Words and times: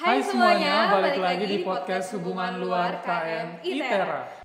Hai 0.00 0.24
semuanya, 0.24 0.96
balik 0.96 1.20
lagi 1.20 1.44
di 1.44 1.58
podcast 1.60 2.16
Hubungan 2.16 2.56
Luar 2.56 3.04
KM 3.04 3.60
ITERA. 3.60 4.40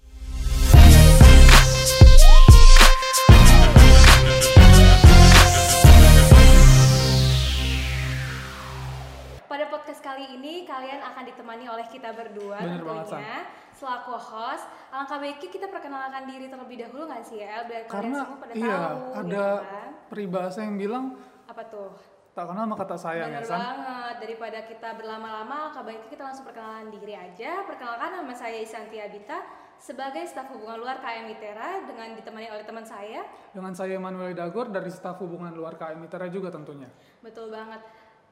Pada 9.46 9.71
podcast 9.71 10.02
kali 10.02 10.36
ini 10.36 10.68
kalian 10.68 11.00
akan 11.00 11.23
ditemani 11.23 11.72
oleh 11.72 11.88
kita 11.88 12.12
berdua 12.12 12.60
Bener 12.60 12.82
banget, 12.84 13.08
tentunya 13.08 13.38
selaku 13.72 14.18
host. 14.18 14.66
Alangkah 14.92 15.22
baiknya 15.22 15.48
kita 15.48 15.68
perkenalkan 15.72 16.28
diri 16.28 16.52
terlebih 16.52 16.84
dahulu 16.84 17.08
nggak 17.08 17.24
sih 17.24 17.40
ya, 17.40 17.64
biar 17.64 17.88
kalian 17.88 17.94
Karena 17.94 18.18
semua 18.26 18.38
pada 18.42 18.54
iya 18.58 18.76
tahu. 18.76 19.00
ada 19.14 19.46
gitu 19.48 19.70
kan. 19.72 19.90
peribahasa 20.12 20.60
yang 20.66 20.76
bilang 20.76 21.06
Apa 21.48 21.64
tuh? 21.70 22.14
Tak 22.36 22.52
kenal 22.52 22.68
maka 22.68 22.84
tak 22.84 23.00
sayang 23.00 23.32
ya 23.32 23.40
Bener 23.40 23.48
San. 23.48 23.60
banget. 23.64 24.16
Daripada 24.28 24.60
kita 24.68 24.90
berlama-lama, 25.00 25.72
baiknya 25.72 26.10
kita 26.12 26.24
langsung 26.28 26.44
perkenalan 26.44 26.92
diri 26.92 27.16
aja. 27.16 27.64
Perkenalkan 27.64 28.20
nama 28.20 28.34
saya 28.36 28.60
Isanti 28.60 29.00
Abita 29.00 29.39
sebagai 29.80 30.28
staf 30.28 30.52
hubungan 30.52 30.84
luar 30.84 31.00
KM 31.00 31.32
ITERA 31.32 31.88
dengan 31.88 32.12
ditemani 32.12 32.52
oleh 32.52 32.67
teman 32.67 32.84
saya. 32.84 33.23
Dengan 33.55 33.71
saya 33.71 33.95
Manuel 33.95 34.35
Dagor 34.35 34.67
dari 34.67 34.91
staf 34.91 35.23
hubungan 35.23 35.55
luar 35.55 35.79
KM 35.79 36.03
ITERA 36.03 36.27
juga 36.27 36.52
tentunya. 36.52 36.91
Betul 37.23 37.55
banget. 37.55 37.79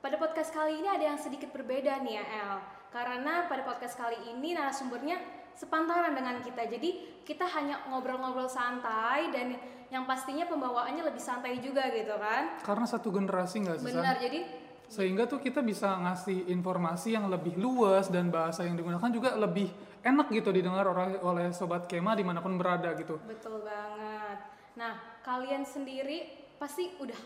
Pada 0.04 0.20
podcast 0.20 0.52
kali 0.52 0.84
ini 0.84 0.88
ada 0.92 1.16
yang 1.16 1.16
sedikit 1.16 1.56
berbeda 1.56 2.04
nih 2.04 2.20
ya 2.20 2.24
El. 2.28 2.52
Karena 2.92 3.48
pada 3.48 3.64
podcast 3.64 3.96
kali 3.96 4.20
ini 4.36 4.52
narasumbernya 4.52 5.16
sepantaran 5.58 6.14
dengan 6.14 6.42
kita. 6.42 6.66
Jadi 6.68 7.22
kita 7.24 7.48
hanya 7.56 7.86
ngobrol-ngobrol 7.90 8.50
santai 8.50 9.32
dan 9.32 9.58
yang 9.94 10.10
pastinya 10.10 10.50
pembawaannya 10.50 11.06
lebih 11.06 11.22
santai 11.22 11.62
juga 11.62 11.86
gitu 11.94 12.18
kan. 12.18 12.60
Karena 12.66 12.86
satu 12.90 13.14
generasi 13.14 13.64
nggak 13.64 13.78
sih? 13.80 13.88
Benar. 13.94 14.18
Jadi 14.20 14.40
Sehingga 14.84 15.26
tuh 15.26 15.42
kita 15.42 15.66
bisa 15.66 15.98
ngasih 16.06 16.54
informasi 16.54 17.18
yang 17.18 17.26
lebih 17.26 17.58
luas 17.58 18.14
dan 18.14 18.30
bahasa 18.30 18.62
yang 18.62 18.78
digunakan 18.78 19.10
juga 19.10 19.34
lebih 19.34 19.72
enak 20.06 20.30
gitu 20.30 20.54
didengar 20.54 20.86
oleh, 20.86 21.18
oleh 21.18 21.48
sobat 21.50 21.90
Kema 21.90 22.14
di 22.14 22.22
mana 22.22 22.44
pun 22.44 22.54
berada 22.60 22.94
gitu. 22.94 23.18
betul 23.26 23.64
banget. 23.66 24.38
Nah, 24.78 24.94
kalian 25.26 25.66
sendiri 25.66 26.46
pasti 26.62 26.94
udah 27.02 27.18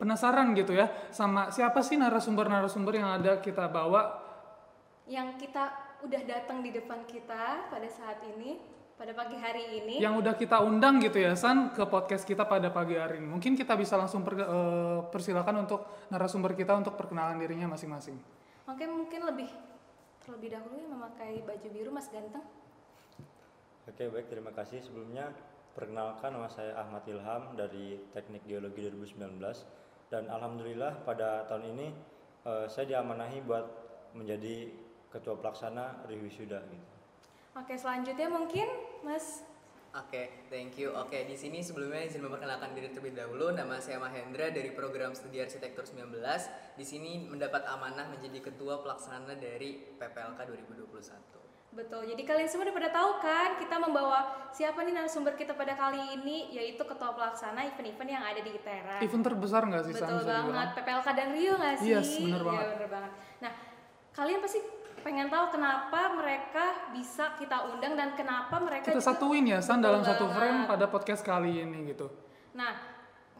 Penasaran 0.00 0.56
gitu 0.56 0.72
ya 0.72 0.88
sama 1.12 1.52
siapa 1.52 1.84
sih 1.84 2.00
narasumber-narasumber 2.00 2.96
yang 2.96 3.20
ada 3.20 3.36
kita 3.36 3.68
bawa 3.68 4.16
yang 5.04 5.36
kita 5.36 5.89
udah 6.00 6.22
datang 6.24 6.64
di 6.64 6.70
depan 6.72 7.04
kita 7.04 7.68
pada 7.68 7.88
saat 7.92 8.24
ini, 8.24 8.56
pada 8.96 9.12
pagi 9.12 9.36
hari 9.36 9.80
ini. 9.80 9.96
yang 10.00 10.16
udah 10.16 10.36
kita 10.36 10.60
undang 10.60 11.00
gitu 11.00 11.20
ya 11.20 11.32
San 11.36 11.72
ke 11.72 11.84
podcast 11.88 12.24
kita 12.24 12.44
pada 12.44 12.72
pagi 12.72 12.96
hari 12.96 13.20
ini. 13.20 13.28
Mungkin 13.28 13.56
kita 13.56 13.76
bisa 13.76 13.96
langsung 13.96 14.24
per- 14.24 14.40
eh, 14.40 14.98
persilakan 15.12 15.68
untuk 15.68 15.84
narasumber 16.08 16.56
kita 16.56 16.76
untuk 16.76 16.96
perkenalan 16.96 17.36
dirinya 17.40 17.72
masing-masing. 17.72 18.16
Oke, 18.68 18.84
mungkin 18.86 19.24
lebih 19.28 19.48
terlebih 20.24 20.52
dahulu 20.52 20.76
yang 20.76 20.92
memakai 20.94 21.42
baju 21.42 21.68
biru 21.72 21.90
Mas 21.90 22.08
Ganteng. 22.12 22.44
Oke 23.88 24.06
baik 24.06 24.30
terima 24.30 24.54
kasih 24.54 24.78
sebelumnya 24.84 25.34
perkenalkan 25.74 26.30
nama 26.30 26.46
saya 26.46 26.78
Ahmad 26.78 27.02
Ilham 27.10 27.58
dari 27.58 27.98
Teknik 28.14 28.46
Geologi 28.46 28.86
2019 28.86 29.40
dan 30.12 30.30
alhamdulillah 30.30 31.02
pada 31.02 31.42
tahun 31.50 31.74
ini 31.74 31.86
eh, 32.46 32.66
saya 32.70 32.86
diamanahi 32.86 33.42
buat 33.42 33.66
menjadi 34.14 34.70
ketua 35.10 35.34
pelaksana 35.36 36.06
Riwisuda 36.06 36.62
gitu. 36.70 36.88
Oke, 37.58 37.74
selanjutnya 37.74 38.30
mungkin 38.30 38.66
Mas 39.02 39.42
Oke, 39.90 40.46
thank 40.46 40.78
you. 40.78 40.94
Oke, 40.94 41.26
di 41.26 41.34
sini 41.34 41.66
sebelumnya 41.66 42.06
izin 42.06 42.22
memperkenalkan 42.22 42.78
diri 42.78 42.94
terlebih 42.94 43.26
dahulu. 43.26 43.50
Nama 43.50 43.74
saya 43.82 43.98
Mahendra 43.98 44.46
dari 44.54 44.70
program 44.70 45.18
studi 45.18 45.42
arsitektur 45.42 45.82
19. 45.82 46.14
Di 46.78 46.86
sini 46.86 47.26
mendapat 47.26 47.66
amanah 47.66 48.06
menjadi 48.06 48.38
ketua 48.38 48.86
pelaksana 48.86 49.34
dari 49.34 49.98
PPLK 49.98 50.38
2021. 50.46 51.74
Betul. 51.74 52.06
Jadi 52.06 52.22
kalian 52.22 52.46
semua 52.50 52.70
udah 52.70 52.76
pada 52.82 52.90
tahu 52.90 53.10
kan 53.22 53.48
kita 53.58 53.76
membawa 53.78 54.18
siapa 54.54 54.82
nih 54.82 54.94
narasumber 54.94 55.38
kita 55.38 55.58
pada 55.58 55.74
kali 55.78 56.18
ini 56.18 56.50
yaitu 56.54 56.82
ketua 56.82 57.14
pelaksana 57.14 57.62
event-event 57.74 58.10
yang 58.10 58.22
ada 58.26 58.42
di 58.42 58.50
ITERA. 58.58 58.98
Event 59.02 59.22
terbesar 59.26 59.62
nggak 59.66 59.82
sih? 59.86 59.94
Betul 59.94 60.22
banget. 60.22 60.68
PPLK 60.78 61.08
dan 61.18 61.28
Rio 61.34 61.54
nggak 61.58 61.76
sih? 61.78 61.90
Yes, 61.94 62.10
bener 62.18 62.42
Iya, 62.42 62.46
banget. 62.46 62.66
bener 62.74 62.90
banget. 62.90 63.12
Nah, 63.42 63.52
kalian 64.14 64.40
pasti 64.42 64.60
pengen 65.00 65.32
tahu 65.32 65.56
kenapa 65.56 66.12
mereka 66.12 66.92
bisa 66.92 67.32
kita 67.40 67.72
undang 67.72 67.96
dan 67.96 68.12
kenapa 68.12 68.60
mereka 68.60 68.92
Kita 68.92 69.00
satuin 69.00 69.48
ya 69.48 69.58
San 69.64 69.80
dalam 69.80 70.04
satu 70.04 70.28
frame 70.28 70.68
pada 70.68 70.86
podcast 70.92 71.24
kali 71.24 71.64
ini 71.64 71.88
gitu. 71.88 72.12
Nah, 72.52 72.76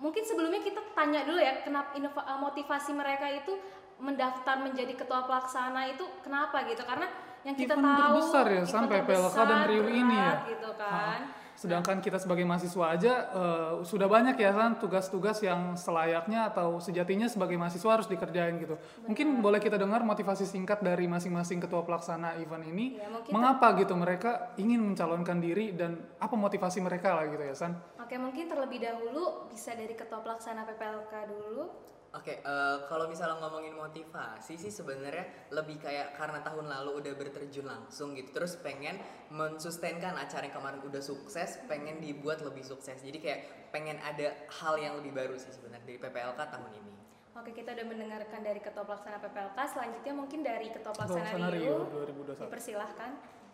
mungkin 0.01 0.25
sebelumnya 0.25 0.65
kita 0.65 0.81
tanya 0.97 1.27
dulu 1.29 1.37
ya, 1.37 1.61
kenapa 1.61 1.93
eh, 1.97 2.39
motivasi 2.41 2.97
mereka 2.97 3.29
itu 3.29 3.53
mendaftar 4.01 4.65
menjadi 4.65 4.97
ketua 4.97 5.29
pelaksana 5.29 5.93
itu 5.93 6.05
kenapa 6.25 6.65
gitu? 6.65 6.81
Karena 6.81 7.07
yang 7.45 7.57
kita 7.57 7.77
Event 7.77 7.85
tahu 7.85 8.01
terbesar 8.17 8.47
ya, 8.49 8.63
sampai 8.65 8.99
PLK 9.05 9.37
dan 9.45 9.61
Rio 9.69 9.85
ini 9.89 10.17
ya. 10.17 10.33
gitu 10.49 10.71
kan. 10.81 11.21
Sedangkan 11.61 12.01
kita 12.01 12.17
sebagai 12.17 12.49
mahasiswa 12.49 12.97
aja 12.97 13.13
eh, 13.37 13.73
sudah 13.85 14.09
banyak 14.09 14.41
ya 14.41 14.57
San 14.57 14.81
tugas-tugas 14.81 15.45
yang 15.45 15.77
selayaknya 15.77 16.49
atau 16.49 16.81
sejatinya 16.81 17.29
sebagai 17.29 17.61
mahasiswa 17.61 18.01
harus 18.01 18.09
dikerjain 18.09 18.57
gitu. 18.57 18.81
Mungkin 19.05 19.45
boleh 19.45 19.61
kita 19.61 19.77
dengar 19.77 20.01
motivasi 20.01 20.49
singkat 20.49 20.81
dari 20.81 21.05
masing-masing 21.05 21.61
ketua 21.61 21.85
pelaksana 21.85 22.41
event 22.41 22.65
ini. 22.65 22.97
Ya, 22.97 23.13
Mengapa 23.29 23.77
gitu 23.77 23.93
mereka 23.93 24.57
ingin 24.57 24.81
mencalonkan 24.81 25.37
diri 25.37 25.77
dan 25.77 26.01
apa 26.17 26.33
motivasi 26.33 26.81
mereka 26.81 27.13
lah 27.13 27.29
gitu 27.29 27.45
ya 27.45 27.53
San? 27.53 27.77
Oke, 28.01 28.17
mungkin 28.17 28.49
terlebih 28.49 28.81
dahulu 28.81 29.53
bisa 29.53 29.77
dari 29.77 29.93
ketua 29.93 30.25
pelaksana 30.25 30.65
PPLK 30.65 31.13
dulu. 31.29 31.69
Oke, 32.11 32.43
eh, 32.43 32.79
kalau 32.91 33.07
misalnya 33.07 33.39
ngomongin 33.39 33.71
motivasi 33.79 34.59
sih 34.59 34.73
sebenarnya 34.75 35.51
lebih 35.55 35.79
kayak 35.79 36.19
karena 36.19 36.43
tahun 36.43 36.67
lalu 36.67 37.07
udah 37.07 37.13
berterjun 37.15 37.71
langsung 37.71 38.19
gitu, 38.19 38.35
terus 38.35 38.59
pengen 38.59 38.99
mensustainkan 39.31 40.19
acara 40.19 40.51
yang 40.51 40.55
kemarin 40.59 40.83
udah 40.83 40.99
sukses, 40.99 41.63
pengen 41.71 42.03
dibuat 42.03 42.43
lebih 42.43 42.67
sukses. 42.67 42.99
Jadi 42.99 43.19
kayak 43.23 43.41
pengen 43.71 44.03
ada 44.03 44.35
hal 44.59 44.75
yang 44.83 44.99
lebih 44.99 45.15
baru 45.15 45.39
sih 45.39 45.55
sebenarnya 45.55 45.87
dari 45.87 45.99
PPLK 46.03 46.41
tahun 46.51 46.71
ini. 46.83 46.95
Oke, 47.39 47.55
kita 47.55 47.79
udah 47.79 47.87
mendengarkan 47.87 48.43
dari 48.43 48.59
ketua 48.59 48.83
pelaksana 48.83 49.23
PPLK. 49.23 49.59
Selanjutnya 49.71 50.13
mungkin 50.13 50.43
dari 50.43 50.67
ketua 50.75 50.91
Pelaksana 50.91 51.31
Rio. 51.55 51.87
Rio 51.87 52.05
2021. 52.27 52.51
Dipersilahkan. 52.51 53.11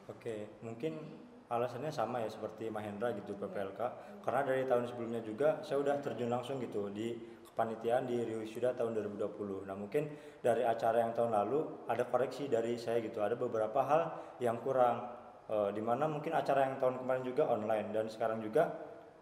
Oke 0.07 0.63
mungkin 0.63 1.03
alasannya 1.47 1.91
sama 1.95 2.23
ya 2.23 2.31
seperti 2.31 2.71
Mahendra 2.71 3.15
gitu 3.15 3.35
PPLK 3.39 3.81
karena 4.23 4.41
dari 4.43 4.63
tahun 4.67 4.85
sebelumnya 4.91 5.23
juga 5.23 5.63
saya 5.63 5.83
udah 5.83 6.03
terjun 6.03 6.31
langsung 6.31 6.59
gitu 6.59 6.91
di 6.91 7.15
kepanitiaan 7.57 8.05
di 8.05 8.21
Riwisuda 8.21 8.77
tahun 8.77 9.01
2020. 9.01 9.65
Nah 9.65 9.73
mungkin 9.73 10.13
dari 10.45 10.61
acara 10.61 11.01
yang 11.01 11.17
tahun 11.17 11.33
lalu 11.33 11.89
ada 11.89 12.05
koreksi 12.05 12.53
dari 12.53 12.77
saya 12.77 13.01
gitu 13.01 13.25
ada 13.25 13.33
beberapa 13.33 13.81
hal 13.81 14.03
yang 14.45 14.61
kurang 14.61 15.17
Eh, 15.47 15.71
di 15.71 15.79
mana 15.79 16.11
mungkin 16.11 16.35
acara 16.35 16.67
yang 16.67 16.83
tahun 16.83 17.07
kemarin 17.07 17.23
juga 17.23 17.47
online 17.47 17.95
dan 17.95 18.11
sekarang 18.11 18.43
juga 18.43 18.67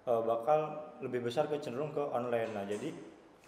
eh, 0.09 0.23
bakal 0.25 0.81
lebih 1.05 1.29
besar 1.29 1.53
ke 1.53 1.61
cenderung 1.61 1.93
ke 1.93 2.01
online. 2.01 2.49
Nah 2.57 2.65
jadi 2.65 2.97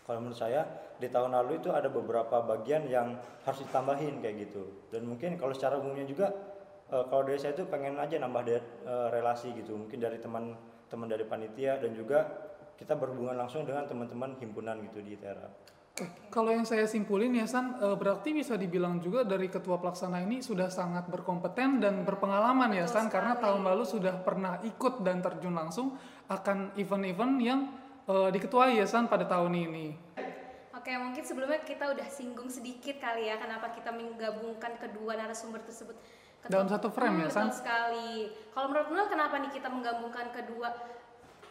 kalau 0.04 0.20
menurut 0.20 0.36
saya 0.36 0.60
di 1.00 1.08
tahun 1.08 1.32
lalu 1.32 1.64
itu 1.64 1.72
ada 1.72 1.88
beberapa 1.88 2.44
bagian 2.44 2.84
yang 2.84 3.16
harus 3.48 3.64
ditambahin 3.64 4.20
kayak 4.20 4.48
gitu 4.48 4.92
dan 4.92 5.08
mungkin 5.08 5.40
kalau 5.40 5.56
secara 5.56 5.80
umumnya 5.80 6.04
juga 6.04 6.28
eh, 6.92 7.04
kalau 7.08 7.24
dari 7.24 7.40
saya 7.40 7.56
itu 7.56 7.64
pengen 7.64 7.96
aja 7.96 8.20
nambah 8.20 8.44
de- 8.44 8.60
eh, 8.84 9.08
relasi 9.08 9.56
gitu 9.56 9.72
mungkin 9.72 9.96
dari 9.96 10.20
teman-teman 10.20 11.08
dari 11.08 11.24
panitia 11.24 11.80
dan 11.80 11.96
juga 11.96 12.28
kita 12.76 12.94
berhubungan 12.94 13.36
langsung 13.36 13.64
dengan 13.64 13.84
teman-teman 13.84 14.36
himpunan 14.36 14.76
gitu 14.84 15.00
di 15.00 15.16
ITERA. 15.16 15.48
Kalau 16.28 16.52
yang 16.52 16.68
saya 16.68 16.84
simpulin 16.84 17.32
ya 17.32 17.48
San, 17.48 17.80
eh, 17.80 17.96
berarti 17.96 18.36
bisa 18.36 18.52
dibilang 18.54 19.00
juga 19.00 19.24
dari 19.24 19.48
ketua 19.48 19.80
pelaksana 19.80 20.20
ini 20.20 20.44
sudah 20.44 20.68
sangat 20.68 21.08
berkompeten 21.08 21.80
dan 21.80 22.04
berpengalaman 22.04 22.68
ya 22.70 22.84
San, 22.84 23.08
karena 23.08 23.40
tahun 23.40 23.64
lalu 23.64 23.88
sudah 23.88 24.20
pernah 24.20 24.60
ikut 24.60 25.00
dan 25.00 25.24
terjun 25.24 25.56
langsung 25.56 25.96
akan 26.28 26.76
event-event 26.76 27.34
yang 27.40 27.60
eh, 28.04 28.28
diketuai 28.28 28.76
ya 28.76 28.84
San 28.84 29.08
pada 29.08 29.24
tahun 29.24 29.56
ini. 29.56 29.86
Oke, 30.76 30.92
mungkin 30.94 31.24
sebelumnya 31.24 31.64
kita 31.64 31.88
udah 31.90 32.06
singgung 32.06 32.46
sedikit 32.46 33.00
kali 33.00 33.26
ya 33.26 33.40
kenapa 33.40 33.72
kita 33.72 33.88
menggabungkan 33.90 34.76
kedua 34.76 35.16
narasumber 35.16 35.64
tersebut 35.64 35.96
Ketua- 36.38 36.52
Dalam 36.52 36.68
satu 36.68 36.92
frame 36.92 37.24
ya, 37.24 37.26
Hmm, 37.26 37.34
San? 37.34 37.46
Betul 37.48 37.58
sekali. 37.58 38.12
Kalau 38.52 38.66
menurut 38.70 38.88
Nul 38.92 39.08
kenapa 39.08 39.34
nih 39.40 39.50
kita 39.50 39.66
menggabungkan 39.66 40.28
kedua 40.30 40.68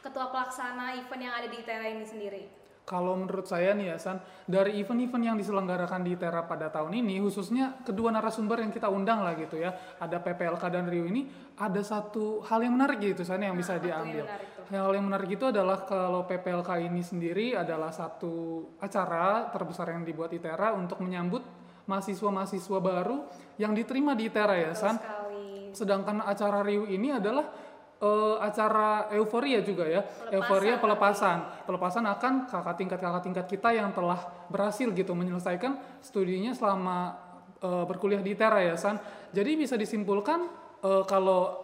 ketua 0.06 0.30
pelaksana 0.30 0.94
event 1.02 1.22
yang 1.25 1.34
ada 1.34 1.50
di 1.50 1.57
ITERA 1.57 1.90
ini 1.90 2.06
sendiri? 2.06 2.44
Kalau 2.86 3.18
menurut 3.18 3.50
saya 3.50 3.74
nih 3.74 3.90
ya 3.90 3.98
San, 3.98 4.22
dari 4.46 4.78
event-event 4.78 5.34
yang 5.34 5.38
diselenggarakan 5.42 6.06
di 6.06 6.13
ITERA 6.13 6.46
pada 6.46 6.69
tahun 6.69 7.02
ini, 7.02 7.18
khususnya 7.18 7.81
kedua 7.81 8.13
narasumber 8.13 8.62
yang 8.62 8.69
kita 8.69 8.94
undang 8.94 9.25
lah 9.25 9.34
gitu 9.34 9.57
ya, 9.57 9.74
ada 9.98 10.22
PPLK 10.22 10.62
dan 10.69 10.86
Rio 10.86 11.10
ini, 11.10 11.25
ada 11.57 11.81
satu 11.81 12.46
hal 12.46 12.62
yang 12.62 12.78
menarik 12.78 13.02
gitu 13.02 13.25
San 13.25 13.42
yang 13.42 13.57
bisa 13.57 13.81
tuh 13.81 13.90
yang 13.90 14.06
diambil. 14.06 14.24
tuh? 14.30 14.69
Hal 14.69 14.94
yang 14.94 15.06
menarik 15.10 15.30
itu 15.34 15.50
adalah 15.50 15.81
kalau 15.81 16.30
PPLK 16.30 16.69
ini 16.86 17.02
sendiri 17.02 17.57
adalah 17.57 17.90
satu 17.90 18.62
acara 18.78 19.50
terbesar 19.50 19.90
yang 19.90 20.06
dibuat 20.06 20.30
ITERA 20.30 20.78
untuk 20.78 21.02
menyambut 21.02 21.42
mahasiswa-mahasiswa 21.90 22.80
baru 22.86 23.25
yang 23.57 23.74
diterima 23.74 24.13
di 24.13 24.30
ITERA 24.30 24.56
ya 24.62 24.72
San. 24.78 25.02
sekali. 25.02 25.74
Sedangkan 25.74 26.22
acara 26.22 26.62
Rio 26.62 26.86
ini 26.86 27.10
adalah 27.10 27.50
eh, 27.97 28.36
acara 28.39 28.89
euforia 29.12 29.59
juga 29.59 29.83
ya, 29.83 30.01
Pelepasan. 30.01 30.33
euforia 30.36 30.75
pelepasan, 30.77 31.38
pelepasan 31.63 32.03
akan 32.06 32.33
kakak 32.45 32.75
tingkat 32.75 33.00
kakak 33.00 33.24
tingkat 33.24 33.45
kita 33.47 33.69
yang 33.71 33.89
telah 33.89 34.19
berhasil 34.47 34.88
gitu 34.89 35.12
menyelesaikan 35.12 35.75
studinya 36.00 36.51
selama 36.51 37.15
eh, 37.57 37.83
berkuliah 37.83 38.19
di 38.19 38.31
ITERA 38.31 38.59
ya 38.63 38.75
San. 38.75 39.00
Jadi 39.30 39.51
bisa 39.56 39.75
disimpulkan 39.75 40.44
eh, 40.80 41.03
kalau 41.06 41.63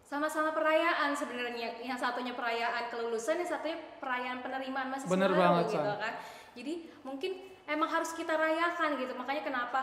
sama-sama 0.00 0.50
perayaan 0.50 1.10
sebenarnya 1.12 1.80
yang 1.80 1.96
satunya 1.96 2.30
perayaan 2.30 2.86
kelulusan 2.86 3.34
yang 3.36 3.48
satunya 3.48 3.74
perayaan 3.98 4.38
penerimaan 4.38 4.86
mahasiswa 4.88 5.10
Bener 5.10 5.28
baru 5.28 5.40
banget, 5.40 5.64
gitu 5.72 5.80
San. 5.82 5.98
kan 5.98 6.14
jadi 6.54 6.74
mungkin 7.02 7.30
emang 7.66 7.90
harus 7.90 8.12
kita 8.12 8.30
rayakan 8.30 8.94
gitu 8.94 9.10
makanya 9.16 9.42
kenapa 9.42 9.80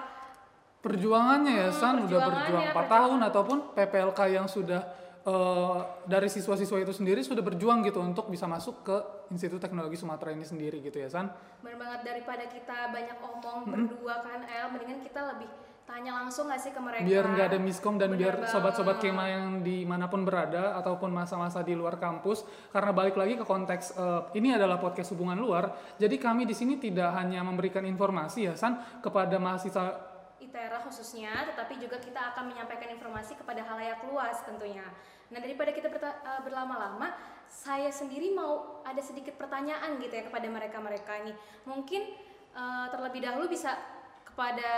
perjuangannya 0.80 1.54
ya 1.58 1.68
Hmm, 1.68 1.76
San 1.76 1.96
udah 2.00 2.08
perjuangannya, 2.08 2.32
berjuang 2.40 2.64
4 2.64 2.72
perjuangan. 2.72 2.94
tahun 2.96 3.20
ataupun 3.24 3.58
PPLK 3.76 4.20
yang 4.32 4.48
sudah 4.48 4.82
eh, 5.26 5.80
dari 6.08 6.30
siswa-siswa 6.30 6.78
itu 6.82 6.94
sendiri 6.94 7.22
sudah 7.22 7.44
berjuang 7.46 7.86
gitu 7.86 8.02
untuk 8.02 8.30
bisa 8.30 8.50
masuk 8.50 8.86
ke 8.86 8.98
Institut 9.34 9.62
Teknologi 9.62 9.98
Sumatera 9.98 10.34
ini 10.34 10.46
sendiri 10.46 10.82
gitu 10.82 10.98
ya 10.98 11.10
San. 11.10 11.30
bener 11.62 11.78
banget 11.78 12.02
daripada 12.04 12.44
kita 12.50 12.90
banyak 12.90 13.18
omong 13.22 13.60
berdua 13.70 14.26
kan 14.26 14.44
El 14.50 14.74
mendingan 14.74 15.00
kita 15.06 15.22
lebih 15.36 15.50
tanya 15.92 16.12
langsung 16.24 16.48
gak 16.48 16.62
sih 16.62 16.72
ke 16.72 16.80
mereka? 16.80 17.04
Biar 17.04 17.26
nggak 17.28 17.48
ada 17.52 17.60
miskom 17.60 18.00
dan 18.00 18.16
Bener 18.16 18.22
biar 18.32 18.36
sobat-sobat 18.48 19.04
kema 19.04 19.28
yang 19.28 19.46
di 19.60 19.84
mana 19.84 20.08
pun 20.08 20.24
berada 20.24 20.78
ataupun 20.80 21.12
masa-masa 21.12 21.60
di 21.66 21.76
luar 21.76 22.00
kampus 22.00 22.48
karena 22.72 22.92
balik 22.96 23.20
lagi 23.20 23.36
ke 23.36 23.44
konteks 23.44 24.00
eh, 24.00 24.22
ini 24.40 24.56
adalah 24.56 24.80
podcast 24.80 25.12
hubungan 25.12 25.36
luar 25.36 25.76
jadi 26.00 26.16
kami 26.16 26.48
di 26.48 26.56
sini 26.56 26.80
tidak 26.80 27.12
hanya 27.18 27.44
memberikan 27.44 27.84
informasi 27.84 28.48
ya 28.48 28.54
san 28.56 28.80
kepada 29.04 29.36
mahasiswa 29.36 30.11
ITERA 30.42 30.82
khususnya, 30.82 31.46
tetapi 31.54 31.78
juga 31.78 32.02
kita 32.02 32.34
akan 32.34 32.50
menyampaikan 32.50 32.90
informasi 32.92 33.38
kepada 33.38 33.62
halayak 33.62 34.02
luas 34.10 34.42
tentunya. 34.44 34.84
Nah 35.32 35.40
daripada 35.40 35.72
kita 35.72 35.88
eh, 35.94 36.42
berlama-lama, 36.44 37.14
saya 37.48 37.94
sendiri 37.94 38.34
mau 38.34 38.84
ada 38.84 39.00
sedikit 39.00 39.38
pertanyaan 39.38 40.02
gitu 40.02 40.12
ya 40.12 40.26
kepada 40.26 40.50
mereka-mereka 40.50 41.24
ini. 41.24 41.34
Mungkin 41.70 42.02
eh, 42.58 42.88
terlebih 42.90 43.22
dahulu 43.24 43.48
bisa 43.48 43.78
kepada 44.32 44.72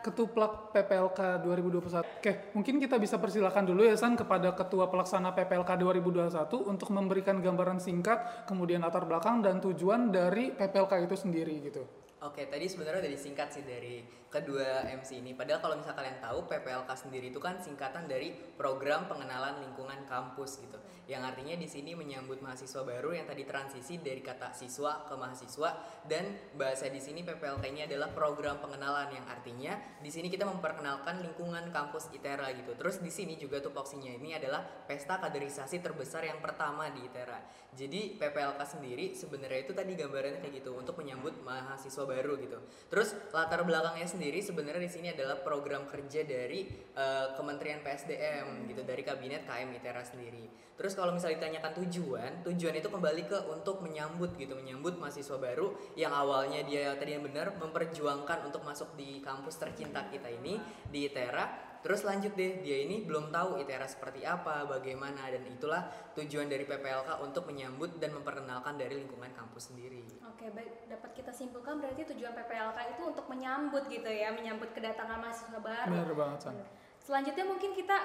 ketuplak 0.00 0.72
PPLK 0.72 1.44
2021. 1.44 2.02
Oke, 2.02 2.32
mungkin 2.56 2.80
kita 2.80 2.96
bisa 2.96 3.20
persilakan 3.20 3.68
dulu 3.68 3.84
ya 3.84 3.94
San 4.00 4.16
kepada 4.16 4.56
Ketua 4.56 4.88
Pelaksana 4.88 5.36
PPLK 5.36 5.76
2021 5.76 6.32
untuk 6.64 6.88
memberikan 6.88 7.36
gambaran 7.44 7.84
singkat, 7.84 8.48
kemudian 8.48 8.80
latar 8.80 9.04
belakang 9.04 9.44
dan 9.44 9.60
tujuan 9.60 10.08
dari 10.08 10.56
PPLK 10.56 11.04
itu 11.04 11.16
sendiri 11.20 11.54
gitu. 11.68 12.03
Oke, 12.24 12.48
tadi 12.48 12.64
sebenarnya 12.64 13.04
udah 13.04 13.12
disingkat 13.12 13.52
sih 13.52 13.68
dari 13.68 14.00
kedua 14.32 14.88
MC 14.88 15.20
ini. 15.20 15.36
Padahal 15.36 15.60
kalau 15.60 15.76
misal 15.76 15.92
kalian 15.92 16.24
tahu, 16.24 16.48
PPLK 16.48 16.88
sendiri 16.96 17.28
itu 17.28 17.36
kan 17.36 17.60
singkatan 17.60 18.08
dari 18.08 18.32
Program 18.56 19.04
Pengenalan 19.12 19.60
Lingkungan 19.60 20.08
Kampus 20.08 20.64
gitu. 20.64 20.80
Yang 21.04 21.22
artinya 21.36 21.54
di 21.60 21.68
sini 21.68 21.92
menyambut 21.92 22.40
mahasiswa 22.40 22.80
baru 22.80 23.12
yang 23.12 23.28
tadi 23.28 23.44
transisi 23.44 24.00
dari 24.00 24.24
kata 24.24 24.56
siswa 24.56 25.04
ke 25.04 25.12
mahasiswa 25.12 25.70
dan 26.08 26.32
bahasa 26.56 26.88
di 26.88 26.96
sini 26.96 27.20
PPLK 27.20 27.60
ini 27.68 27.84
adalah 27.84 28.08
program 28.08 28.56
pengenalan 28.56 29.12
yang 29.12 29.28
artinya 29.28 29.76
di 30.00 30.08
sini 30.08 30.32
kita 30.32 30.48
memperkenalkan 30.48 31.20
lingkungan 31.20 31.68
kampus 31.76 32.08
ITERA 32.16 32.56
gitu. 32.56 32.72
Terus 32.72 33.04
di 33.04 33.12
sini 33.12 33.36
juga 33.36 33.60
tupoksinya 33.60 34.16
ini 34.16 34.32
adalah 34.32 34.64
pesta 34.64 35.20
kaderisasi 35.20 35.84
terbesar 35.84 36.24
yang 36.24 36.40
pertama 36.40 36.88
di 36.88 37.04
ITERA. 37.04 37.68
Jadi 37.76 38.16
PPLK 38.16 38.60
sendiri 38.64 39.12
sebenarnya 39.12 39.60
itu 39.66 39.76
tadi 39.76 39.92
gambarannya 39.98 40.40
kayak 40.40 40.64
gitu 40.64 40.72
untuk 40.78 40.96
menyambut 40.96 41.36
mahasiswa 41.42 42.06
baru 42.06 42.13
gitu. 42.22 42.58
Terus 42.92 43.16
latar 43.34 43.64
belakangnya 43.66 44.06
sendiri 44.06 44.38
sebenarnya 44.38 44.82
di 44.86 44.92
sini 44.92 45.08
adalah 45.10 45.42
program 45.42 45.90
kerja 45.90 46.22
dari 46.22 46.68
eh, 46.94 47.26
Kementerian 47.34 47.82
PSDM 47.82 48.70
gitu 48.70 48.86
dari 48.86 49.02
kabinet 49.02 49.42
KM 49.48 49.74
ITERA 49.74 50.02
sendiri. 50.06 50.46
Terus 50.74 50.98
kalau 50.98 51.14
misalnya 51.14 51.38
ditanyakan 51.38 51.72
tujuan, 51.86 52.30
tujuan 52.42 52.74
itu 52.74 52.88
kembali 52.90 53.22
ke 53.30 53.38
untuk 53.46 53.78
menyambut 53.78 54.34
gitu, 54.34 54.58
menyambut 54.58 54.98
mahasiswa 54.98 55.38
baru 55.38 55.70
yang 55.94 56.10
awalnya 56.10 56.66
dia 56.66 56.98
tadi 56.98 57.14
yang 57.14 57.22
benar 57.22 57.54
memperjuangkan 57.54 58.50
untuk 58.50 58.66
masuk 58.66 58.90
di 58.98 59.22
kampus 59.22 59.54
tercinta 59.62 60.10
kita 60.10 60.26
ini 60.30 60.58
di 60.90 61.06
ITERA. 61.06 61.73
Terus 61.84 62.00
lanjut 62.00 62.32
deh, 62.32 62.64
dia 62.64 62.88
ini 62.88 63.04
belum 63.04 63.28
tahu 63.28 63.60
ITERA 63.60 63.84
seperti 63.84 64.24
apa, 64.24 64.64
bagaimana 64.64 65.28
dan 65.28 65.44
itulah 65.44 65.84
tujuan 66.16 66.48
dari 66.48 66.64
PPLK 66.64 67.20
untuk 67.20 67.44
menyambut 67.44 68.00
dan 68.00 68.16
memperkenalkan 68.16 68.80
dari 68.80 69.04
lingkungan 69.04 69.28
kampus 69.36 69.68
sendiri. 69.68 70.00
Oke, 70.24 70.48
baik 70.48 70.88
dapat 70.88 71.12
kita 71.12 71.28
simpulkan 71.28 71.84
berarti 71.84 72.08
tujuan 72.08 72.32
PPLK 72.32 72.96
itu 72.96 73.02
untuk 73.04 73.28
menyambut 73.28 73.84
gitu 73.92 74.08
ya, 74.08 74.32
menyambut 74.32 74.72
kedatangan 74.72 75.20
mahasiswa 75.20 75.60
baru. 75.60 75.92
Benar 75.92 76.14
banget 76.16 76.38
San. 76.40 76.56
Benar. 76.56 76.68
Selanjutnya 77.04 77.44
mungkin 77.44 77.70
kita 77.76 77.98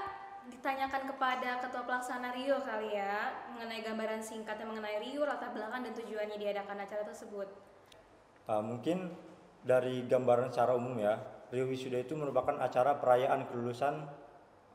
ditanyakan 0.51 1.15
kepada 1.15 1.63
ketua 1.63 1.83
pelaksana 1.87 2.35
Rio 2.35 2.59
kali 2.59 2.99
ya 2.99 3.31
mengenai 3.55 3.79
gambaran 3.79 4.19
singkatnya 4.19 4.67
mengenai 4.67 4.99
Rio, 4.99 5.23
latar 5.23 5.55
belakang 5.55 5.87
dan 5.87 5.95
tujuannya 5.95 6.35
diadakan 6.35 6.83
acara 6.83 7.07
tersebut. 7.07 7.47
Uh, 8.43 8.59
mungkin 8.59 9.15
dari 9.63 10.03
gambaran 10.03 10.51
secara 10.51 10.75
umum 10.75 10.99
ya, 10.99 11.38
Rio 11.49 11.65
Wisuda 11.65 11.97
itu 12.01 12.13
merupakan 12.13 12.57
acara 12.61 12.97
perayaan 13.01 13.49
kelulusan 13.49 14.05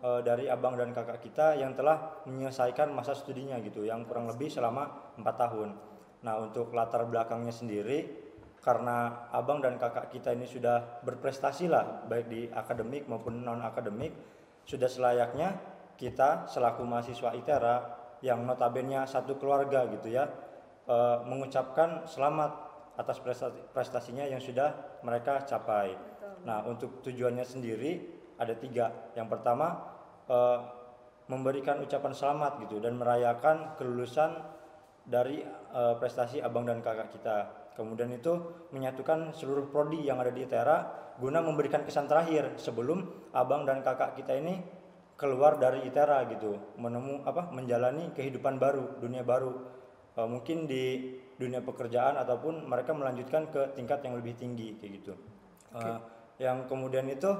uh, 0.02 0.20
dari 0.26 0.50
abang 0.50 0.74
dan 0.74 0.90
kakak 0.90 1.22
kita 1.22 1.54
yang 1.54 1.72
telah 1.78 2.22
menyelesaikan 2.26 2.90
masa 2.90 3.14
studinya 3.14 3.58
gitu, 3.62 3.86
yang 3.86 4.02
kurang 4.06 4.26
lebih 4.26 4.50
selama 4.50 5.14
empat 5.14 5.36
tahun. 5.38 5.70
Nah 6.26 6.34
untuk 6.42 6.74
latar 6.74 7.06
belakangnya 7.06 7.54
sendiri, 7.54 8.24
karena 8.64 9.28
abang 9.28 9.60
dan 9.60 9.76
kakak 9.76 10.08
kita 10.08 10.32
ini 10.32 10.48
sudah 10.48 11.04
berprestasi 11.04 11.68
lah, 11.68 12.08
baik 12.08 12.26
di 12.32 12.48
akademik 12.48 13.04
maupun 13.04 13.44
non 13.44 13.60
akademik, 13.60 14.16
sudah 14.64 14.88
selayaknya 14.88 15.60
kita 16.00 16.48
selaku 16.48 16.82
mahasiswa 16.82 17.36
ITERA 17.36 17.76
yang 18.24 18.40
notabene 18.48 19.04
satu 19.04 19.36
keluarga 19.36 19.84
gitu 19.92 20.08
ya, 20.08 20.24
eh, 20.88 21.18
mengucapkan 21.28 22.08
selamat 22.08 22.56
atas 22.96 23.20
prestasi, 23.20 23.58
prestasinya 23.74 24.24
yang 24.24 24.40
sudah 24.40 25.00
mereka 25.04 25.44
capai. 25.44 25.92
Nah, 26.44 26.64
untuk 26.68 27.00
tujuannya 27.04 27.44
sendiri 27.44 27.92
ada 28.36 28.54
tiga. 28.56 29.12
Yang 29.16 29.28
pertama 29.36 29.66
eh, 30.28 30.58
memberikan 31.28 31.80
ucapan 31.80 32.12
selamat 32.12 32.52
gitu 32.68 32.80
dan 32.84 33.00
merayakan 33.00 33.76
kelulusan 33.80 34.44
dari 35.04 35.44
eh, 35.48 35.94
prestasi 36.00 36.40
abang 36.40 36.68
dan 36.68 36.84
kakak 36.84 37.12
kita. 37.12 37.36
Kemudian 37.74 38.12
itu 38.14 38.38
menyatukan 38.70 39.34
seluruh 39.34 39.66
prodi 39.66 40.06
yang 40.06 40.22
ada 40.22 40.30
di 40.30 40.46
ITERA 40.46 41.02
guna 41.18 41.38
memberikan 41.42 41.86
kesan 41.86 42.10
terakhir 42.10 42.58
sebelum 42.58 43.30
abang 43.34 43.62
dan 43.62 43.82
kakak 43.86 44.18
kita 44.18 44.34
ini 44.34 44.58
keluar 45.14 45.62
dari 45.62 45.86
ITERA 45.86 46.26
gitu, 46.34 46.58
menemu 46.74 47.22
apa 47.22 47.54
menjalani 47.54 48.10
kehidupan 48.14 48.58
baru, 48.58 48.98
dunia 48.98 49.22
baru. 49.22 49.54
Eh, 50.14 50.28
mungkin 50.28 50.66
di 50.70 51.14
dunia 51.34 51.62
pekerjaan 51.62 52.14
ataupun 52.18 52.66
mereka 52.70 52.94
melanjutkan 52.94 53.50
ke 53.50 53.74
tingkat 53.74 54.02
yang 54.06 54.14
lebih 54.14 54.38
tinggi 54.38 54.78
kayak 54.78 54.92
gitu. 55.02 55.14
Eh, 55.74 55.98
yang 56.38 56.66
kemudian 56.66 57.06
itu 57.06 57.30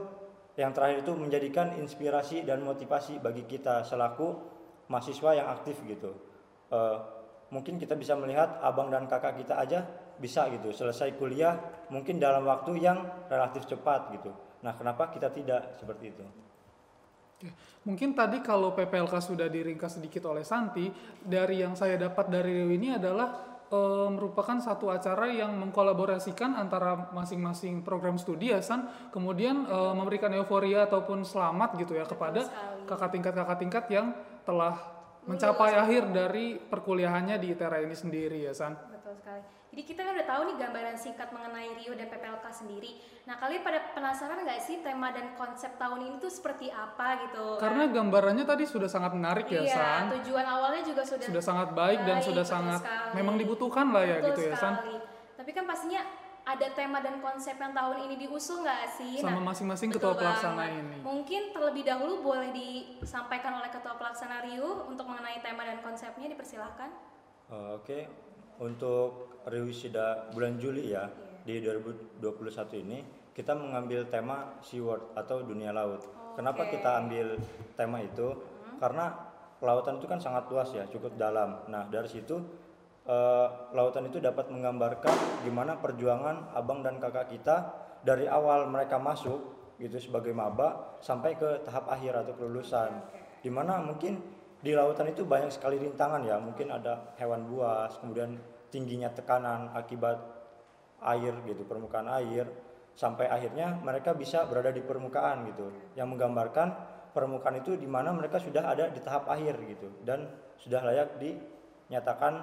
yang 0.55 0.70
terakhir 0.70 1.02
itu 1.02 1.12
menjadikan 1.19 1.74
inspirasi 1.82 2.46
dan 2.46 2.63
motivasi 2.63 3.19
bagi 3.19 3.43
kita 3.46 3.82
selaku 3.82 4.39
mahasiswa 4.86 5.31
yang 5.34 5.48
aktif 5.51 5.82
gitu. 5.82 6.15
Eh, 6.70 6.98
mungkin 7.51 7.79
kita 7.79 7.98
bisa 7.98 8.15
melihat 8.15 8.63
abang 8.63 8.91
dan 8.91 9.10
kakak 9.10 9.39
kita 9.43 9.58
aja 9.58 9.82
bisa 10.15 10.46
gitu 10.46 10.70
selesai 10.70 11.19
kuliah 11.19 11.58
mungkin 11.91 12.22
dalam 12.22 12.46
waktu 12.46 12.79
yang 12.79 13.03
relatif 13.27 13.67
cepat 13.67 14.15
gitu. 14.15 14.31
Nah, 14.63 14.72
kenapa 14.79 15.10
kita 15.10 15.29
tidak 15.34 15.74
seperti 15.77 16.15
itu? 16.15 16.24
Oke. 17.34 17.51
Mungkin 17.84 18.17
tadi 18.17 18.41
kalau 18.41 18.72
PPLK 18.72 19.15
sudah 19.20 19.51
diringkas 19.51 20.01
sedikit 20.01 20.24
oleh 20.31 20.46
Santi, 20.46 20.89
dari 21.20 21.60
yang 21.60 21.77
saya 21.77 22.01
dapat 22.01 22.32
dari 22.32 22.63
Rio 22.63 22.72
ini 22.72 22.96
adalah 22.96 23.54
eh, 23.73 24.09
merupakan 24.11 24.56
satu 24.61 24.91
acara 24.93 25.31
yang 25.31 25.56
mengkolaborasikan 25.61 26.56
antara 26.56 27.13
masing-masing 27.13 27.85
program 27.87 28.17
studi 28.17 28.53
ya 28.53 28.61
San, 28.61 28.89
kemudian 29.15 29.65
eh, 29.65 29.93
memberikan 29.97 30.33
euforia 30.37 30.85
ataupun 30.89 31.25
selamat 31.25 31.79
gitu 31.81 31.97
ya 31.97 32.05
kepada 32.05 32.44
sekali. 32.44 32.85
kakak 32.89 33.11
tingkat-kakak 33.15 33.59
tingkat 33.61 33.85
yang 33.89 34.06
telah 34.44 34.77
mencapai 35.25 35.73
akhir 35.73 36.13
dari 36.13 36.61
perkuliahannya 36.61 37.41
di 37.41 37.56
ITERA 37.56 37.81
ini 37.81 37.97
sendiri 37.97 38.44
ya 38.44 38.53
San. 38.53 38.77
Betul 38.77 39.17
sekali. 39.17 39.64
Jadi 39.75 39.91
kita 39.91 40.07
kan 40.07 40.15
udah 40.15 40.29
tahu 40.31 40.43
nih 40.47 40.57
gambaran 40.63 40.95
singkat 40.95 41.35
mengenai 41.35 41.75
Rio 41.75 41.99
dan 41.99 42.07
PPLK 42.07 42.47
sendiri. 42.47 42.95
Nah 43.27 43.35
kalian 43.43 43.67
pada 43.67 43.91
penasaran 43.91 44.47
nggak 44.47 44.63
sih 44.63 44.87
tema 44.87 45.11
dan 45.11 45.35
konsep 45.35 45.75
tahun 45.75 45.99
ini 45.99 46.17
tuh 46.23 46.31
seperti 46.31 46.71
apa 46.71 47.27
gitu? 47.27 47.59
Karena 47.59 47.91
gambarannya 47.91 48.47
tadi 48.47 48.71
sudah 48.71 48.87
sangat 48.87 49.19
menarik 49.19 49.51
ya 49.51 49.67
iya, 49.67 49.75
San. 49.75 50.15
tujuan 50.15 50.47
awalnya 50.47 50.87
juga 50.87 51.03
sudah 51.03 51.27
Sudah 51.27 51.43
sangat 51.43 51.75
baik 51.75 52.07
dan 52.07 52.23
sudah 52.23 52.47
sangat 52.47 52.87
sekali. 52.87 53.19
memang 53.19 53.35
dibutuhkan 53.35 53.91
lah 53.91 54.07
ya 54.07 54.23
Betul 54.23 54.31
gitu 54.31 54.41
ya 54.47 54.55
San. 54.55 54.79
sekali. 54.79 54.97
Tapi 55.43 55.51
kan 55.51 55.65
pastinya 55.67 56.03
ada 56.45 56.67
tema 56.71 57.03
dan 57.03 57.19
konsep 57.19 57.59
yang 57.59 57.75
tahun 57.75 57.97
ini 58.07 58.15
diusung 58.15 58.63
nggak 58.63 58.95
sih? 58.95 59.19
Sama 59.19 59.43
Nah, 59.43 59.51
masing-masing 59.51 59.91
ketua 59.91 60.15
pelaksana 60.15 60.71
banget. 60.71 60.87
ini. 60.87 60.97
Mungkin 61.03 61.43
terlebih 61.51 61.83
dahulu 61.83 62.23
boleh 62.23 62.55
disampaikan 62.55 63.59
oleh 63.59 63.75
ketua 63.75 63.99
pelaksana 63.99 64.39
Rio 64.47 64.87
untuk 64.87 65.11
mengenai 65.11 65.43
tema 65.43 65.67
dan 65.67 65.83
konsepnya 65.83 66.31
dipersilahkan. 66.31 66.95
Oke, 67.45 68.09
untuk 68.63 69.41
rewisida 69.44 70.31
bulan 70.31 70.56
Juli 70.56 70.94
ya 70.94 71.11
di 71.44 71.61
2021 71.61 72.84
ini 72.87 72.99
kita 73.34 73.53
mengambil 73.53 74.06
tema 74.06 74.56
SeaWorld 74.63 75.19
atau 75.19 75.43
dunia 75.43 75.75
laut. 75.75 76.06
Kenapa 76.39 76.67
Oke. 76.67 76.79
kita 76.79 77.03
ambil 77.03 77.34
tema 77.75 77.99
itu? 77.99 78.31
Karena 78.79 79.11
lautan 79.58 79.99
itu 79.99 80.06
kan 80.06 80.23
sangat 80.23 80.46
luas 80.51 80.70
ya, 80.70 80.87
cukup 80.87 81.19
dalam. 81.19 81.67
Nah 81.67 81.91
dari 81.91 82.06
situ 82.06 82.39
eh, 83.06 83.49
lautan 83.75 84.06
itu 84.06 84.23
dapat 84.23 84.49
menggambarkan 84.55 85.43
gimana 85.43 85.79
perjuangan 85.82 86.55
abang 86.55 86.87
dan 86.87 87.03
kakak 87.03 87.34
kita 87.34 87.56
dari 88.06 88.31
awal 88.31 88.70
mereka 88.70 89.03
masuk 89.03 89.55
gitu 89.82 89.99
sebagai 89.99 90.31
maba 90.31 90.94
sampai 91.03 91.34
ke 91.34 91.67
tahap 91.67 91.91
akhir 91.91 92.15
atau 92.15 92.32
kelulusan. 92.39 93.03
Di 93.43 93.51
mana 93.51 93.82
mungkin 93.82 94.23
di 94.65 94.73
lautan 94.73 95.13
itu 95.13 95.29
banyak 95.29 95.53
sekali 95.53 95.77
rintangan 95.77 96.25
ya, 96.25 96.41
mungkin 96.41 96.73
ada 96.73 97.13
hewan 97.21 97.44
buas, 97.53 98.01
kemudian 98.01 98.41
tingginya 98.73 99.13
tekanan 99.13 99.69
akibat 99.77 100.17
air 101.05 101.37
gitu, 101.44 101.69
permukaan 101.69 102.09
air, 102.09 102.49
sampai 102.97 103.29
akhirnya 103.29 103.77
mereka 103.85 104.17
bisa 104.17 104.49
berada 104.49 104.73
di 104.73 104.81
permukaan 104.81 105.44
gitu, 105.53 105.69
yang 105.93 106.09
menggambarkan 106.09 106.73
permukaan 107.13 107.61
itu 107.61 107.77
di 107.77 107.87
mana 107.87 108.11
mereka 108.11 108.41
sudah 108.41 108.65
ada 108.65 108.91
di 108.91 108.99
tahap 108.99 109.31
akhir 109.31 109.55
gitu 109.69 109.87
dan 110.03 110.27
sudah 110.59 110.83
layak 110.83 111.15
dinyatakan 111.21 112.43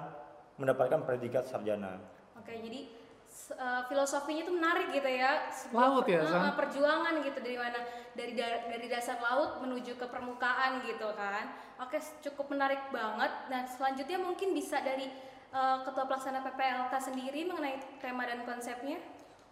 mendapatkan 0.56 1.04
predikat 1.04 1.44
sarjana. 1.44 2.00
Oke, 2.38 2.56
jadi 2.56 3.01
eh, 3.50 3.82
filosofinya 3.86 4.42
itu 4.42 4.52
menarik 4.52 4.88
gitu 4.90 5.06
ya. 5.06 5.48
Sebuah 5.48 5.82
Laut 5.90 6.06
ya, 6.06 6.20
eh, 6.20 6.54
perjuangan 6.54 7.14
gitu 7.20 7.38
dari 7.38 7.56
mana 7.56 7.78
dari 8.12 8.32
da- 8.32 8.62
dari 8.66 8.86
dasar 8.86 9.16
laut 9.18 9.58
menuju 9.58 9.96
ke 9.96 10.06
permukaan 10.06 10.80
gitu 10.82 11.08
kan. 11.12 11.48
Oke, 11.78 11.96
cukup 12.22 12.46
menarik 12.48 12.88
banget. 12.88 13.32
Nah, 13.48 13.64
selanjutnya 13.66 14.18
mungkin 14.18 14.52
bisa 14.52 14.80
dari 14.80 15.08
eh, 15.52 15.78
ketua 15.84 16.04
pelaksana 16.06 16.40
PPLK 16.42 16.92
sendiri 16.98 17.44
mengenai 17.44 17.76
tema 17.98 18.24
dan 18.24 18.40
konsepnya. 18.42 18.96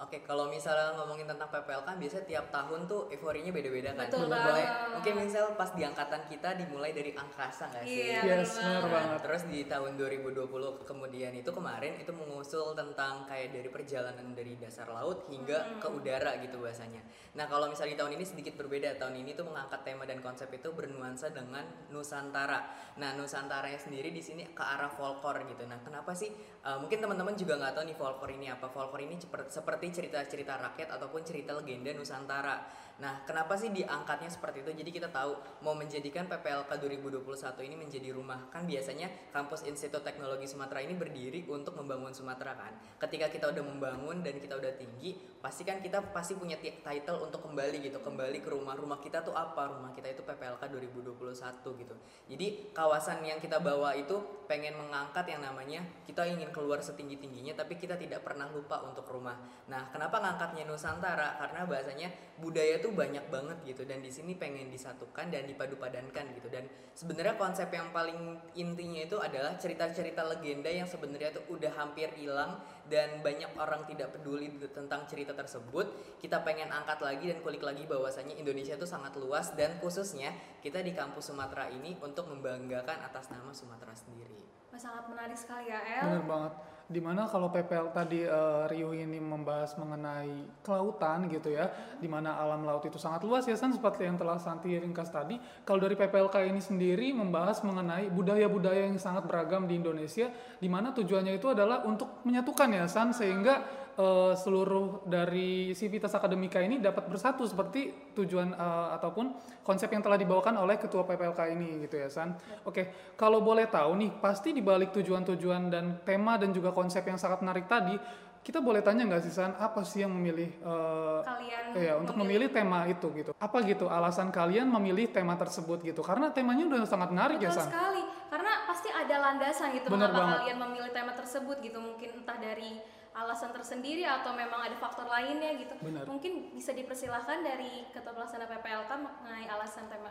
Oke, 0.00 0.25
kalau 0.25 0.49
misalnya 0.49 0.97
ngomongin 0.97 1.28
tentang 1.28 1.52
PPL 1.52 1.85
kan 1.85 2.00
biasanya 2.00 2.25
tiap 2.25 2.49
tahun 2.49 2.88
tuh 2.88 3.12
euforinya 3.12 3.52
beda-beda 3.52 3.92
kan. 3.92 4.09
Betul 4.09 4.26
Mulai- 4.26 4.64
banget. 4.64 4.69
mungkin 4.97 5.14
misal 5.21 5.45
pas 5.54 5.71
di 5.71 5.85
angkatan 5.85 6.25
kita 6.25 6.57
dimulai 6.57 6.97
dari 6.97 7.12
angkasa 7.12 7.69
nggak 7.69 7.85
sih? 7.85 8.09
Iya, 8.09 8.21
Yes, 8.40 8.57
bener 8.57 8.80
benar 8.80 8.80
banget. 8.80 8.90
banget. 8.97 9.21
Terus 9.28 9.42
di 9.47 9.61
tahun 9.69 9.90
2020 10.00 10.88
kemudian 10.88 11.37
itu 11.37 11.50
kemarin 11.52 12.00
itu 12.00 12.09
mengusul 12.11 12.73
tentang 12.73 13.28
kayak 13.28 13.52
dari 13.52 13.69
perjalanan 13.69 14.33
dari 14.33 14.57
dasar 14.57 14.88
laut 14.88 15.28
hingga 15.28 15.76
ke 15.76 15.88
udara 15.92 16.33
gitu 16.40 16.57
bahasanya. 16.59 17.04
Nah 17.37 17.45
kalau 17.45 17.69
misalnya 17.69 17.92
di 17.92 17.99
tahun 18.00 18.12
ini 18.16 18.25
sedikit 18.25 18.57
berbeda. 18.57 18.97
Tahun 18.97 19.12
ini 19.12 19.37
tuh 19.37 19.45
mengangkat 19.45 19.85
tema 19.85 20.09
dan 20.09 20.19
konsep 20.19 20.49
itu 20.49 20.73
bernuansa 20.73 21.28
dengan 21.28 21.62
Nusantara. 21.92 22.73
Nah 22.97 23.12
Nusantaranya 23.14 23.76
sendiri 23.76 24.09
di 24.09 24.25
sini 24.25 24.49
ke 24.49 24.64
arah 24.64 24.88
folklore 24.88 25.45
gitu. 25.45 25.69
Nah 25.69 25.76
kenapa 25.78 26.16
sih? 26.16 26.33
Uh, 26.61 26.76
mungkin 26.76 26.97
teman-teman 26.99 27.37
juga 27.37 27.57
nggak 27.57 27.73
tahu 27.73 27.85
nih 27.85 27.97
folklore 27.97 28.33
ini 28.33 28.49
apa. 28.49 28.64
Folklore 28.66 29.04
ini 29.04 29.16
ceper- 29.16 29.49
cerita-cerita 29.90 30.56
rakyat 30.56 30.88
ataupun 30.97 31.23
cerita 31.23 31.54
legenda 31.59 31.92
Nusantara. 31.94 32.56
Nah, 33.00 33.25
kenapa 33.25 33.56
sih 33.56 33.73
diangkatnya 33.73 34.28
seperti 34.28 34.61
itu? 34.61 34.76
Jadi 34.76 34.90
kita 34.92 35.09
tahu 35.09 35.32
mau 35.64 35.73
menjadikan 35.73 36.28
PPLK 36.28 36.68
2021 36.76 37.25
ini 37.64 37.73
menjadi 37.73 38.12
rumah. 38.12 38.52
Kan 38.52 38.68
biasanya 38.68 39.09
kampus 39.32 39.64
Institut 39.64 40.04
Teknologi 40.04 40.44
Sumatera 40.44 40.85
ini 40.85 40.92
berdiri 40.92 41.49
untuk 41.49 41.80
membangun 41.80 42.12
Sumatera 42.12 42.52
kan. 42.52 42.76
Ketika 43.00 43.32
kita 43.32 43.49
udah 43.56 43.64
membangun 43.64 44.20
dan 44.20 44.37
kita 44.37 44.61
udah 44.61 44.76
tinggi, 44.76 45.16
pasti 45.40 45.64
kan 45.64 45.80
kita 45.80 46.12
pasti 46.12 46.37
punya 46.37 46.61
ti- 46.61 46.76
title 46.85 47.25
untuk 47.25 47.40
kembali 47.40 47.88
gitu, 47.88 48.04
kembali 48.04 48.44
ke 48.44 48.52
rumah. 48.52 48.76
Rumah 48.76 49.00
kita 49.00 49.25
tuh 49.25 49.32
apa? 49.32 49.73
Rumah 49.73 49.97
kita 49.97 50.12
itu 50.12 50.20
PPLK 50.20 50.68
2021 50.68 51.80
gitu. 51.80 51.94
Jadi 52.28 52.47
kawasan 52.76 53.25
yang 53.25 53.40
kita 53.40 53.64
bawa 53.64 53.97
itu 53.97 54.44
pengen 54.44 54.76
mengangkat 54.76 55.25
yang 55.30 55.40
namanya 55.40 55.80
kita 56.04 56.26
ingin 56.26 56.50
keluar 56.50 56.82
setinggi-tingginya 56.82 57.54
tapi 57.54 57.78
kita 57.78 57.94
tidak 57.97 58.20
pernah 58.26 58.50
lupa 58.52 58.85
untuk 58.85 59.09
rumah. 59.09 59.40
Nah, 59.70 59.80
kenapa 59.89 60.21
ngangkatnya 60.21 60.69
Nusantara? 60.69 61.41
Karena 61.41 61.65
bahasanya 61.65 62.09
budaya 62.37 62.77
tuh 62.81 62.93
banyak 62.93 63.29
banget 63.33 63.57
gitu 63.65 63.85
dan 63.89 64.01
di 64.05 64.09
sini 64.13 64.37
pengen 64.37 64.69
disatukan 64.69 65.33
dan 65.33 65.49
dipadu-padankan 65.49 66.37
gitu. 66.37 66.53
Dan 66.53 66.69
sebenarnya 66.93 67.41
konsep 67.41 67.73
yang 67.73 67.89
paling 67.93 68.37
intinya 68.53 69.01
itu 69.01 69.17
adalah 69.17 69.57
cerita-cerita 69.57 70.25
legenda 70.27 70.69
yang 70.69 70.89
sebenarnya 70.89 71.37
tuh 71.37 71.45
udah 71.53 71.73
hampir 71.77 72.09
hilang 72.17 72.61
dan 72.89 73.25
banyak 73.25 73.53
orang 73.57 73.85
tidak 73.87 74.13
peduli 74.13 74.53
tentang 74.73 75.05
cerita 75.09 75.33
tersebut. 75.33 76.19
Kita 76.21 76.45
pengen 76.45 76.69
angkat 76.73 77.01
lagi 77.01 77.33
dan 77.33 77.41
kulik 77.41 77.65
lagi 77.65 77.89
bahwasanya 77.89 78.37
Indonesia 78.37 78.77
itu 78.77 78.89
sangat 78.89 79.17
luas 79.17 79.53
dan 79.57 79.79
khususnya 79.79 80.33
kita 80.61 80.85
di 80.85 80.93
kampus 80.97 81.31
Sumatera 81.31 81.71
ini 81.71 81.95
untuk 82.01 82.27
membanggakan 82.29 83.07
atas 83.07 83.31
nama 83.31 83.55
Sumatera 83.55 83.93
sendiri. 83.97 84.41
Sangat 84.81 85.13
menarik 85.13 85.37
sekali 85.37 85.69
ya, 85.69 85.77
El. 85.85 86.05
Bener 86.09 86.25
banget. 86.25 86.53
Di 86.90 86.99
mana 86.99 87.30
kalau 87.30 87.54
PPL 87.54 87.94
tadi 87.94 88.26
eh, 88.26 88.62
Rio 88.66 88.90
ini 88.90 89.23
membahas 89.23 89.78
mengenai 89.78 90.59
kelautan 90.66 91.30
gitu 91.30 91.54
ya, 91.54 91.70
di 92.02 92.11
mana 92.11 92.35
alam 92.35 92.66
laut 92.66 92.82
itu 92.82 92.99
sangat 92.99 93.23
luas 93.23 93.47
ya 93.47 93.54
San 93.54 93.70
seperti 93.70 94.11
yang 94.11 94.18
telah 94.18 94.42
Santi 94.42 94.75
ringkas 94.75 95.14
tadi. 95.14 95.38
Kalau 95.62 95.78
dari 95.78 95.94
PPLK 95.94 96.50
ini 96.50 96.59
sendiri 96.59 97.14
membahas 97.14 97.62
mengenai 97.62 98.11
budaya-budaya 98.11 98.90
yang 98.90 98.99
sangat 98.99 99.23
beragam 99.30 99.70
di 99.70 99.78
Indonesia, 99.78 100.35
di 100.59 100.66
mana 100.66 100.90
tujuannya 100.90 101.38
itu 101.38 101.47
adalah 101.47 101.87
untuk 101.87 102.26
menyatukan 102.26 102.75
ya 102.75 102.90
San 102.90 103.14
sehingga 103.14 103.62
eh, 103.97 104.32
seluruh 104.37 105.02
dari 105.06 105.73
sivitas 105.73 106.12
akademika 106.12 106.59
ini 106.61 106.78
dapat 106.78 107.09
bersatu 107.09 107.47
seperti 107.47 108.12
tujuan 108.14 108.52
eh, 108.52 108.88
ataupun 109.00 109.35
konsep 109.62 109.90
yang 109.90 110.02
telah 110.02 110.18
dibawakan 110.18 110.61
oleh 110.61 110.76
ketua 110.76 111.02
PPLK 111.02 111.40
ini 111.54 111.87
gitu 111.88 111.97
ya 111.99 112.09
San. 112.11 112.37
Oke, 112.62 113.14
kalau 113.16 113.40
boleh 113.40 113.66
tahu 113.66 113.97
nih 113.99 114.11
pasti 114.18 114.52
di 114.52 114.62
balik 114.62 114.94
tujuan-tujuan 114.94 115.62
dan 115.70 115.85
tema 116.04 116.37
dan 116.37 116.54
juga 116.54 116.70
konsep 116.70 117.02
yang 117.06 117.18
sangat 117.18 117.42
menarik 117.42 117.66
tadi, 117.66 117.99
kita 118.40 118.56
boleh 118.56 118.80
tanya 118.80 119.04
nggak 119.04 119.20
sih 119.20 119.35
San, 119.37 119.52
apa 119.61 119.85
sih 119.85 120.00
yang 120.00 120.16
memilih 120.16 120.49
eh, 120.49 121.20
Kalian 121.20 121.64
ya 121.76 121.92
untuk 122.00 122.16
memilih 122.16 122.49
tema 122.49 122.88
itu 122.88 123.12
gitu? 123.12 123.30
Apa 123.37 123.61
gitu 123.68 123.85
alasan 123.87 124.32
kalian 124.32 124.64
memilih 124.64 125.12
tema 125.12 125.37
tersebut 125.37 125.85
gitu? 125.85 126.00
Karena 126.00 126.32
temanya 126.32 126.64
udah 126.64 126.88
sangat 126.88 127.12
menarik 127.12 127.37
ya 127.37 127.52
Betul 127.52 127.61
San. 127.61 127.68
sekali, 127.68 128.02
karena 128.32 128.52
pasti 128.64 128.88
ada 128.88 129.14
landasan 129.20 129.68
gitu 129.76 129.87
Bener 129.92 130.09
mengapa 130.09 130.18
banget. 130.25 130.37
kalian 130.40 130.59
memilih 130.66 130.90
tema 130.97 131.12
tersebut 131.12 131.56
gitu. 131.61 131.78
Mungkin 131.85 132.09
entah 132.25 132.38
dari 132.40 132.80
alasan 133.27 133.53
tersendiri 133.53 134.03
atau 134.07 134.33
memang 134.33 134.65
ada 134.65 134.77
faktor 134.81 135.05
lainnya 135.07 135.57
gitu. 135.61 135.75
Benar. 135.81 136.09
Mungkin 136.09 136.57
bisa 136.57 136.73
dipersilahkan 136.73 137.45
dari 137.45 137.85
ketua 137.93 138.17
pelaksana 138.17 138.49
PPLK 138.49 138.91
mengenai 138.97 139.47
alasan 139.49 139.87
tema. 139.93 140.11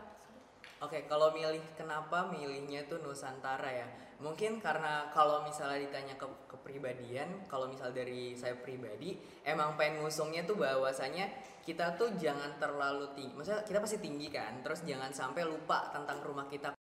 Oke, 0.80 1.04
kalau 1.04 1.28
milih 1.36 1.60
kenapa 1.76 2.32
milihnya 2.32 2.88
tuh 2.88 3.04
Nusantara 3.04 3.68
ya? 3.68 3.88
Mungkin 4.20 4.60
karena 4.64 5.12
kalau 5.12 5.44
misalnya 5.44 5.80
ditanya 5.80 6.16
ke 6.16 6.24
kepribadian, 6.48 7.44
kalau 7.48 7.68
misal 7.68 7.92
dari 7.92 8.32
saya 8.32 8.56
pribadi, 8.56 9.16
emang 9.44 9.76
pengen 9.76 10.00
ngusungnya 10.04 10.44
tuh 10.48 10.56
bahwasanya 10.56 11.28
kita 11.64 12.00
tuh 12.00 12.16
jangan 12.16 12.56
terlalu 12.56 13.12
tinggi. 13.12 13.32
Maksudnya 13.36 13.64
kita 13.64 13.78
pasti 13.80 13.98
tinggi 14.00 14.28
kan, 14.32 14.64
terus 14.64 14.80
jangan 14.84 15.12
sampai 15.12 15.44
lupa 15.44 15.92
tentang 15.92 16.20
rumah 16.24 16.48
kita 16.48 16.72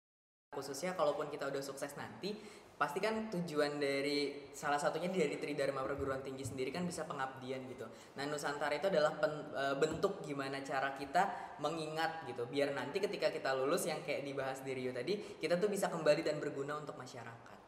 khususnya 0.59 0.99
kalaupun 0.99 1.31
kita 1.31 1.47
udah 1.47 1.63
sukses 1.63 1.95
nanti 1.95 2.35
pasti 2.79 3.03
kan 3.03 3.27
tujuan 3.27 3.83
dari 3.83 4.49
salah 4.55 4.79
satunya 4.79 5.11
dari 5.11 5.35
Tridharma 5.35 5.83
perguruan 5.83 6.23
tinggi 6.23 6.47
sendiri 6.47 6.71
kan 6.71 6.87
bisa 6.87 7.03
pengabdian 7.03 7.67
gitu. 7.67 7.91
Nah 8.15 8.25
Nusantara 8.31 8.71
itu 8.79 8.87
adalah 8.87 9.19
pen- 9.19 9.51
e, 9.51 9.65
bentuk 9.83 10.23
gimana 10.23 10.63
cara 10.63 10.95
kita 10.95 11.55
mengingat 11.59 12.23
gitu, 12.31 12.47
biar 12.47 12.71
nanti 12.79 13.03
ketika 13.03 13.35
kita 13.35 13.51
lulus 13.59 13.91
yang 13.91 13.99
kayak 14.07 14.23
dibahas 14.23 14.63
di 14.63 14.73
Rio 14.79 14.95
tadi, 14.95 15.19
kita 15.43 15.59
tuh 15.59 15.67
bisa 15.67 15.91
kembali 15.91 16.23
dan 16.23 16.39
berguna 16.39 16.79
untuk 16.79 16.95
masyarakat. 16.95 17.59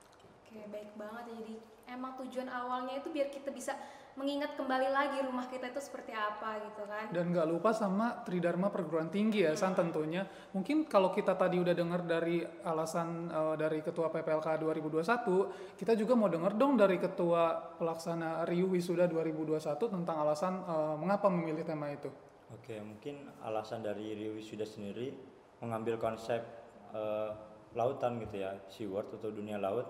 Oke, 0.47 0.63
baik 0.71 0.95
banget 0.95 1.25
ya. 1.27 1.35
Jadi 1.43 1.55
emang 1.91 2.15
tujuan 2.23 2.47
awalnya 2.47 3.03
itu 3.03 3.11
biar 3.11 3.35
kita 3.35 3.51
bisa 3.51 3.75
mengingat 4.21 4.53
kembali 4.53 4.93
lagi 4.93 5.25
rumah 5.25 5.49
kita 5.49 5.73
itu 5.73 5.81
seperti 5.81 6.13
apa 6.13 6.61
gitu 6.61 6.85
kan. 6.85 7.09
Dan 7.09 7.33
nggak 7.33 7.49
lupa 7.49 7.73
sama 7.73 8.21
Tridharma 8.21 8.69
perguruan 8.69 9.09
tinggi 9.09 9.49
ya 9.49 9.57
San 9.57 9.73
tentunya. 9.73 10.29
Mungkin 10.53 10.85
kalau 10.85 11.09
kita 11.09 11.33
tadi 11.41 11.57
udah 11.57 11.73
dengar 11.73 12.05
dari 12.05 12.45
alasan 12.45 13.33
eh, 13.33 13.55
dari 13.57 13.81
Ketua 13.81 14.13
PPLK 14.13 14.61
2021, 14.61 15.81
kita 15.81 15.97
juga 15.97 16.13
mau 16.13 16.29
dengar 16.29 16.53
dong 16.53 16.77
dari 16.77 17.01
Ketua 17.01 17.73
Pelaksana 17.81 18.45
Riu 18.45 18.69
Wisuda 18.69 19.09
2021 19.09 19.57
tentang 19.89 20.17
alasan 20.21 20.61
eh, 20.69 20.95
mengapa 21.01 21.33
memilih 21.33 21.65
tema 21.65 21.89
itu. 21.89 22.13
Oke, 22.53 22.77
mungkin 22.85 23.25
alasan 23.41 23.81
dari 23.81 24.13
Rio 24.13 24.37
Wisuda 24.37 24.69
sendiri 24.69 25.17
mengambil 25.65 25.97
konsep 25.97 26.45
eh, 26.93 27.31
lautan 27.73 28.21
gitu 28.21 28.37
ya, 28.37 28.53
seaworld 28.69 29.17
atau 29.17 29.33
dunia 29.33 29.57
laut, 29.57 29.89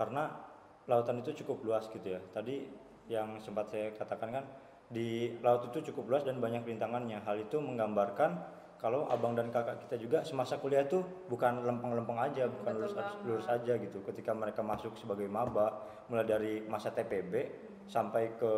karena 0.00 0.32
lautan 0.86 1.20
itu 1.20 1.44
cukup 1.44 1.66
luas 1.66 1.84
gitu 1.90 2.14
ya. 2.14 2.22
Tadi 2.30 2.85
yang 3.06 3.38
sempat 3.38 3.70
saya 3.70 3.94
katakan 3.94 4.42
kan 4.42 4.44
di 4.86 5.34
laut 5.42 5.66
itu 5.70 5.90
cukup 5.90 6.14
luas 6.14 6.22
dan 6.26 6.38
banyak 6.38 6.62
rintangannya. 6.62 7.18
Hal 7.26 7.42
itu 7.42 7.58
menggambarkan 7.58 8.38
kalau 8.76 9.08
abang 9.08 9.32
dan 9.34 9.48
kakak 9.50 9.82
kita 9.88 9.96
juga 9.98 10.18
semasa 10.22 10.60
kuliah 10.60 10.84
itu 10.84 11.00
bukan 11.26 11.64
lempeng-lempeng 11.64 12.20
aja, 12.20 12.46
bukan 12.46 12.72
Betul 12.76 12.82
lulus, 12.86 12.94
banget. 12.94 13.24
lulus 13.26 13.46
aja 13.48 13.72
gitu. 13.80 13.98
Ketika 14.04 14.30
mereka 14.36 14.60
masuk 14.62 14.94
sebagai 15.00 15.26
maba, 15.26 15.80
mulai 16.12 16.26
dari 16.28 16.52
masa 16.68 16.92
TPB 16.92 17.32
sampai 17.88 18.36
ke 18.36 18.52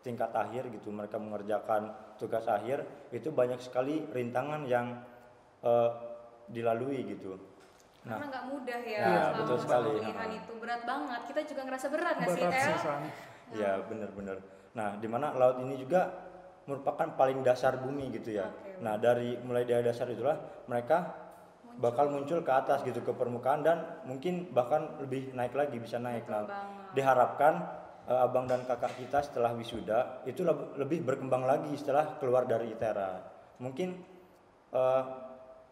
tingkat 0.00 0.32
akhir 0.32 0.72
gitu, 0.72 0.88
mereka 0.88 1.20
mengerjakan 1.20 1.92
tugas 2.16 2.48
akhir 2.48 2.82
itu 3.12 3.28
banyak 3.28 3.60
sekali 3.60 4.00
rintangan 4.10 4.64
yang 4.64 4.96
eh, 5.60 5.90
dilalui 6.48 7.04
gitu. 7.04 7.36
Nah, 8.00 8.16
Karena 8.16 8.26
nggak 8.32 8.44
mudah 8.48 8.80
ya 8.80 9.00
selama 9.04 9.38
betul 9.44 9.58
sekali. 9.60 9.88
kuliahan 10.00 10.30
itu 10.32 10.52
berat 10.56 10.82
banget. 10.88 11.20
Kita 11.28 11.40
juga 11.52 11.62
ngerasa 11.68 11.86
berat 11.92 12.14
nggak 12.16 12.28
sih 12.32 12.40
Berat 12.40 12.54
El? 12.56 13.02
Ya 13.52 13.82
benar-benar. 13.84 14.38
Nah, 14.74 14.96
di 14.98 15.08
mana 15.10 15.34
laut 15.34 15.58
ini 15.62 15.74
juga 15.78 16.06
merupakan 16.68 17.18
paling 17.18 17.42
dasar 17.42 17.82
bumi 17.82 18.14
gitu 18.14 18.38
ya. 18.38 18.46
Oke. 18.46 18.78
Nah, 18.84 18.94
dari 18.96 19.34
mulai 19.42 19.66
dari 19.66 19.82
dasar 19.82 20.06
itulah 20.06 20.38
mereka 20.70 21.18
bakal 21.80 22.12
muncul 22.12 22.44
ke 22.44 22.52
atas 22.52 22.84
gitu 22.84 23.00
ke 23.00 23.12
permukaan 23.16 23.64
dan 23.64 24.02
mungkin 24.04 24.52
bahkan 24.52 25.00
lebih 25.00 25.32
naik 25.34 25.56
lagi 25.56 25.80
bisa 25.80 25.96
naik. 25.98 26.28
Betul 26.28 26.34
Nah, 26.36 26.44
banget. 26.46 26.90
diharapkan 26.94 27.54
eh, 28.10 28.20
abang 28.20 28.46
dan 28.46 28.62
kakak 28.66 28.94
kita 29.00 29.22
setelah 29.24 29.54
wisuda 29.54 30.22
itu 30.26 30.42
leb- 30.42 30.76
lebih 30.76 31.02
berkembang 31.06 31.46
lagi 31.46 31.72
setelah 31.78 32.18
keluar 32.18 32.44
dari 32.46 32.70
ITERA. 32.74 33.38
mungkin 33.60 33.92
eh, 34.72 35.02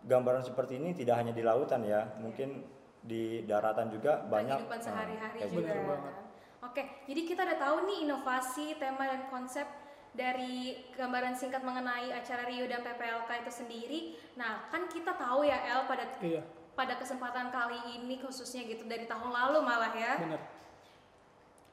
gambaran 0.05 0.45
seperti 0.45 0.77
ini 0.79 0.93
tidak 0.95 1.19
hanya 1.25 1.33
di 1.33 1.41
lautan 1.43 1.83
ya, 1.89 2.05
mungkin 2.21 2.63
di 3.01 3.43
daratan 3.49 3.89
juga 3.91 4.21
banyak. 4.23 4.61
kehidupan 4.61 4.79
eh, 4.79 4.85
sehari-hari 4.85 5.39
kayak 5.41 5.51
juga. 5.53 5.63
gitu. 5.73 5.81
Banget. 5.89 6.15
Oke, 6.59 6.83
jadi 7.07 7.21
kita 7.23 7.47
udah 7.47 7.59
tahu 7.59 7.77
nih 7.87 7.99
inovasi, 8.03 8.75
tema 8.83 9.07
dan 9.07 9.31
konsep 9.31 9.63
dari 10.11 10.75
gambaran 10.99 11.39
singkat 11.39 11.63
mengenai 11.63 12.11
acara 12.11 12.51
Rio 12.51 12.67
dan 12.67 12.83
PPLK 12.83 13.31
itu 13.47 13.53
sendiri. 13.55 14.01
Nah, 14.35 14.67
kan 14.67 14.91
kita 14.91 15.15
tahu 15.15 15.47
ya 15.47 15.55
El 15.71 15.87
pada 15.87 16.11
Iya, 16.19 16.43
pada 16.75 16.99
kesempatan 16.99 17.55
kali 17.55 17.79
ini 17.95 18.19
khususnya 18.19 18.67
gitu 18.67 18.83
dari 18.91 19.07
tahun 19.07 19.31
lalu 19.31 19.59
malah 19.63 19.95
ya. 19.95 20.19
benar. 20.19 20.43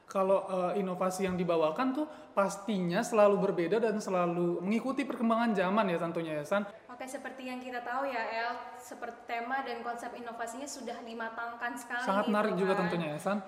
Kalau 0.06 0.46
eh, 0.46 0.78
inovasi 0.78 1.26
yang 1.26 1.34
dibawakan 1.34 1.90
tuh 1.90 2.06
pastinya 2.30 3.02
selalu 3.02 3.42
berbeda 3.42 3.82
dan 3.82 3.98
selalu 3.98 4.62
mengikuti 4.62 5.02
perkembangan 5.02 5.50
zaman 5.50 5.90
ya 5.90 5.98
tentunya 5.98 6.32
ya 6.38 6.44
San. 6.46 6.62
Oke, 6.86 7.10
seperti 7.10 7.50
yang 7.50 7.58
kita 7.58 7.82
tahu 7.82 8.06
ya 8.06 8.22
El, 8.22 8.50
seperti 8.78 9.26
tema 9.26 9.66
dan 9.66 9.82
konsep 9.82 10.14
inovasinya 10.14 10.70
sudah 10.70 11.02
dimatangkan 11.02 11.74
sekali. 11.74 12.06
Sangat 12.06 12.30
gitu 12.30 12.32
menarik 12.32 12.54
juga 12.54 12.72
kan. 12.78 12.86
tentunya 12.86 13.08
ya 13.12 13.18
San. 13.18 13.38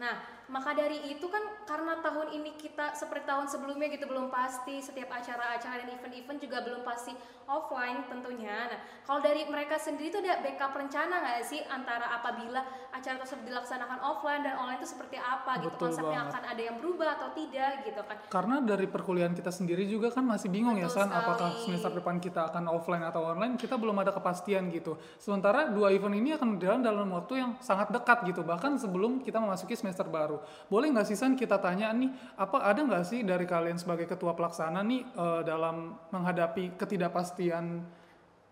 Nah, 0.00 0.16
maka 0.48 0.72
dari 0.72 1.12
itu 1.12 1.28
kan 1.28 1.44
karena 1.68 2.00
tahun 2.00 2.32
ini 2.32 2.56
kita 2.56 2.96
seperti 2.96 3.28
tahun 3.28 3.46
sebelumnya 3.52 3.92
gitu 3.92 4.08
belum 4.08 4.32
pasti 4.32 4.80
setiap 4.80 5.12
acara-acara 5.12 5.84
dan 5.84 5.92
event-event 5.92 6.40
juga 6.40 6.64
belum 6.64 6.82
pasti 6.88 7.12
offline 7.48 8.04
tentunya. 8.08 8.68
Nah, 8.68 8.80
kalau 9.04 9.20
dari 9.24 9.44
mereka 9.48 9.80
sendiri 9.80 10.12
tuh 10.12 10.20
ada 10.24 10.40
backup 10.44 10.72
rencana 10.76 11.20
nggak 11.20 11.44
sih 11.44 11.60
antara 11.68 12.16
apabila 12.20 12.60
acara 12.92 13.16
tersebut 13.20 13.44
dilaksanakan 13.48 13.98
offline 14.04 14.44
dan 14.44 14.56
online 14.60 14.80
itu 14.80 14.88
seperti 14.88 15.16
apa 15.16 15.60
gitu 15.64 15.76
Betul 15.76 15.92
konsepnya 15.92 16.20
banget. 16.24 16.32
akan 16.32 16.42
ada 16.44 16.62
yang 16.64 16.76
berubah 16.80 17.08
atau 17.20 17.28
tidak 17.36 17.72
gitu 17.88 18.00
kan? 18.04 18.16
Karena 18.28 18.56
dari 18.64 18.86
perkuliahan 18.88 19.32
kita 19.36 19.52
sendiri 19.52 19.84
juga 19.84 20.12
kan 20.12 20.24
masih 20.24 20.48
bingung 20.52 20.76
ya 20.76 20.88
Betul 20.88 21.04
San, 21.04 21.12
apakah 21.12 21.56
semester 21.60 21.92
depan 21.92 22.16
kita 22.20 22.52
akan 22.52 22.64
offline 22.72 23.04
atau 23.04 23.20
online, 23.24 23.56
kita 23.56 23.76
belum 23.76 23.96
ada 24.00 24.12
kepastian 24.12 24.68
gitu. 24.72 24.96
Sementara 25.20 25.72
dua 25.72 25.92
event 25.92 26.16
ini 26.16 26.36
akan 26.36 26.56
berjalan 26.56 26.80
dalam 26.84 27.08
waktu 27.12 27.44
yang 27.44 27.50
sangat 27.60 27.92
dekat 27.92 28.28
gitu, 28.28 28.44
bahkan 28.44 28.76
sebelum 28.76 29.20
kita 29.20 29.40
memasuki 29.40 29.76
semester 29.76 30.04
baru. 30.08 30.37
Boleh 30.66 30.88
nggak 30.88 31.04
sih 31.04 31.14
San 31.14 31.34
kita 31.34 31.58
tanya 31.58 31.90
nih, 31.90 32.08
apa 32.34 32.60
ada 32.60 32.80
nggak 32.80 33.04
sih 33.04 33.20
dari 33.22 33.44
kalian 33.44 33.76
sebagai 33.76 34.04
ketua 34.04 34.32
pelaksana 34.32 34.80
nih 34.80 35.02
eh, 35.04 35.42
dalam 35.42 35.96
menghadapi 36.08 36.76
ketidakpastian 36.76 37.82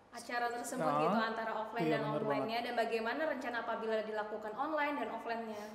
acara 0.09 0.49
tersebut 0.49 0.81
Ya. 0.83 0.97
gitu 0.99 1.17
antara 1.21 1.51
offline 1.53 1.85
Iya, 1.85 1.93
dan 1.93 2.03
online-nya 2.11 2.59
dan 2.65 2.73
bagaimana 2.73 3.21
rencana 3.27 3.57
apabila 3.61 4.01
dilakukan 4.01 4.49
online 4.51 4.95
dan 4.97 5.09
offline-nya. 5.13 5.65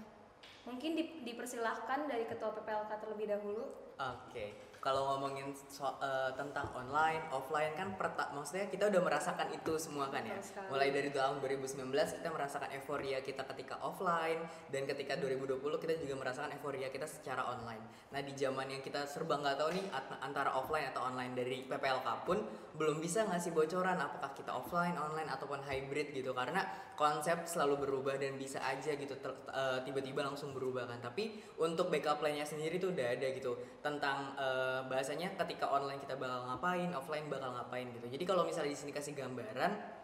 Mungkin 0.62 0.90
di- 0.94 1.22
dipersilahkan 1.22 2.06
dari 2.06 2.26
ketua 2.26 2.50
PPLK 2.52 2.90
terlebih 2.98 3.26
dahulu. 3.28 3.70
Oke, 3.94 4.54
kalau 4.82 5.14
ngomongin 5.14 5.54
so- 5.54 5.94
eh, 6.02 6.34
tentang 6.34 6.66
online, 6.74 7.22
offline 7.30 7.70
kan 7.78 7.94
perta- 7.94 8.34
maksudnya 8.34 8.66
kita 8.66 8.90
udah 8.90 8.98
merasakan 8.98 9.54
itu 9.54 9.78
semua 9.78 10.10
kan 10.10 10.26
ya. 10.26 10.34
Mulai 10.74 10.90
dari 10.90 11.14
tahun 11.14 11.38
2019 11.38 12.18
kita 12.18 12.28
merasakan 12.34 12.68
euforia 12.74 13.22
kita 13.22 13.46
ketika 13.54 13.78
offline 13.78 14.42
dan 14.74 14.82
ketika 14.90 15.14
2020 15.14 15.78
kita 15.78 15.94
juga 16.02 16.26
merasakan 16.26 16.50
euforia 16.58 16.90
kita 16.90 17.06
secara 17.06 17.46
online. 17.46 17.86
Nah 18.10 18.26
di 18.26 18.34
zaman 18.34 18.74
yang 18.74 18.82
kita 18.82 19.06
serba 19.06 19.38
nggak 19.38 19.54
tahu 19.54 19.70
nih 19.70 19.86
antara 20.18 20.50
offline 20.50 20.90
atau 20.90 21.06
online 21.06 21.30
dari 21.38 21.62
PPLK 21.62 22.26
pun 22.26 22.42
belum 22.74 22.98
bisa 22.98 23.22
ngasih 23.30 23.54
bocoran 23.54 24.02
apakah 24.02 24.34
kita 24.34 24.50
offline, 24.50 24.98
online 24.98 25.30
ataupun 25.30 25.62
hybrid 25.62 26.10
gitu 26.10 26.34
karena 26.34 26.66
konsep 26.98 27.46
selalu 27.46 27.86
berubah 27.86 28.18
dan 28.18 28.34
bisa 28.34 28.58
aja 28.66 28.98
gitu 28.98 29.14
eh, 29.14 29.78
tiba-tiba 29.86 30.26
langsung 30.26 30.50
berubah 30.50 30.90
kan. 30.90 30.98
Tapi 30.98 31.54
untuk 31.62 31.86
backup 31.86 32.18
plan-nya 32.18 32.42
sendiri 32.42 32.82
tuh 32.82 32.90
udah 32.90 33.14
ada 33.14 33.30
gitu 33.30 33.54
tentang 33.78 34.34
eh, 34.72 34.82
bahasanya 34.88 35.36
ketika 35.36 35.68
online 35.68 36.00
kita 36.00 36.16
bakal 36.16 36.48
ngapain, 36.48 36.88
offline 36.96 37.26
bakal 37.28 37.52
ngapain 37.52 37.86
gitu. 37.92 38.06
Jadi 38.08 38.24
kalau 38.24 38.48
misalnya 38.48 38.72
di 38.72 38.78
sini 38.80 38.92
kasih 38.96 39.12
gambaran 39.12 40.00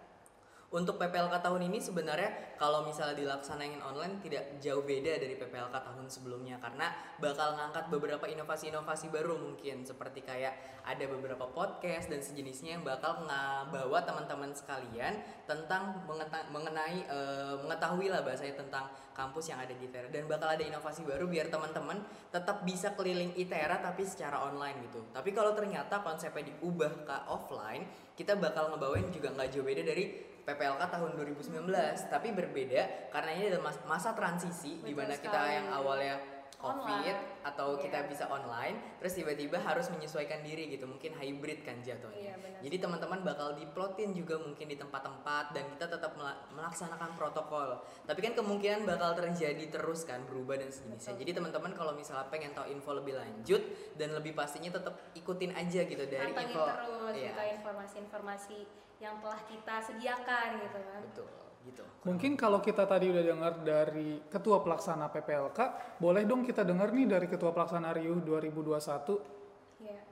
untuk 0.69 1.01
PPLK 1.01 1.41
tahun 1.41 1.65
ini 1.65 1.81
sebenarnya 1.81 2.61
kalau 2.61 2.85
misalnya 2.85 3.17
dilaksanain 3.17 3.81
online 3.81 4.21
tidak 4.21 4.61
jauh 4.61 4.85
beda 4.85 5.17
dari 5.17 5.33
PPLK 5.41 5.73
tahun 5.73 6.13
sebelumnya. 6.13 6.61
Karena 6.61 6.93
bakal 7.17 7.57
ngangkat 7.57 7.89
beberapa 7.89 8.29
inovasi-inovasi 8.29 9.09
baru 9.09 9.41
mungkin. 9.41 9.89
Seperti 9.89 10.21
kayak 10.21 10.85
ada 10.85 11.05
beberapa 11.09 11.49
podcast 11.49 12.13
dan 12.13 12.21
sejenisnya 12.21 12.77
yang 12.77 12.85
bakal 12.85 13.25
ngabawa 13.25 14.05
teman-teman 14.05 14.53
sekalian 14.53 15.17
tentang 15.49 16.05
mengenai 16.53 17.01
eh, 17.01 17.57
mengetahui 17.65 18.13
lah 18.13 18.21
bahasanya 18.21 18.61
tentang 18.61 18.93
kampus 19.17 19.49
yang 19.49 19.65
ada 19.65 19.73
di 19.73 19.89
ITERA. 19.89 20.13
Dan 20.13 20.29
bakal 20.29 20.53
ada 20.53 20.61
inovasi 20.61 21.01
baru 21.01 21.25
biar 21.33 21.49
teman-teman 21.49 22.05
tetap 22.29 22.61
bisa 22.69 22.93
keliling 22.93 23.33
ITERA 23.41 23.81
tapi 23.81 24.05
secara 24.05 24.45
online 24.45 24.85
gitu. 24.85 25.01
Tapi 25.17 25.33
kalau 25.33 25.57
ternyata 25.57 26.05
konsepnya 26.05 26.53
diubah 26.53 27.09
ke 27.09 27.17
offline, 27.33 27.89
kita 28.13 28.37
bakal 28.37 28.77
ngebawain 28.77 29.09
juga 29.09 29.33
nggak 29.33 29.49
jauh 29.49 29.65
beda 29.65 29.81
dari 29.81 30.28
PPLK 30.49 30.81
tahun 30.89 31.11
2019 31.21 31.69
tapi 32.09 32.33
berbeda 32.33 33.13
karena 33.13 33.31
ini 33.37 33.53
adalah 33.53 33.69
mas- 33.69 33.85
masa 33.85 34.17
transisi 34.17 34.81
di 34.81 34.97
mana 34.97 35.13
kita 35.13 35.41
yang 35.45 35.69
awalnya 35.69 36.17
covid 36.59 37.15
Online. 37.15 37.39
atau 37.43 37.79
kita 37.79 37.99
Iya. 38.01 38.09
bisa 38.09 38.25
online 38.27 38.99
terus 38.99 39.15
tiba-tiba 39.15 39.57
harus 39.57 39.87
menyesuaikan 39.89 40.43
diri 40.43 40.67
gitu 40.69 40.85
mungkin 40.85 41.15
hybrid 41.15 41.63
kan 41.63 41.79
jatuhnya 41.81 42.19
Iya, 42.19 42.35
benar 42.37 42.61
jadi 42.61 42.77
teman-teman 42.79 43.21
bakal 43.23 43.55
diplotin 43.55 44.11
juga 44.11 44.37
mungkin 44.37 44.67
di 44.67 44.75
tempat-tempat 44.75 45.45
dan 45.53 45.65
kita 45.71 45.87
tetap 45.89 46.13
mela- 46.13 46.43
melaksanakan 46.51 47.15
protokol 47.15 47.79
tapi 48.05 48.21
kan 48.21 48.35
kemungkinan 48.35 48.83
bakal 48.85 49.15
terjadi 49.15 49.65
terus 49.69 50.03
kan 50.03 50.27
berubah 50.27 50.59
dan 50.59 50.69
sejenisnya 50.69 51.15
Betul. 51.15 51.23
jadi 51.23 51.31
teman-teman 51.33 51.73
kalau 51.73 51.93
misalnya 51.95 52.27
pengen 52.27 52.51
tahu 52.53 52.67
info 52.69 52.91
lebih 52.93 53.15
lanjut 53.15 53.63
dan 53.95 54.11
lebih 54.13 54.35
pastinya 54.35 54.75
tetap 54.75 54.99
ikutin 55.15 55.55
aja 55.55 55.81
gitu 55.81 56.05
dari 56.05 56.27
info 56.29 56.67
terus 56.67 57.15
Iya, 57.15 57.31
gitu 57.31 57.43
informasi-informasi 57.59 58.59
yang 58.99 59.23
telah 59.23 59.39
kita 59.45 59.79
sediakan 59.81 60.59
gitu 60.59 60.79
kan. 60.81 61.01
betul 61.01 61.48
gitu 61.67 61.83
Mungkin 62.07 62.39
kalau 62.39 62.63
kita 62.63 62.87
tadi 62.87 63.11
udah 63.11 63.25
dengar 63.27 63.53
dari 63.67 64.23
Ketua 64.31 64.63
Pelaksana 64.63 65.11
PPLK, 65.11 65.59
boleh 65.99 66.23
dong 66.25 66.47
kita 66.47 66.63
dengar 66.63 66.95
nih 66.95 67.11
dari 67.11 67.27
Ketua 67.27 67.51
Pelaksana 67.51 67.91
Riuh 67.93 68.23
2021. 68.23 69.83
Iya. 69.83 70.03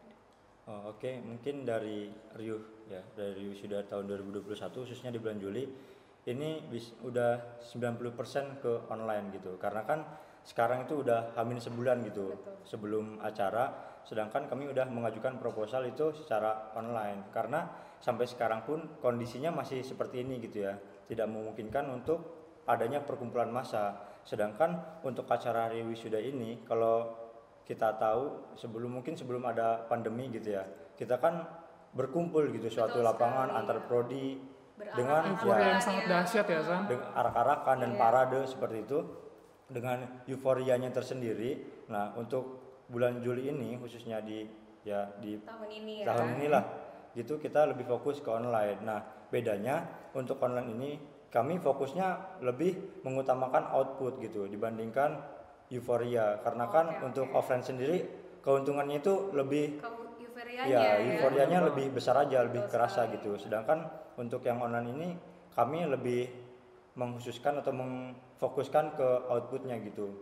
Oh, 0.66 0.92
Oke, 0.92 1.22
mungkin 1.22 1.62
dari 1.62 2.10
Riuh 2.34 2.90
ya, 2.90 3.00
dari 3.14 3.38
Riuh 3.38 3.54
sudah 3.54 3.86
tahun 3.86 4.10
2021 4.10 4.82
khususnya 4.82 5.14
di 5.14 5.22
bulan 5.22 5.38
Juli 5.38 5.62
ini 6.26 6.58
bis, 6.66 6.90
udah 7.06 7.62
90% 7.62 8.58
ke 8.58 8.90
online 8.90 9.30
gitu. 9.30 9.54
Karena 9.62 9.86
kan 9.86 10.02
sekarang 10.42 10.86
itu 10.86 11.06
udah 11.06 11.38
hamin 11.38 11.62
sebulan 11.62 12.02
gitu 12.06 12.34
Betul. 12.34 12.54
sebelum 12.66 13.22
acara, 13.22 13.94
sedangkan 14.02 14.50
kami 14.50 14.66
udah 14.70 14.90
mengajukan 14.90 15.38
proposal 15.38 15.86
itu 15.86 16.14
secara 16.18 16.74
online 16.74 17.30
karena 17.30 17.66
sampai 18.02 18.26
sekarang 18.26 18.62
pun 18.66 18.98
kondisinya 19.02 19.54
masih 19.54 19.86
seperti 19.86 20.26
ini 20.26 20.42
gitu 20.42 20.66
ya. 20.66 20.74
Tidak 21.06 21.26
memungkinkan 21.26 21.84
untuk 21.90 22.18
adanya 22.66 23.00
perkumpulan 23.00 23.48
massa. 23.48 23.94
Sedangkan 24.26 24.74
untuk 25.06 25.26
acara 25.26 25.70
hari 25.70 25.86
wisuda 25.86 26.18
ini 26.18 26.62
kalau 26.66 27.14
kita 27.62 27.98
tahu 27.98 28.54
sebelum 28.54 28.98
mungkin 28.98 29.18
sebelum 29.18 29.42
ada 29.42 29.82
pandemi 29.90 30.30
gitu 30.30 30.54
ya 30.54 30.62
kita 30.94 31.18
kan 31.18 31.42
berkumpul 31.90 32.46
gitu 32.54 32.70
suatu 32.70 33.02
Betul 33.02 33.10
lapangan 33.10 33.50
sekali. 33.50 33.58
antar 33.58 33.78
prodi 33.90 34.26
dengan 34.94 35.22
Euforia 35.34 35.58
ya, 35.58 35.68
yang 35.74 35.82
sangat 35.82 36.04
dahsyat 36.06 36.46
ya, 36.46 36.60
San. 36.62 36.82
dengan 36.86 37.08
arak-arakan 37.10 37.76
dan 37.82 37.90
Iya. 37.90 37.98
parade 37.98 38.40
seperti 38.46 38.76
itu 38.86 38.98
dengan 39.66 39.98
euforianya 40.30 40.94
tersendiri 40.94 41.50
nah 41.90 42.14
untuk 42.14 42.62
bulan 42.86 43.18
Juli 43.18 43.50
ini 43.50 43.74
khususnya 43.82 44.22
di 44.22 44.46
ya 44.86 45.10
di 45.18 45.34
Tahun 45.42 45.66
ini 45.66 45.94
ya. 46.00 46.06
tahun 46.06 46.26
inilah 46.38 46.62
gitu 47.16 47.40
kita 47.40 47.64
lebih 47.72 47.88
fokus 47.88 48.20
ke 48.20 48.28
online 48.28 48.84
nah 48.84 49.00
bedanya 49.32 49.88
untuk 50.12 50.38
online 50.44 50.68
ini 50.76 50.90
kami 51.32 51.58
fokusnya 51.58 52.38
lebih 52.44 53.02
mengutamakan 53.02 53.72
output 53.74 54.22
gitu 54.22 54.46
dibandingkan 54.46 55.18
euforia 55.72 56.38
karena 56.46 56.70
kan 56.70 56.86
Oke, 57.00 57.02
untuk 57.10 57.26
oke. 57.32 57.36
offline 57.42 57.64
sendiri 57.64 58.06
keuntungannya 58.44 59.02
itu 59.02 59.34
lebih 59.34 59.82
euforianya 59.82 60.70
ya 60.70 60.80
ya. 60.80 60.92
euforianya 61.18 61.58
lebih 61.66 61.90
besar 61.90 62.22
aja 62.22 62.46
lebih 62.46 62.62
Betul 62.68 62.72
kerasa 62.78 63.02
sekali. 63.08 63.14
gitu 63.18 63.30
sedangkan 63.42 63.78
untuk 64.20 64.46
yang 64.46 64.62
online 64.62 64.88
ini 64.94 65.08
kami 65.56 65.88
lebih 65.88 66.30
mengkhususkan 66.96 67.60
atau 67.60 67.72
mengfokuskan 67.74 68.94
ke 68.96 69.08
outputnya 69.28 69.76
gitu 69.82 70.16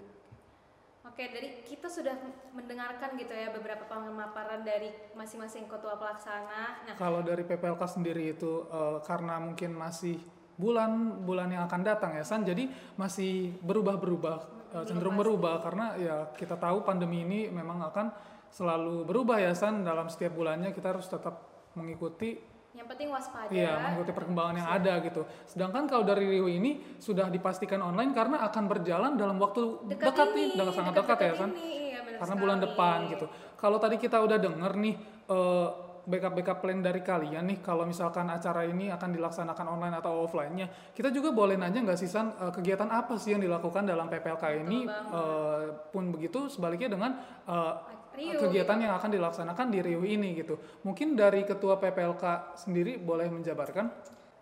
Oke, 1.14 1.30
dari 1.30 1.62
kita 1.62 1.86
sudah 1.86 2.18
mendengarkan 2.58 3.14
gitu 3.14 3.30
ya 3.30 3.54
beberapa 3.54 3.86
pemaparan 3.86 4.66
dari 4.66 4.90
masing-masing 5.14 5.70
ketua 5.70 5.94
pelaksana. 5.94 6.90
Nah, 6.90 6.98
Kalau 6.98 7.22
dari 7.22 7.46
PPLK 7.46 7.78
sendiri 7.86 8.34
itu 8.34 8.66
eh, 8.66 8.98
karena 9.06 9.38
mungkin 9.38 9.78
masih 9.78 10.18
bulan-bulan 10.58 11.54
yang 11.54 11.70
akan 11.70 11.86
datang 11.86 12.18
ya 12.18 12.26
San, 12.26 12.42
jadi 12.42 12.66
masih 12.98 13.54
berubah-berubah, 13.62 14.36
eh, 14.74 14.84
cenderung 14.90 15.14
berubah. 15.14 15.62
Karena 15.62 15.94
ya 15.94 16.16
kita 16.34 16.58
tahu 16.58 16.82
pandemi 16.82 17.22
ini 17.22 17.46
memang 17.46 17.86
akan 17.94 18.10
selalu 18.50 19.06
berubah 19.06 19.38
ya 19.38 19.54
San. 19.54 19.86
Dalam 19.86 20.10
setiap 20.10 20.34
bulannya 20.34 20.74
kita 20.74 20.98
harus 20.98 21.06
tetap 21.06 21.46
mengikuti 21.78 22.42
yang 22.74 22.86
penting 22.90 23.08
waspada. 23.08 23.50
Iya, 23.54 23.78
mengikuti 23.78 24.10
perkembangan 24.10 24.54
yang 24.58 24.68
ada 24.68 24.92
gitu. 25.06 25.22
Sedangkan 25.46 25.86
kalau 25.86 26.02
dari 26.02 26.26
Rio 26.26 26.50
ini 26.50 26.98
sudah 26.98 27.30
dipastikan 27.30 27.78
online 27.78 28.10
karena 28.10 28.42
akan 28.50 28.64
berjalan 28.66 29.14
dalam 29.14 29.38
waktu 29.38 29.86
dekat, 29.94 30.10
Dekat 30.10 30.28
nih, 30.34 30.44
ini, 30.50 30.58
dalam 30.58 30.72
sangat 30.74 30.92
dekat-dekat 30.98 31.18
dekat 31.22 31.30
ya 31.30 31.34
kan. 31.38 31.50
ini, 31.54 31.62
iya, 31.94 31.98
benar 32.02 32.18
Karena 32.18 32.34
bulan 32.34 32.58
sekali. 32.58 32.66
depan 32.74 32.98
gitu. 33.14 33.26
Kalau 33.54 33.78
tadi 33.78 33.96
kita 33.96 34.16
udah 34.18 34.38
denger 34.42 34.72
nih 34.74 34.94
eh, 35.30 35.68
backup 36.04 36.32
backup 36.36 36.58
plan 36.60 36.84
dari 36.84 37.00
kalian 37.00 37.44
nih 37.48 37.58
kalau 37.64 37.88
misalkan 37.88 38.28
acara 38.28 38.68
ini 38.68 38.92
akan 38.92 39.08
dilaksanakan 39.08 39.66
online 39.72 39.96
atau 39.96 40.28
offline-nya 40.28 40.92
kita 40.92 41.08
juga 41.08 41.32
boleh 41.32 41.56
nanya 41.56 41.80
nggak 41.80 41.96
sih 41.96 42.10
San 42.10 42.28
eh, 42.36 42.52
kegiatan 42.52 42.90
apa 42.92 43.16
sih 43.16 43.32
yang 43.32 43.40
dilakukan 43.40 43.88
dalam 43.88 44.12
PPLK 44.12 44.44
ini 44.66 44.84
eh, 44.90 45.62
pun 45.88 46.12
begitu 46.12 46.52
sebaliknya 46.52 46.92
dengan 46.92 47.16
eh, 47.48 47.72
Riuh, 48.14 48.38
kegiatan 48.38 48.78
yang 48.78 48.94
akan 48.94 49.10
dilaksanakan 49.10 49.66
di 49.74 49.78
Riuh 49.82 50.06
ini 50.06 50.38
gitu. 50.38 50.58
Mungkin 50.86 51.18
dari 51.18 51.42
ketua 51.42 51.82
PPLK 51.82 52.54
sendiri 52.54 52.94
boleh 52.94 53.26
menjabarkan 53.26 53.90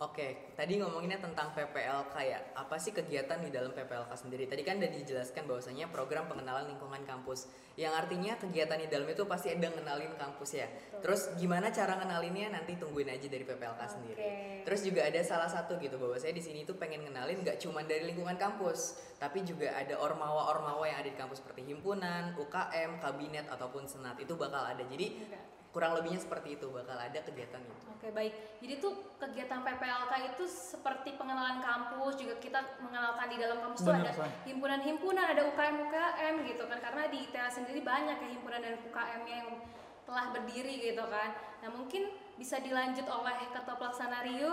Oke, 0.02 0.50
tadi 0.58 0.82
ngomonginnya 0.82 1.22
tentang 1.22 1.54
PPLK 1.54 2.14
ya. 2.26 2.42
Apa 2.58 2.74
sih 2.74 2.90
kegiatan 2.90 3.38
di 3.38 3.54
dalam 3.54 3.70
PPLK 3.70 4.10
sendiri? 4.18 4.50
Tadi 4.50 4.66
kan 4.66 4.82
udah 4.82 4.90
dijelaskan 4.90 5.46
bahwasanya 5.46 5.94
program 5.94 6.26
pengenalan 6.26 6.74
lingkungan 6.74 7.06
kampus. 7.06 7.46
Yang 7.78 7.94
artinya 8.02 8.34
kegiatan 8.34 8.82
di 8.82 8.90
dalam 8.90 9.06
itu 9.06 9.22
pasti 9.30 9.54
ada 9.54 9.70
ngenalin 9.70 10.18
kampus 10.18 10.58
ya. 10.58 10.66
Terus 10.98 11.30
gimana 11.38 11.70
cara 11.70 12.02
ngenalinnya 12.02 12.50
nanti 12.50 12.74
tungguin 12.82 13.14
aja 13.14 13.30
dari 13.30 13.46
PPLK 13.46 13.80
sendiri. 13.86 14.22
Terus 14.66 14.82
juga 14.82 15.06
ada 15.06 15.22
salah 15.22 15.46
satu 15.46 15.78
gitu 15.78 15.94
bahwa 16.02 16.18
saya 16.18 16.34
di 16.34 16.42
sini 16.42 16.66
tuh 16.66 16.74
pengen 16.74 17.06
ngenalin 17.06 17.46
nggak 17.46 17.62
cuma 17.62 17.86
dari 17.86 18.02
lingkungan 18.02 18.34
kampus, 18.34 18.98
tapi 19.22 19.46
juga 19.46 19.70
ada 19.70 20.02
ormawa-ormawa 20.02 20.82
yang 20.90 20.98
ada 20.98 21.14
di 21.14 21.18
kampus 21.18 21.38
seperti 21.46 21.62
himpunan, 21.70 22.34
UKM, 22.42 22.98
kabinet 22.98 23.46
ataupun 23.46 23.86
senat 23.86 24.18
itu 24.18 24.34
bakal 24.34 24.66
ada. 24.66 24.82
Jadi 24.82 25.22
kurang 25.72 25.96
lebihnya 25.96 26.20
seperti 26.20 26.60
itu 26.60 26.68
bakal 26.68 26.94
ada 26.94 27.16
kegiatan 27.16 27.64
itu. 27.64 27.84
Oke 27.96 28.12
baik, 28.12 28.60
jadi 28.60 28.74
tuh 28.76 28.92
kegiatan 29.16 29.64
PPLK 29.64 30.12
itu 30.36 30.44
seperti 30.44 31.16
pengenalan 31.16 31.64
kampus 31.64 32.20
juga 32.20 32.36
kita 32.36 32.60
mengenalkan 32.84 33.26
di 33.32 33.36
dalam 33.40 33.58
kampus 33.64 33.80
tuh 33.80 33.96
Benar, 33.96 34.04
ada 34.04 34.12
San. 34.12 34.30
himpunan-himpunan, 34.44 35.24
ada 35.24 35.42
UKM-UKM 35.48 36.34
gitu 36.44 36.64
kan 36.68 36.78
karena 36.78 37.02
di 37.08 37.18
ITERA 37.24 37.48
sendiri 37.48 37.80
banyak 37.80 38.16
ya 38.20 38.28
himpunan 38.36 38.60
dan 38.60 38.74
UKM 38.84 39.22
yang 39.24 39.46
telah 40.04 40.24
berdiri 40.28 40.74
gitu 40.82 41.04
kan. 41.08 41.30
Nah 41.64 41.70
mungkin 41.72 42.02
bisa 42.36 42.60
dilanjut 42.60 43.08
oleh 43.08 43.36
ketua 43.48 43.76
pelaksana 43.80 44.18
Rio. 44.28 44.52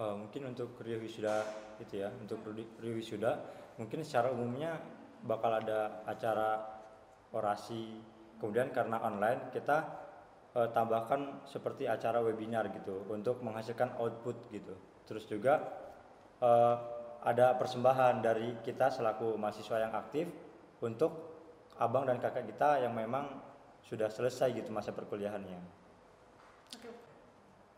Eh, 0.00 0.14
mungkin 0.16 0.56
untuk 0.56 0.72
Rio 0.80 0.96
Wisuda 0.96 1.44
itu 1.78 2.00
ya, 2.00 2.08
untuk 2.16 2.40
Rudi- 2.42 2.70
Rio 2.80 2.96
Wisuda 2.96 3.44
mungkin 3.76 4.00
secara 4.00 4.32
umumnya 4.32 4.80
bakal 5.20 5.52
ada 5.52 6.00
acara 6.08 6.80
orasi. 7.28 8.11
Kemudian 8.42 8.74
karena 8.74 8.98
online 8.98 9.54
kita 9.54 9.78
eh, 10.58 10.68
tambahkan 10.74 11.46
seperti 11.46 11.86
acara 11.86 12.18
webinar 12.18 12.74
gitu 12.74 13.06
untuk 13.06 13.38
menghasilkan 13.38 13.94
output 14.02 14.50
gitu. 14.50 14.74
Terus 15.06 15.30
juga 15.30 15.62
eh, 16.42 16.76
ada 17.22 17.54
persembahan 17.54 18.18
dari 18.18 18.58
kita 18.66 18.90
selaku 18.90 19.38
mahasiswa 19.38 19.78
yang 19.78 19.94
aktif 19.94 20.26
untuk 20.82 21.14
abang 21.78 22.02
dan 22.02 22.18
kakak 22.18 22.50
kita 22.50 22.82
yang 22.82 22.98
memang 22.98 23.30
sudah 23.86 24.10
selesai 24.10 24.50
gitu 24.58 24.74
masa 24.74 24.90
perkuliahannya. 24.90 25.62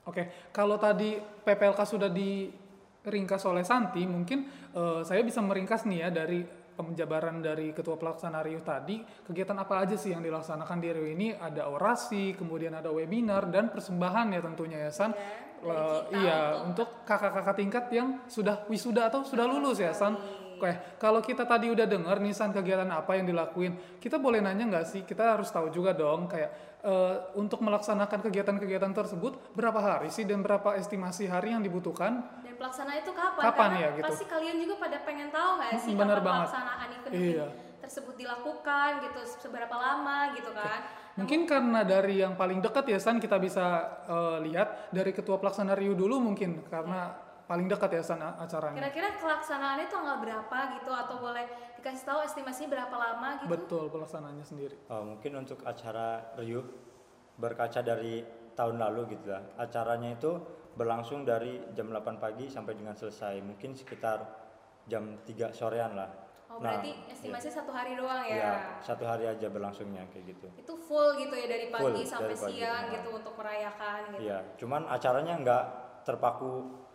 Oke, 0.05 0.49
kalau 0.49 0.81
tadi 0.81 1.17
PPLK 1.17 1.81
sudah 1.85 2.09
diringkas 2.09 3.45
oleh 3.45 3.69
Santi, 3.69 4.09
mungkin 4.09 4.49
eh, 4.73 5.01
saya 5.05 5.21
bisa 5.21 5.45
meringkas 5.45 5.85
nih 5.85 6.09
ya 6.09 6.09
dari 6.09 6.64
penjabaran 6.75 7.39
dari 7.39 7.71
Ketua 7.71 7.95
Pelaksana 7.95 8.43
Rio 8.43 8.59
tadi, 8.61 8.99
kegiatan 9.23 9.55
apa 9.55 9.87
aja 9.87 9.95
sih 9.95 10.11
yang 10.11 10.21
dilaksanakan 10.21 10.79
di 10.83 10.89
Rio 10.91 11.07
ini? 11.07 11.31
Ada 11.31 11.71
orasi, 11.71 12.35
kemudian 12.35 12.75
ada 12.75 12.91
webinar 12.91 13.47
dan 13.49 13.71
persembahan 13.71 14.35
ya 14.35 14.41
tentunya 14.43 14.79
ya 14.85 14.91
San. 14.91 15.15
dari 15.15 15.71
Eh, 15.71 16.01
kita 16.13 16.19
iya, 16.21 16.61
untuk- 16.61 17.07
kakak-kakak 17.09 17.57
tingkat 17.57 17.85
yang 17.89 18.21
sudah 18.29 18.69
wisuda 18.69 19.09
atau 19.09 19.25
sudah 19.25 19.49
lulus 19.49 19.81
ya 19.81 19.97
San. 19.97 20.13
Oke, 20.55 20.71
kalau 21.01 21.19
kita 21.19 21.49
tadi 21.49 21.67
udah 21.67 21.83
dengar 21.83 22.21
nih 22.21 22.31
San 22.31 22.53
kegiatan 22.53 22.87
apa 22.87 23.17
yang 23.17 23.27
dilakuin, 23.27 23.99
kita 23.99 24.21
boleh 24.21 24.39
nanya 24.39 24.69
nggak 24.69 24.87
sih? 24.87 25.01
Kita 25.03 25.35
harus 25.35 25.49
tahu 25.49 25.73
juga 25.73 25.97
dong 25.97 26.29
kayak 26.29 26.77
eh, 26.85 27.17
untuk 27.41 27.65
melaksanakan 27.65 28.21
kegiatan-kegiatan 28.21 28.93
tersebut 28.93 29.57
berapa 29.57 29.81
hari 29.81 30.13
sih 30.13 30.29
dan 30.29 30.45
berapa 30.45 30.77
estimasi 30.77 31.25
hari 31.25 31.57
yang 31.57 31.65
dibutuhkan? 31.65 32.44
Pelaksana 32.57 32.93
itu 32.97 33.11
kapan? 33.11 33.43
Kapan 33.45 33.69
Karena 33.71 33.83
ya, 33.83 33.89
gitu? 33.95 34.05
pasti 34.07 34.25
kalian 34.25 34.57
juga 34.59 34.75
pada 34.79 34.99
pengen 35.03 35.29
tahu 35.29 35.51
nggak 35.59 35.71
sih 35.79 35.93
bener 35.93 36.19
kapan 36.19 36.27
banget. 36.27 36.47
pelaksanaan 36.49 36.89
event 36.91 37.15
Iya. 37.15 37.47
tersebut 37.79 38.15
dilakukan 38.17 38.91
gitu, 39.05 39.21
seberapa 39.39 39.77
lama 39.77 40.33
gitu 40.33 40.51
kan? 40.51 40.81
Mungkin 41.15 41.41
karena 41.45 41.81
dari 41.85 42.19
yang 42.19 42.35
paling 42.35 42.59
dekat 42.59 42.85
ya 42.89 42.99
San 42.99 43.21
kita 43.21 43.37
bisa 43.39 43.65
eh, 44.09 44.39
lihat 44.49 44.91
dari 44.91 45.13
ketua 45.13 45.37
pelaksana 45.37 45.77
Rio 45.77 45.95
dulu 45.95 46.19
mungkin 46.19 46.65
karena 46.67 47.13
paling 47.45 47.69
dekat 47.69 47.93
ya 47.93 48.03
San 48.03 48.19
acaranya. 48.19 48.81
Kira-kira 48.81 49.15
kelaksanaannya 49.21 49.87
tanggal 49.87 50.17
berapa 50.19 50.59
gitu 50.75 50.91
atau 50.91 51.17
boleh 51.21 51.45
dikasih 51.77 52.03
tahu 52.03 52.19
estimasinya 52.25 52.69
berapa 52.73 52.97
lama 52.97 53.29
gitu? 53.39 53.49
Betul 53.53 53.85
pelaksananya 53.93 54.43
sendiri. 54.43 54.75
Uh, 54.89 55.05
mungkin 55.15 55.33
untuk 55.39 55.61
acara 55.63 56.25
Riuh 56.41 56.65
berkaca 57.37 57.85
dari 57.85 58.25
tahun 58.55 58.81
lalu 58.81 59.19
gitu 59.19 59.35
lah. 59.35 59.43
Acaranya 59.59 60.15
itu 60.15 60.39
berlangsung 60.75 61.23
dari 61.23 61.63
jam 61.75 61.91
8 61.91 62.19
pagi 62.19 62.51
sampai 62.51 62.75
dengan 62.75 62.95
selesai. 62.95 63.39
Mungkin 63.43 63.75
sekitar 63.79 64.19
jam 64.87 65.19
3 65.23 65.51
sorean 65.55 65.95
lah. 65.95 66.11
Oh 66.55 66.63
berarti 66.63 66.95
estimasi 67.11 67.51
satu 67.51 67.75
hari 67.75 67.99
doang 67.99 68.23
ya? 68.31 68.37
Iya, 68.39 68.53
satu 68.79 69.03
hari 69.03 69.27
aja 69.27 69.51
berlangsungnya 69.51 70.07
kayak 70.15 70.39
gitu. 70.39 70.47
Itu 70.55 70.75
full 70.79 71.19
gitu 71.19 71.35
ya 71.35 71.51
dari 71.51 71.67
pagi 71.67 71.83
Full, 71.83 72.07
sampai 72.07 72.31
dari 72.31 72.39
pagi, 72.39 72.53
siang 72.63 72.85
benar. 72.87 72.95
gitu 72.95 73.09
untuk 73.11 73.35
merayakan 73.35 74.01
gitu. 74.15 74.23
Iya, 74.23 74.39
cuman 74.63 74.83
acaranya 74.87 75.35
nggak 75.43 75.65
terpaku 76.07 76.53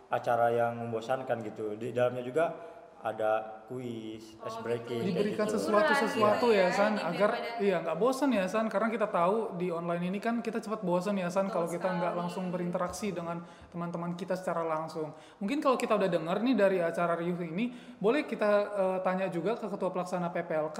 acara 0.08 0.46
yang 0.48 0.80
membosankan 0.80 1.44
gitu. 1.44 1.76
Di 1.76 1.92
dalamnya 1.92 2.24
juga 2.24 2.56
ada 3.00 3.64
kuis, 3.64 4.36
Oh, 4.36 4.44
ice 4.44 4.60
gitu. 4.60 4.64
breaking. 4.64 5.00
diberikan 5.08 5.48
gitu. 5.48 5.56
sesuatu 5.56 5.92
sesuatu 5.96 6.52
gitu 6.52 6.58
ya 6.58 6.68
ya, 6.68 6.76
San 6.76 7.00
agar 7.00 7.30
iya 7.56 7.76
nggak 7.80 7.96
bosan 7.96 8.28
ya 8.36 8.44
San 8.44 8.68
karena 8.68 8.92
kita 8.92 9.08
tahu 9.08 9.56
di 9.56 9.72
online 9.72 10.12
ini 10.12 10.18
kan 10.20 10.44
kita 10.44 10.60
cepat 10.60 10.84
bosan 10.84 11.16
ya 11.16 11.32
San 11.32 11.48
kalau 11.48 11.64
kita 11.64 11.88
nggak 11.88 12.12
langsung 12.12 12.52
berinteraksi 12.52 13.16
dengan 13.16 13.40
teman-teman 13.72 14.12
kita 14.12 14.36
secara 14.36 14.68
langsung 14.68 15.16
mungkin 15.40 15.64
kalau 15.64 15.80
kita 15.80 15.96
udah 15.96 16.10
dengar 16.12 16.44
nih 16.44 16.52
dari 16.52 16.78
acara 16.84 17.16
Riuh 17.16 17.40
ini 17.40 17.72
boleh 17.96 18.28
kita 18.28 18.50
eh, 18.68 18.98
tanya 19.00 19.32
juga 19.32 19.56
ke 19.56 19.64
ketua 19.64 19.88
pelaksana 19.88 20.28
PPLK 20.28 20.78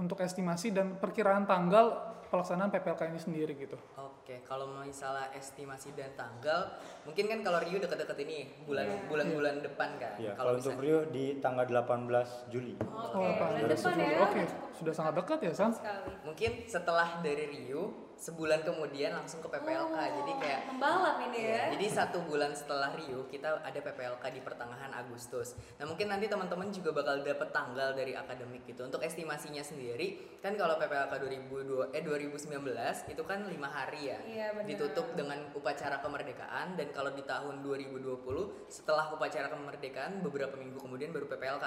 untuk 0.00 0.24
estimasi 0.24 0.72
dan 0.72 0.96
perkiraan 0.96 1.44
tanggal 1.44 2.16
pelaksanaan 2.32 2.72
PPLK 2.72 3.12
ini 3.12 3.20
sendiri 3.20 3.52
gitu 3.60 3.76
Oke, 3.98 4.17
kalau 4.44 4.68
misalnya 4.76 5.32
estimasi 5.32 5.96
dan 5.96 6.12
tanggal, 6.12 6.76
mungkin 7.08 7.24
kan 7.24 7.40
kalau 7.40 7.58
Rio 7.64 7.80
deket-deket 7.80 8.18
ini 8.28 8.38
bulan 8.62 9.08
bulan-bulan 9.08 9.64
depan 9.64 9.96
kan. 9.96 10.20
Iya, 10.20 10.36
kalau 10.36 10.60
untuk 10.60 10.76
Rio 10.76 11.08
di 11.08 11.40
tanggal 11.40 11.64
18 11.64 12.52
Juli. 12.52 12.76
Oke, 12.76 13.16
Oh, 13.16 13.24
bulan 13.24 13.56
apa? 13.56 13.72
depan 13.72 13.92
Oke, 13.96 14.04
ya. 14.04 14.18
Oke, 14.20 14.42
sudah 14.76 14.92
sangat 14.92 15.12
dekat 15.16 15.38
ya 15.40 15.52
San 15.56 15.72
Sekali. 15.72 16.12
mungkin 16.24 16.52
setelah 16.68 17.08
dari 17.24 17.44
Rio 17.48 18.07
sebulan 18.18 18.66
kemudian 18.66 19.14
langsung 19.14 19.38
ke 19.38 19.46
PPLK. 19.46 19.94
jadi 19.94 20.32
kayak 20.42 20.60
membalap 20.74 21.22
ini 21.30 21.38
ya. 21.38 21.46
Iya, 21.48 21.62
Jadi 21.78 21.86
satu 21.86 22.18
bulan 22.26 22.50
setelah 22.50 22.90
Rio 22.98 23.30
kita 23.30 23.62
ada 23.62 23.78
PPLK 23.78 24.24
di 24.34 24.40
pertengahan 24.42 24.90
Agustus. 24.90 25.54
Nah 25.78 25.86
mungkin 25.86 26.10
nanti 26.10 26.26
teman-teman 26.26 26.74
juga 26.74 26.90
bakal 26.90 27.22
dapet 27.22 27.48
tanggal 27.54 27.94
dari 27.94 28.18
akademik 28.18 28.66
gitu. 28.66 28.82
Untuk 28.82 29.00
estimasinya 29.06 29.62
sendiri 29.62 30.38
kan 30.42 30.58
kalau 30.58 30.74
PPLK 30.82 31.14
2002 31.14 31.94
eh 31.94 32.02
2019 32.02 33.14
itu 33.14 33.22
kan 33.22 33.46
lima 33.46 33.70
hari 33.70 34.10
ya. 34.10 34.18
Iya. 34.26 34.46
Ditutup 34.66 35.14
dengan 35.14 35.38
upacara 35.54 36.02
kemerdekaan 36.02 36.74
dan 36.74 36.90
kalau 36.90 37.14
di 37.14 37.22
tahun 37.22 37.62
2020 37.62 38.66
setelah 38.66 39.14
upacara 39.14 39.46
kemerdekaan 39.46 40.26
beberapa 40.26 40.58
minggu 40.58 40.82
kemudian 40.82 41.14
baru 41.14 41.30
PPLK. 41.30 41.66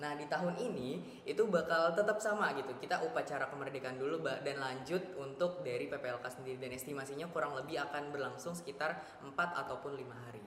Nah 0.00 0.16
di 0.16 0.24
tahun 0.26 0.56
ini 0.56 1.22
itu 1.28 1.42
bakal 1.46 1.92
tetap 1.92 2.18
sama 2.18 2.50
gitu. 2.56 2.72
Kita 2.80 3.04
upacara 3.04 3.46
kemerdekaan 3.52 4.00
dulu 4.00 4.24
dan 4.24 4.56
lanjut 4.56 5.14
untuk 5.20 5.60
dari 5.60 5.86
PPLK 5.86 6.24
sendiri 6.40 6.56
dan 6.56 6.72
estimasinya 6.72 7.28
kurang 7.28 7.52
lebih 7.54 7.78
akan 7.84 8.08
berlangsung 8.08 8.56
sekitar 8.56 8.98
4 9.22 9.36
ataupun 9.36 9.94
lima 9.94 10.16
hari. 10.26 10.40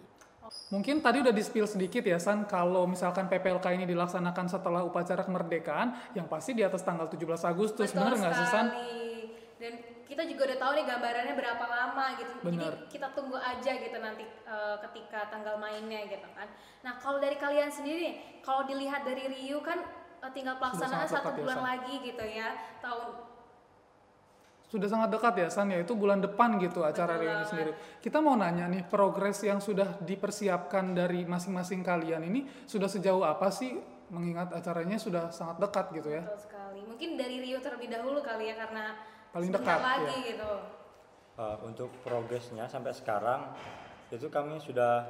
Mungkin 0.76 1.00
tadi 1.00 1.24
udah 1.24 1.32
di-spill 1.32 1.64
sedikit 1.64 2.04
ya 2.04 2.20
San, 2.20 2.44
kalau 2.44 2.84
misalkan 2.84 3.32
PPLK 3.32 3.80
ini 3.80 3.88
dilaksanakan 3.88 4.52
setelah 4.52 4.84
upacara 4.84 5.24
kemerdekaan, 5.24 6.12
yang 6.20 6.28
pasti 6.28 6.52
di 6.52 6.68
atas 6.68 6.84
tanggal 6.84 7.08
17 7.08 7.48
Agustus, 7.48 7.96
Betul 7.96 8.04
bener 8.04 8.14
nggak 8.20 8.34
sih 8.36 8.48
San? 8.52 8.68
Dan 9.56 9.74
kita 10.14 10.30
juga 10.30 10.42
udah 10.54 10.60
tahu 10.62 10.72
nih 10.78 10.86
gambarannya 10.86 11.34
berapa 11.34 11.66
lama 11.66 12.06
gitu. 12.22 12.32
Benar. 12.46 12.54
Jadi 12.54 12.68
kita 12.94 13.08
tunggu 13.18 13.38
aja 13.42 13.72
gitu 13.82 13.98
nanti 13.98 14.24
eh, 14.30 14.76
ketika 14.86 15.34
tanggal 15.34 15.58
mainnya 15.58 16.06
gitu 16.06 16.30
kan. 16.38 16.46
Nah 16.86 17.02
kalau 17.02 17.18
dari 17.18 17.34
kalian 17.42 17.74
sendiri, 17.74 18.22
kalau 18.46 18.70
dilihat 18.70 19.02
dari 19.02 19.26
Rio 19.26 19.66
kan 19.66 19.82
eh, 20.22 20.32
tinggal 20.38 20.62
pelaksanaan 20.62 21.10
satu 21.10 21.34
ya, 21.34 21.38
bulan 21.42 21.58
San. 21.58 21.66
lagi 21.66 21.94
gitu 22.06 22.26
ya. 22.30 22.54
Tahun 22.78 23.34
Sudah 24.70 24.90
sangat 24.90 25.10
dekat 25.14 25.34
ya 25.38 25.50
San, 25.54 25.70
yaitu 25.70 25.94
bulan 25.94 26.18
depan 26.22 26.58
gitu 26.58 26.82
acara 26.82 27.18
Betul 27.18 27.26
Rio 27.26 27.34
ini 27.34 27.46
sendiri. 27.46 27.72
Kita 28.02 28.18
mau 28.22 28.34
nanya 28.38 28.66
nih, 28.70 28.86
progres 28.86 29.42
yang 29.46 29.62
sudah 29.62 30.02
dipersiapkan 30.02 30.98
dari 30.98 31.26
masing-masing 31.30 31.86
kalian 31.86 32.26
ini 32.26 32.46
sudah 32.70 32.90
sejauh 32.90 33.22
apa 33.22 33.54
sih? 33.54 33.78
Mengingat 34.14 34.54
acaranya 34.54 34.98
sudah 35.02 35.34
sangat 35.34 35.58
dekat 35.58 35.90
gitu 35.98 36.10
ya. 36.10 36.22
betul 36.26 36.42
sekali. 36.42 36.82
Mungkin 36.86 37.10
dari 37.18 37.38
Rio 37.42 37.62
terlebih 37.62 37.90
dahulu 37.90 38.22
kali 38.26 38.50
ya 38.50 38.58
karena 38.58 39.13
Paling 39.34 39.50
dekat, 39.50 39.80
lagi 39.82 40.06
ya. 40.06 40.28
gitu. 40.30 40.52
Uh, 41.34 41.58
untuk 41.66 41.90
progresnya 42.06 42.70
sampai 42.70 42.94
sekarang 42.94 43.50
itu 44.14 44.30
kami 44.30 44.62
sudah 44.62 45.02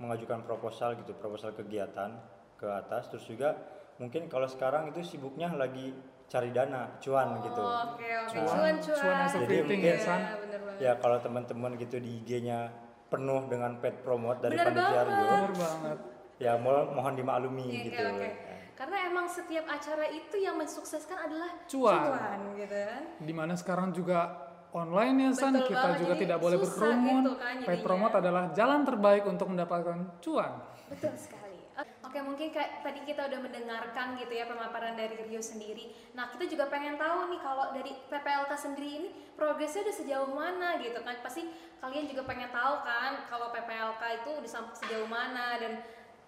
mengajukan 0.00 0.40
proposal 0.48 0.96
gitu 0.96 1.12
proposal 1.20 1.52
kegiatan 1.52 2.16
ke 2.56 2.64
atas 2.64 3.12
terus 3.12 3.28
juga 3.28 3.52
mungkin 4.00 4.32
kalau 4.32 4.48
sekarang 4.48 4.88
itu 4.88 5.04
sibuknya 5.04 5.52
lagi 5.52 5.92
cari 6.24 6.48
dana 6.56 6.96
cuan 6.96 7.44
gitu 7.44 7.60
Oke 7.60 8.08
oke 8.08 8.32
Cuan, 8.32 8.48
cuan 8.48 8.76
cuan. 8.80 9.28
Jadi 9.28 9.56
mungkin- 9.62 9.84
ya 9.84 9.96
San. 10.00 10.20
Iya, 10.24 10.36
ya 10.80 10.92
kalau 10.96 11.20
teman-teman 11.20 11.76
gitu 11.76 11.96
di 12.00 12.24
IG-nya 12.24 12.72
penuh 13.12 13.44
dengan 13.48 13.76
pet 13.80 14.00
promote 14.00 14.40
dari 14.40 14.56
panitia 14.56 15.04
banget. 15.04 15.16
Rio 15.52 16.16
ya 16.36 16.52
mohon 16.60 16.92
mohon 16.92 17.14
dimaklumi 17.16 17.64
Iya, 17.64 17.84
gitu 17.88 18.02
oke, 18.12 18.28
oke. 18.28 18.55
Karena 18.76 19.08
emang 19.08 19.24
setiap 19.24 19.64
acara 19.64 20.04
itu 20.06 20.36
yang 20.36 20.60
mensukseskan 20.60 21.16
adalah 21.16 21.48
Cuan. 21.64 22.52
gitu 22.60 22.76
kan. 22.76 23.02
Di 23.18 23.32
mana 23.32 23.56
sekarang 23.56 23.88
juga 23.90 24.36
online 24.70 25.16
ya 25.16 25.30
San, 25.32 25.56
Betul 25.56 25.72
kita 25.72 25.80
banget, 25.80 26.00
juga 26.04 26.12
jadi 26.12 26.22
tidak 26.28 26.38
boleh 26.38 26.56
berkerumun. 26.60 27.22
gitu 27.24 27.34
kan 27.40 27.54
Paid 27.56 27.64
jadinya. 27.64 27.86
promote 27.88 28.14
adalah 28.20 28.44
jalan 28.52 28.80
terbaik 28.84 29.24
untuk 29.24 29.46
mendapatkan 29.48 29.98
cuan. 30.20 30.52
Betul 30.92 31.16
sekali. 31.16 31.56
Oke, 31.76 32.24
mungkin 32.24 32.48
kayak 32.48 32.80
tadi 32.80 33.04
kita 33.04 33.28
udah 33.28 33.36
mendengarkan 33.36 34.16
gitu 34.16 34.32
ya 34.32 34.48
pemaparan 34.48 34.96
dari 34.96 35.20
Rio 35.28 35.40
sendiri. 35.40 35.92
Nah, 36.16 36.32
kita 36.32 36.48
juga 36.48 36.72
pengen 36.72 36.96
tahu 36.96 37.28
nih 37.28 37.40
kalau 37.44 37.76
dari 37.76 37.92
PPLK 38.08 38.52
sendiri 38.56 38.90
ini 38.96 39.08
progresnya 39.36 39.84
udah 39.84 39.96
sejauh 39.96 40.30
mana 40.32 40.80
gitu 40.80 40.96
kan. 41.04 41.20
Pasti 41.20 41.44
kalian 41.76 42.08
juga 42.08 42.24
pengen 42.24 42.48
tahu 42.48 42.80
kan 42.80 43.28
kalau 43.28 43.52
PPLK 43.52 44.24
itu 44.24 44.30
udah 44.40 44.48
sampai 44.48 44.72
sejauh 44.72 45.04
mana 45.04 45.60
dan 45.60 45.84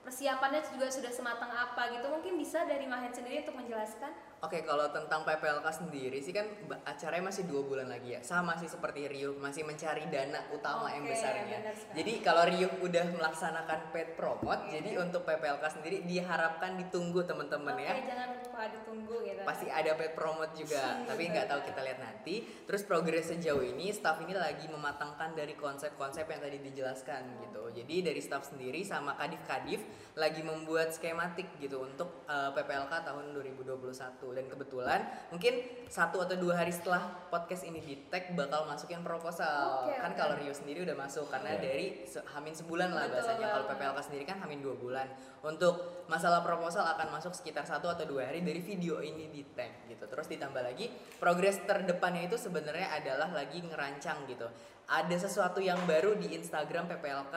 persiapannya 0.09 0.65
juga 0.73 0.89
sudah 0.89 1.13
sematang 1.13 1.53
apa 1.53 1.93
gitu. 1.93 2.09
Mungkin 2.09 2.41
bisa 2.41 2.65
dari 2.65 2.89
Mahen 2.89 3.13
sendiri 3.13 3.45
untuk 3.45 3.61
menjelaskan. 3.61 4.09
Oke, 4.39 4.63
kalau 4.63 4.87
tentang 4.95 5.27
PPLK 5.27 5.67
sendiri 5.67 6.23
sih 6.23 6.31
kan 6.31 6.47
acaranya 6.87 7.27
masih 7.27 7.51
dua 7.51 7.67
bulan 7.67 7.91
lagi 7.91 8.15
ya. 8.15 8.23
Sama 8.23 8.55
sih 8.55 8.71
seperti 8.71 9.11
Rio 9.11 9.35
masih 9.35 9.67
mencari 9.67 10.07
dana 10.07 10.47
utama 10.55 10.95
yang 10.95 11.03
Oke, 11.03 11.19
besarnya. 11.19 11.75
Jadi 11.91 12.13
kalau 12.23 12.47
Rio 12.47 12.71
udah 12.79 13.19
melaksanakan 13.19 13.91
paid 13.91 14.15
promote, 14.15 14.71
jadi 14.71 15.03
untuk 15.03 15.27
PPLK 15.27 15.65
sendiri 15.75 16.07
diharapkan 16.07 16.79
ditunggu 16.79 17.27
teman-teman 17.27 17.75
Oke, 17.75 17.83
ya. 17.83 17.95
jangan 18.15 18.29
lupa 18.39 18.61
ditunggu 18.71 19.17
gitu. 19.27 19.41
Pasti 19.43 19.67
ada 19.75 19.91
paid 19.99 20.15
promote 20.15 20.55
juga, 20.55 21.03
tapi 21.03 21.23
nggak 21.35 21.47
tahu 21.51 21.61
kita 21.67 21.81
lihat 21.83 21.99
nanti. 21.99 22.35
Terus 22.63 22.83
progres 22.87 23.27
sejauh 23.35 23.67
ini, 23.67 23.91
staff 23.91 24.23
ini 24.23 24.39
lagi 24.39 24.71
mematangkan 24.71 25.35
dari 25.35 25.59
konsep-konsep 25.59 26.31
yang 26.31 26.39
tadi 26.39 26.63
dijelaskan 26.63 27.43
gitu. 27.43 27.75
Jadi 27.75 28.07
dari 28.07 28.23
staff 28.23 28.55
sendiri 28.55 28.87
sama 28.87 29.19
kadif-kadif 29.19 29.83
lagi 30.15 30.47
membuat 30.47 30.95
skematik 30.95 31.59
gitu 31.59 31.83
untuk 31.83 32.23
eh, 32.31 32.55
PPLK 32.55 33.03
tahun 33.03 33.35
2021 33.35 34.28
dan 34.33 34.47
kebetulan 34.47 35.01
mungkin 35.29 35.55
satu 35.87 36.21
atau 36.21 36.37
dua 36.37 36.57
hari 36.57 36.69
setelah 36.69 37.01
podcast 37.29 37.65
ini 37.65 37.81
di 37.81 37.97
tag 38.09 38.33
bakal 38.33 38.69
masukin 38.69 39.01
proposal. 39.01 39.89
Oke, 39.89 39.97
kan 39.97 40.13
kalau 40.13 40.37
Rio 40.37 40.53
sendiri 40.53 40.85
udah 40.85 40.93
masuk 40.95 41.29
karena 41.29 41.57
Iya. 41.57 41.61
dari 41.61 41.87
se- 42.05 42.21
hamin 42.29 42.53
sebulan 42.53 42.93
lah 42.93 43.09
Betul 43.09 43.15
bahasanya. 43.17 43.47
Kalau. 43.49 43.67
PPLK 43.69 43.99
sendiri 44.05 44.25
kan 44.25 44.37
hamin 44.39 44.61
dua 44.61 44.77
bulan. 44.77 45.07
Untuk 45.41 46.05
masalah 46.07 46.41
proposal 46.41 46.85
akan 46.85 47.09
masuk 47.15 47.33
sekitar 47.33 47.65
satu 47.65 47.89
atau 47.89 48.05
dua 48.05 48.29
hari 48.29 48.41
dari 48.41 48.61
video 48.61 49.01
ini 49.01 49.29
di 49.29 49.45
tag 49.57 49.89
gitu. 49.89 50.05
Terus 50.05 50.27
ditambah 50.29 50.61
lagi 50.61 50.89
progres 51.17 51.61
terdepannya 51.65 52.29
itu 52.29 52.37
sebenarnya 52.37 52.93
adalah 52.93 53.33
lagi 53.33 53.65
ngerancang 53.65 54.29
gitu. 54.29 54.45
Ada 54.89 55.17
sesuatu 55.21 55.61
yang 55.61 55.81
baru 55.85 56.17
di 56.17 56.33
Instagram 56.33 56.89
PPLK 56.89 57.35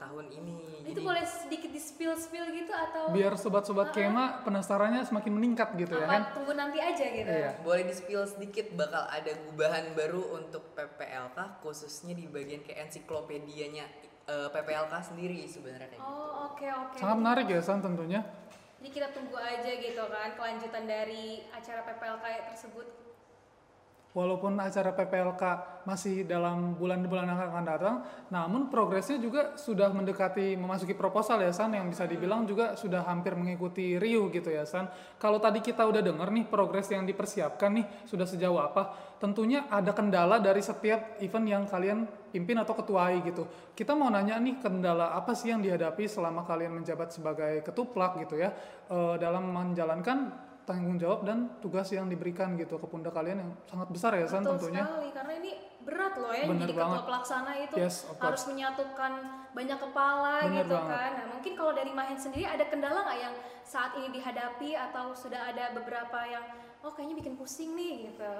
tahun 0.00 0.26
ini. 0.32 0.56
itu 0.80 0.96
Jadi- 0.96 1.04
boleh 1.04 1.24
sedikit 1.28 1.70
di 1.70 1.78
spill 1.78 2.16
spill 2.16 2.48
gitu 2.50 2.72
atau 2.72 3.12
Biar 3.12 3.36
sobat-sobat 3.36 3.92
kema 3.92 4.40
penasarannya 4.42 5.04
semakin 5.04 5.32
meningkat 5.36 5.76
gitu 5.76 5.94
ya 5.94 6.08
kan. 6.08 6.24
apa 6.24 6.32
tunggu 6.32 6.52
nanti 6.56 6.80
aja 6.80 7.04
gitu. 7.04 7.28
Iya. 7.28 7.60
boleh 7.60 7.84
di 7.84 7.94
spill 7.94 8.24
sedikit 8.24 8.72
bakal 8.72 9.04
ada 9.06 9.32
gubahan 9.44 9.92
baru 9.92 10.40
untuk 10.40 10.72
PPLK 10.72 11.60
khususnya 11.60 12.16
di 12.16 12.24
bagian 12.26 12.64
ke 12.64 12.72
ensiklopedianya 12.74 13.84
eh, 14.26 14.48
PPLK 14.48 14.94
sendiri 15.04 15.44
sebenarnya 15.44 15.92
gitu. 15.92 16.00
Oh 16.00 16.50
oke 16.50 16.64
oke. 16.64 16.96
Sangat 16.96 17.16
menarik 17.18 17.46
ya 17.46 17.60
San 17.60 17.84
tentunya. 17.84 18.24
Jadi 18.80 18.88
kita 18.88 19.12
tunggu 19.12 19.36
aja 19.36 19.68
gitu 19.68 20.00
kan 20.08 20.32
kelanjutan 20.34 20.88
dari 20.88 21.44
acara 21.52 21.84
PPLK 21.84 22.24
tersebut. 22.48 22.86
Walaupun 24.10 24.58
acara 24.58 24.90
PPLK 24.90 25.42
masih 25.86 26.26
dalam 26.26 26.74
bulan-bulan 26.74 27.30
yang 27.30 27.38
akan 27.46 27.62
datang, 27.62 27.96
namun 28.26 28.66
progresnya 28.66 29.22
juga 29.22 29.54
sudah 29.54 29.86
mendekati 29.94 30.58
memasuki 30.58 30.98
proposal 30.98 31.38
ya 31.38 31.54
San, 31.54 31.70
yang 31.78 31.86
bisa 31.86 32.10
dibilang 32.10 32.42
juga 32.42 32.74
sudah 32.74 33.06
hampir 33.06 33.38
mengikuti 33.38 34.02
Rio 34.02 34.26
gitu 34.34 34.50
ya 34.50 34.66
San. 34.66 34.90
Kalau 35.14 35.38
tadi 35.38 35.62
kita 35.62 35.86
udah 35.86 36.02
dengar 36.02 36.26
nih 36.34 36.42
progres 36.50 36.90
yang 36.90 37.06
dipersiapkan 37.06 37.70
nih 37.70 37.86
sudah 38.02 38.26
sejauh 38.26 38.58
apa, 38.58 39.14
tentunya 39.22 39.70
ada 39.70 39.94
kendala 39.94 40.42
dari 40.42 40.58
setiap 40.58 41.22
event 41.22 41.46
yang 41.46 41.62
kalian 41.70 42.02
pimpin 42.34 42.58
atau 42.58 42.74
ketuai 42.74 43.22
gitu. 43.22 43.46
Kita 43.78 43.94
mau 43.94 44.10
nanya 44.10 44.42
nih 44.42 44.58
kendala 44.58 45.14
apa 45.14 45.38
sih 45.38 45.54
yang 45.54 45.62
dihadapi 45.62 46.10
selama 46.10 46.42
kalian 46.42 46.82
menjabat 46.82 47.14
sebagai 47.14 47.62
ketuplak 47.62 48.18
gitu 48.26 48.42
ya 48.42 48.50
eh, 48.90 49.14
dalam 49.22 49.54
menjalankan 49.54 50.49
tanggung 50.70 50.94
jawab 50.96 51.26
dan 51.26 51.58
tugas 51.58 51.90
yang 51.90 52.06
diberikan 52.06 52.54
gitu 52.54 52.78
ke 52.78 52.86
pundak 52.86 53.10
kalian 53.10 53.42
yang 53.42 53.50
sangat 53.66 53.88
besar 53.90 54.14
ya 54.14 54.24
San 54.24 54.46
Betul 54.46 54.70
tentunya. 54.70 54.86
sekali 54.86 55.08
karena 55.10 55.32
ini 55.42 55.52
berat 55.82 56.14
loh 56.14 56.30
ya 56.30 56.44
Bener 56.46 56.62
jadi 56.62 56.74
ketua 56.78 56.84
banget. 56.86 57.02
pelaksana 57.10 57.52
itu 57.58 57.74
Yes, 57.74 57.96
harus 58.14 58.42
menyatukan 58.46 59.12
banyak 59.50 59.78
kepala 59.82 60.34
Bener 60.46 60.54
gitu 60.62 60.74
banget. 60.78 60.94
kan. 60.94 61.10
Nah 61.18 61.26
mungkin 61.34 61.52
kalau 61.58 61.72
dari 61.74 61.90
Mahen 61.90 62.14
sendiri 62.14 62.46
ada 62.46 62.64
kendala 62.70 63.02
nggak 63.02 63.18
yang 63.18 63.34
saat 63.66 63.92
ini 63.98 64.08
dihadapi 64.14 64.70
atau 64.78 65.10
sudah 65.10 65.50
ada 65.50 65.74
beberapa 65.74 66.18
yang 66.22 66.46
oh 66.80 66.94
kayaknya 66.94 67.18
bikin 67.18 67.34
pusing 67.34 67.74
nih 67.74 68.08
gitu. 68.08 68.30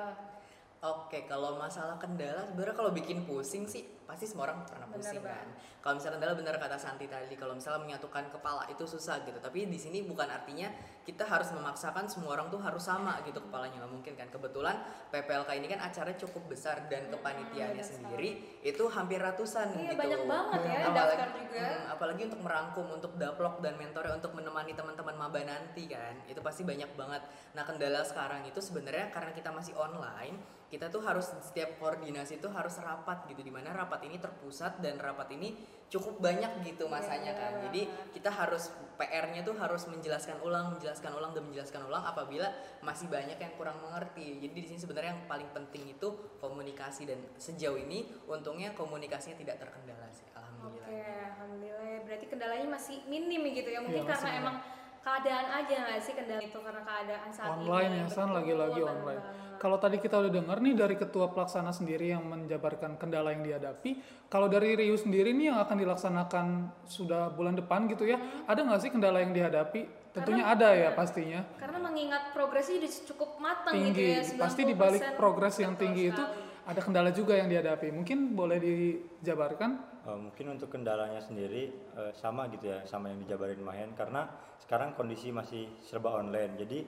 Oke, 0.81 1.29
kalau 1.29 1.61
masalah 1.61 2.01
kendala 2.01 2.49
sebenarnya 2.49 2.73
kalau 2.73 2.89
bikin 2.89 3.29
pusing 3.29 3.69
sih 3.69 3.85
pasti 4.09 4.25
semua 4.25 4.49
orang 4.49 4.65
pernah 4.65 4.89
Bener 4.89 4.97
pusing 4.97 5.21
kan. 5.21 5.47
Kalau 5.81 5.97
misalnya 5.97 6.21
kendala 6.21 6.37
benar 6.37 6.61
kata 6.61 6.77
Santi 6.77 7.09
tadi, 7.09 7.33
kalau 7.35 7.57
misalnya 7.57 7.81
menyatukan 7.81 8.29
kepala 8.29 8.69
itu 8.69 8.85
susah 8.85 9.25
gitu. 9.25 9.41
Tapi 9.41 9.65
di 9.65 9.81
sini 9.81 10.05
bukan 10.05 10.29
artinya 10.29 10.69
kita 11.03 11.25
harus 11.25 11.49
memaksakan 11.51 12.05
semua 12.05 12.37
orang 12.37 12.53
tuh 12.53 12.61
harus 12.61 12.85
sama 12.85 13.17
gitu 13.25 13.41
kepalanya 13.41 13.81
nggak 13.81 13.93
mungkin 13.93 14.13
kan. 14.13 14.29
Kebetulan 14.29 14.77
PPLK 15.09 15.51
ini 15.57 15.67
kan 15.73 15.81
acaranya 15.81 16.21
cukup 16.21 16.53
besar 16.53 16.85
dan 16.93 17.09
kepanitiaannya 17.09 17.81
benar 17.81 17.89
sendiri 17.97 18.31
itu 18.61 18.85
hampir 18.93 19.19
ratusan 19.19 19.73
Iya 19.73 19.97
gitu. 19.97 20.01
banyak 20.05 20.21
banget 20.29 20.61
ya 20.69 20.79
Apalagi- 20.85 21.17
daftar 21.17 21.29
juga. 21.33 21.65
Hmm, 21.65 21.85
apalagi 21.91 22.23
untuk 22.29 22.41
merangkum 22.45 22.87
untuk 22.93 23.13
daplok 23.17 23.55
dan 23.59 23.75
mentornya 23.75 24.15
untuk 24.15 24.33
menemani 24.37 24.73
teman-teman 24.77 25.17
maba 25.17 25.41
nanti 25.41 25.89
kan 25.89 26.15
itu 26.29 26.39
pasti 26.39 26.63
banyak 26.63 26.93
banget 26.95 27.23
nah 27.51 27.65
kendala 27.65 28.05
sekarang 28.05 28.47
itu 28.47 28.61
sebenarnya 28.63 29.11
karena 29.11 29.33
kita 29.35 29.51
masih 29.51 29.75
online 29.75 30.39
kita 30.71 30.87
tuh 30.87 31.03
harus 31.03 31.27
setiap 31.43 31.75
koordinasi 31.83 32.39
itu 32.39 32.47
harus 32.47 32.79
rapat 32.79 33.27
gitu 33.27 33.43
di 33.43 33.51
mana 33.51 33.75
rapat 33.75 34.07
ini 34.07 34.23
terpusat 34.23 34.79
dan 34.79 34.95
rapat 34.97 35.35
ini 35.35 35.59
cukup 35.91 36.23
banyak 36.23 36.63
gitu 36.63 36.87
masanya 36.87 37.35
kan 37.35 37.53
Iya. 37.53 37.63
jadi 37.67 37.83
kita 38.15 38.31
harus 38.31 38.71
PR-nya 38.95 39.43
tuh 39.43 39.59
harus 39.59 39.85
menjelaskan 39.85 40.39
ulang 40.41 40.71
menjelaskan 40.73 41.11
ulang 41.11 41.35
dan 41.35 41.43
menjelaskan 41.43 41.83
ulang 41.83 42.01
apabila 42.01 42.47
masih 42.81 43.11
banyak 43.11 43.35
yang 43.35 43.51
kurang 43.55 43.83
mengerti 43.83 44.39
jadi 44.39 44.55
di 44.55 44.67
sini 44.67 44.79
sebenarnya 44.79 45.13
yang 45.13 45.27
paling 45.27 45.51
penting 45.51 45.91
itu 45.91 46.09
komunikasi 46.39 47.05
dan 47.05 47.19
sejauh 47.35 47.75
ini 47.77 48.07
untungnya 48.25 48.71
komunikasinya 48.73 49.35
tidak 49.35 49.59
terkendala 49.59 50.07
sih 50.09 50.25
alhamdulillah 50.31 50.87
Oke, 50.87 51.01
alhamdulillah. 51.03 51.87
ya. 51.89 51.99
Berarti 52.05 52.27
kendalanya 52.27 52.67
masih 52.69 52.97
minim 53.07 53.41
gitu 53.49 53.67
ya. 53.67 53.81
Mungkin 53.81 54.05
Iya, 54.05 54.07
masih 54.07 54.23
karena 54.23 54.39
emang 54.39 54.57
keadaan 55.01 55.47
aja 55.55 55.75
nggak 55.81 55.99
sih 55.99 56.13
kendala 56.13 56.41
itu 56.41 56.59
karena 56.61 56.83
keadaan 56.83 57.31
saat 57.31 57.49
ini. 57.51 57.65
online 57.65 57.93
ya 57.95 58.07
San 58.07 58.31
lagi-lagi 58.31 58.81
online. 58.81 59.23
Kalau 59.57 59.77
tadi 59.77 60.01
kita 60.01 60.17
udah 60.17 60.33
dengar 60.33 60.57
nih 60.57 60.73
dari 60.73 60.97
ketua 60.97 61.29
pelaksana 61.29 61.69
sendiri 61.69 62.09
yang 62.11 62.25
menjabarkan 62.25 62.97
kendala 62.97 63.29
yang 63.33 63.45
dihadapi, 63.45 64.01
kalau 64.27 64.49
dari 64.49 64.73
Rio 64.73 64.97
sendiri 64.97 65.37
nih 65.37 65.53
yang 65.53 65.61
akan 65.61 65.77
dilaksanakan 65.77 66.47
sudah 66.85 67.29
bulan 67.29 67.53
depan 67.55 67.85
gitu 67.87 68.09
ya, 68.09 68.17
Hmm. 68.17 68.49
ada 68.49 68.61
nggak 68.63 68.81
sih 68.81 68.89
kendala 68.89 69.21
yang 69.21 69.33
dihadapi? 69.33 69.85
Tentunya 70.11 70.43
ada 70.43 70.73
ya 70.73 70.91
pastinya. 70.91 71.45
Karena 71.55 71.77
mengingat 71.79 72.33
progresnya 72.33 72.81
sudah 72.81 72.93
cukup 73.15 73.31
matang 73.37 73.77
Tinggi, 73.77 73.95
gitu 73.95 74.35
ya. 74.35 74.43
pasti 74.43 74.63
di 74.65 74.75
balik 74.75 75.01
90%. 75.07 75.15
progres 75.15 75.55
yang 75.61 75.75
tinggi 75.77 76.05
itu 76.09 76.19
sekali. 76.19 76.50
Ada 76.71 76.81
kendala 76.87 77.11
juga 77.11 77.35
yang 77.35 77.51
dihadapi. 77.51 77.91
Mungkin 77.91 78.39
boleh 78.39 78.63
dijabarkan? 78.63 79.71
Eh, 80.07 80.19
mungkin 80.31 80.55
untuk 80.55 80.71
kendalanya 80.71 81.19
sendiri 81.19 81.75
eh, 81.99 82.13
sama 82.15 82.47
gitu 82.55 82.71
ya 82.71 82.87
sama 82.87 83.11
yang 83.11 83.19
dijabarin 83.27 83.59
Mahen. 83.59 83.91
Karena 83.99 84.31
sekarang 84.63 84.95
kondisi 84.95 85.35
masih 85.35 85.67
serba 85.83 86.15
online. 86.15 86.55
Jadi 86.55 86.79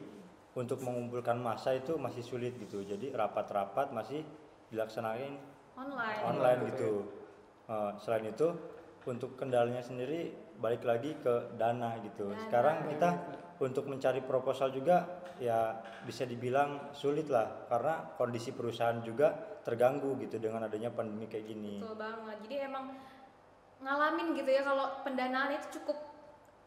untuk 0.55 0.79
mengumpulkan 0.87 1.35
massa 1.43 1.75
itu 1.75 1.99
masih 1.99 2.23
sulit 2.23 2.55
gitu. 2.63 2.87
Jadi 2.87 3.11
rapat-rapat 3.11 3.91
masih 3.91 4.23
dilaksanain 4.71 5.35
online. 5.75 6.19
online 6.23 6.61
gitu. 6.71 7.11
Eh, 7.67 7.93
selain 7.99 8.31
itu 8.31 8.55
untuk 9.03 9.35
kendalanya 9.35 9.83
sendiri 9.83 10.31
balik 10.63 10.87
lagi 10.87 11.19
ke 11.19 11.59
dana 11.59 11.99
gitu. 12.07 12.31
Sekarang 12.39 12.87
kita 12.87 13.19
untuk 13.63 13.87
mencari 13.87 14.21
proposal 14.21 14.69
juga 14.69 15.07
ya 15.39 15.73
bisa 16.03 16.23
dibilang 16.23 16.91
sulit 16.93 17.27
lah 17.27 17.67
karena 17.67 18.15
kondisi 18.15 18.51
perusahaan 18.51 18.99
juga 18.99 19.31
terganggu 19.63 20.19
gitu 20.19 20.37
dengan 20.37 20.67
adanya 20.67 20.91
pandemi 20.91 21.27
kayak 21.27 21.47
gini 21.47 21.79
Betul 21.79 21.97
banget. 21.97 22.37
Jadi 22.43 22.57
emang 22.61 22.85
ngalamin 23.79 24.27
gitu 24.35 24.47
ya 24.49 24.63
kalau 24.63 24.87
pendanaan 25.03 25.51
itu 25.53 25.81
cukup 25.81 25.99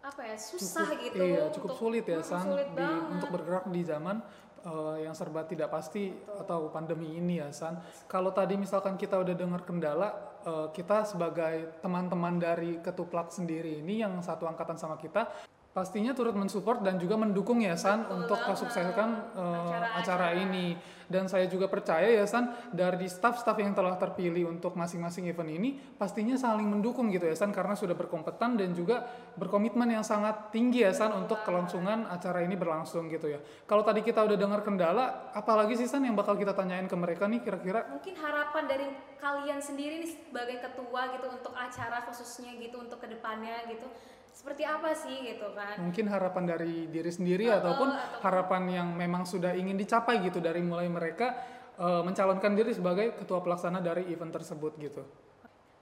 apa 0.02 0.22
ya 0.24 0.38
susah 0.38 0.86
Cukup- 0.88 1.04
gitu. 1.04 1.18
Iya, 1.18 1.44
cukup 1.50 1.70
untuk- 1.72 1.80
sulit 1.82 2.06
ya 2.06 2.20
San 2.22 2.46
Sulit 2.46 2.70
di- 2.70 2.78
banget. 2.78 3.12
untuk 3.12 3.30
bergerak 3.32 3.66
di 3.68 3.82
zaman 3.84 4.18
eh, 4.64 4.98
yang 5.00 5.14
serba 5.14 5.46
tidak 5.46 5.70
pasti 5.70 6.10
atau 6.34 6.68
pandemi 6.68 7.14
ini 7.14 7.38
ya 7.38 7.50
San. 7.52 7.78
Kalau 8.06 8.32
tadi 8.32 8.56
misalkan 8.56 8.96
kita 8.96 9.14
udah 9.16 9.34
dengar 9.34 9.62
kendala, 9.62 10.10
eh, 10.42 10.68
kita 10.72 11.06
sebagai 11.06 11.70
teman-teman 11.80 12.36
dari 12.36 12.82
ketuplak 12.82 13.30
sendiri 13.30 13.78
ini 13.78 14.02
yang 14.02 14.18
satu 14.20 14.46
angkatan 14.46 14.74
sama 14.74 14.98
kita, 14.98 15.30
pastinya 15.76 16.16
turut 16.16 16.32
mensupport 16.32 16.80
dan 16.80 16.96
juga 16.96 17.20
mendukung 17.20 17.60
ya 17.60 17.76
San 17.76 18.08
Betul 18.08 18.24
untuk 18.24 18.40
kesuksesan 18.48 19.36
eh, 19.36 19.44
Acara-acara. 19.44 20.00
acara 20.00 20.28
ini. 20.40 20.68
dan 21.06 21.30
saya 21.30 21.46
juga 21.46 21.70
percaya 21.70 22.10
ya 22.10 22.26
San 22.26 22.50
dari 22.74 23.06
staff-staff 23.06 23.54
yang 23.62 23.78
telah 23.78 23.94
terpilih 23.94 24.50
untuk 24.50 24.74
masing-masing 24.74 25.30
event 25.30 25.54
ini 25.54 25.78
pastinya 26.02 26.34
saling 26.34 26.66
mendukung 26.66 27.14
gitu 27.14 27.30
ya 27.30 27.38
San 27.38 27.54
karena 27.54 27.78
sudah 27.78 27.94
berkompeten 27.94 28.58
dan 28.58 28.74
juga 28.74 29.06
berkomitmen 29.38 29.86
yang 29.86 30.02
sangat 30.02 30.50
tinggi 30.50 30.82
ya 30.82 30.90
San 30.98 31.14
untuk 31.14 31.46
kelangsungan 31.46 32.10
acara 32.10 32.42
ini 32.42 32.58
berlangsung 32.58 33.06
gitu 33.14 33.30
ya. 33.30 33.38
Kalau 33.70 33.86
tadi 33.86 34.02
kita 34.02 34.26
udah 34.26 34.34
dengar 34.34 34.66
kendala 34.66 35.30
apalagi 35.38 35.78
sih 35.78 35.86
San 35.86 36.02
yang 36.02 36.18
bakal 36.18 36.34
kita 36.42 36.58
tanyain 36.58 36.90
ke 36.90 36.98
mereka 36.98 37.30
nih 37.30 37.46
kira-kira? 37.46 37.86
Mungkin 37.86 38.16
harapan 38.18 38.64
dari 38.66 38.88
kalian 39.22 39.62
sendiri 39.62 40.02
nih 40.02 40.10
sebagai 40.10 40.58
ketua 40.58 41.14
gitu 41.14 41.28
untuk 41.30 41.54
acara 41.54 42.02
khususnya 42.10 42.58
gitu 42.58 42.82
untuk 42.82 42.98
ke 42.98 43.06
depannya 43.14 43.62
gitu 43.70 43.86
seperti 44.36 44.68
apa 44.68 44.92
sih 44.92 45.16
gitu 45.26 45.56
kan? 45.56 45.80
mungkin 45.80 46.06
harapan 46.06 46.44
dari 46.46 46.76
diri 46.86 47.08
sendiri 47.08 47.48
Oh, 47.48 47.56
ataupun 47.56 47.88
ataupun- 47.90 48.22
harapan 48.22 48.64
yang 48.70 48.88
memang 48.92 49.24
sudah 49.24 49.56
ingin 49.56 49.74
dicapai 49.74 50.20
gitu 50.22 50.38
dari 50.38 50.60
mulai 50.60 50.86
mereka 50.86 51.32
eh, 51.76 52.02
mencalonkan 52.02 52.52
diri 52.52 52.72
sebagai 52.72 53.16
ketua 53.16 53.40
pelaksana 53.40 53.80
dari 53.80 54.08
event 54.08 54.32
tersebut 54.32 54.76
gitu. 54.78 55.04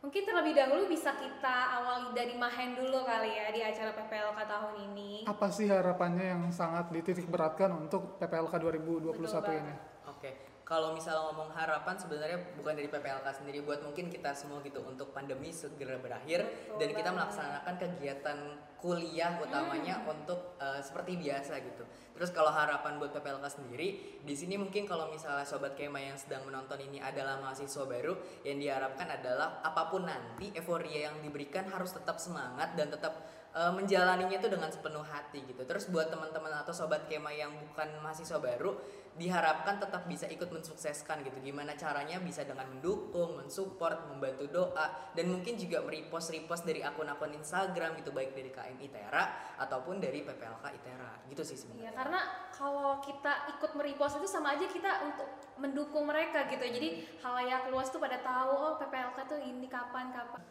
Mungkin 0.02 0.22
terlebih 0.22 0.52
dahulu 0.52 0.86
bisa 0.86 1.16
kita 1.16 1.56
awali 1.80 2.12
dari 2.12 2.36
Mahen 2.36 2.76
dulu 2.76 3.02
kali 3.02 3.30
ya 3.32 3.48
di 3.50 3.62
acara 3.62 3.94
PPLK 3.94 4.36
tahun 4.44 4.74
ini. 4.90 5.24
Apa 5.24 5.48
sih 5.48 5.64
harapannya 5.66 6.28
yang 6.28 6.44
sangat 6.50 6.92
dititik 6.92 7.24
beratkan 7.26 7.72
untuk 7.72 8.18
PPLK 8.18 8.52
2021 8.60 9.16
Betul 9.16 9.54
ini? 9.56 9.74
Oke, 10.06 10.32
kalau 10.64 10.96
misalnya 10.96 11.28
ngomong 11.32 11.52
harapan 11.52 11.96
sebenarnya 12.00 12.40
bukan 12.56 12.74
dari 12.80 12.88
PPLK 12.88 13.28
sendiri 13.36 13.60
buat 13.68 13.84
mungkin 13.84 14.08
kita 14.08 14.32
semua 14.32 14.64
gitu 14.64 14.80
untuk 14.84 15.12
pandemi 15.12 15.52
segera 15.52 16.00
berakhir 16.00 16.48
Betul 16.48 16.80
dan 16.80 16.90
kita 16.96 17.10
melaksanakan 17.12 17.74
kegiatan 17.76 18.38
kuliah 18.84 19.40
utamanya 19.40 20.04
untuk 20.04 20.60
eh, 20.60 20.84
seperti 20.84 21.16
biasa 21.16 21.56
gitu. 21.64 21.88
Terus 22.14 22.30
kalau 22.36 22.52
harapan 22.52 23.00
buat 23.00 23.16
PPLK 23.16 23.46
sendiri, 23.48 23.88
di 24.22 24.36
sini 24.36 24.60
mungkin 24.60 24.84
kalau 24.84 25.08
misalnya 25.08 25.48
sobat 25.48 25.80
Kema 25.80 26.04
yang 26.04 26.20
sedang 26.20 26.44
menonton 26.44 26.78
ini 26.84 27.00
adalah 27.00 27.40
mahasiswa 27.40 27.88
baru, 27.88 28.44
yang 28.44 28.60
diharapkan 28.60 29.08
adalah 29.08 29.64
apa 29.64 29.88
pun 29.88 30.04
nanti 30.04 30.52
euforia 30.52 31.10
yang 31.10 31.16
diberikan 31.24 31.64
harus 31.72 31.96
tetap 31.96 32.20
semangat 32.20 32.76
dan 32.76 32.92
tetap 32.92 33.24
eh, 33.54 33.72
menjalaninya 33.72 34.38
itu 34.38 34.50
dengan 34.50 34.70
sepenuh 34.70 35.06
hati 35.06 35.46
gitu. 35.46 35.62
Terus 35.64 35.88
buat 35.88 36.10
teman-teman 36.10 36.52
atau 36.60 36.74
sobat 36.74 37.06
Kema 37.06 37.30
yang 37.32 37.54
bukan 37.70 37.90
mahasiswa 38.02 38.42
baru, 38.42 38.76
diharapkan 39.14 39.78
tetap 39.78 40.10
bisa 40.10 40.26
ikut 40.26 40.50
mensukseskan 40.50 41.22
gitu. 41.22 41.38
Gimana 41.38 41.78
caranya 41.78 42.18
bisa 42.18 42.42
dengan 42.42 42.66
mendukung, 42.66 43.38
mensupport, 43.38 44.10
membantu 44.10 44.50
doa 44.50 45.14
dan 45.14 45.30
mungkin 45.30 45.54
juga 45.54 45.86
merepost-repost 45.86 46.66
dari 46.66 46.82
akun-akun 46.82 47.38
Instagram 47.38 47.94
gitu 48.02 48.10
baik 48.10 48.34
dari 48.34 48.50
KM 48.50 48.78
ITERA 48.82 49.24
ataupun 49.62 50.02
dari 50.02 50.26
PPLK 50.26 50.66
ITERA. 50.82 51.12
Gitu 51.30 51.46
sih 51.46 51.54
Iya, 51.54 51.62
sebenarnya. 51.62 51.92
karena 51.94 52.20
kalau 52.50 52.98
kita 53.06 53.54
ikut 53.54 53.72
merepost 53.78 54.18
itu 54.18 54.26
sama 54.26 54.58
aja 54.58 54.66
kita 54.66 55.06
untuk 55.06 55.30
mendukung 55.62 56.10
mereka 56.10 56.50
gitu. 56.50 56.66
Jadi 56.66 57.06
halayak 57.22 57.70
luas 57.70 57.94
tuh 57.94 58.02
pada 58.02 58.18
tahu 58.18 58.50
oh 58.50 58.74
PPLK 58.82 59.18
tuh 59.30 59.38
ini 59.38 59.70
kapan 59.70 60.10
kapan. 60.10 60.42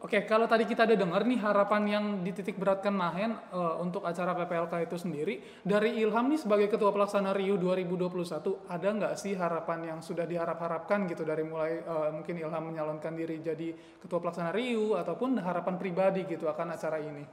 Oke, 0.00 0.24
kalau 0.24 0.48
tadi 0.48 0.64
kita 0.64 0.88
ada 0.88 0.96
dengar 0.96 1.28
nih 1.28 1.36
harapan 1.44 1.82
yang 1.84 2.04
dititik 2.24 2.56
beratkan 2.56 2.96
Mahen 2.96 3.36
eh, 3.36 3.74
untuk 3.84 4.00
acara 4.00 4.32
PPLK 4.32 4.88
itu 4.88 4.96
sendiri 4.96 5.44
dari 5.60 6.00
Ilham 6.00 6.24
nih 6.32 6.40
sebagai 6.40 6.72
ketua 6.72 6.88
pelaksana 6.88 7.36
Rio 7.36 7.60
2021 7.60 8.64
ada 8.64 8.88
nggak 8.96 9.14
sih 9.20 9.36
harapan 9.36 9.92
yang 9.92 9.98
sudah 10.00 10.24
diharap-harapkan 10.24 11.04
gitu 11.04 11.20
dari 11.28 11.44
mulai 11.44 11.84
eh, 11.84 12.10
mungkin 12.16 12.32
Ilham 12.32 12.64
menyalonkan 12.72 13.12
diri 13.12 13.44
jadi 13.44 13.76
ketua 14.00 14.24
pelaksana 14.24 14.56
Rio 14.56 14.96
ataupun 14.96 15.36
harapan 15.36 15.76
pribadi 15.76 16.24
gitu 16.24 16.48
akan 16.48 16.80
acara 16.80 16.96
ini? 16.96 17.24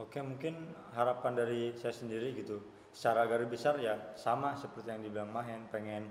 Oke 0.00 0.24
mungkin 0.24 0.72
harapan 0.96 1.36
dari 1.36 1.76
saya 1.76 1.92
sendiri 1.92 2.32
gitu 2.32 2.64
secara 2.96 3.28
garis 3.28 3.52
besar 3.52 3.76
ya 3.76 4.16
sama 4.16 4.56
seperti 4.56 4.88
yang 4.88 5.04
dibilang 5.04 5.28
Mahen 5.28 5.68
pengen 5.68 6.08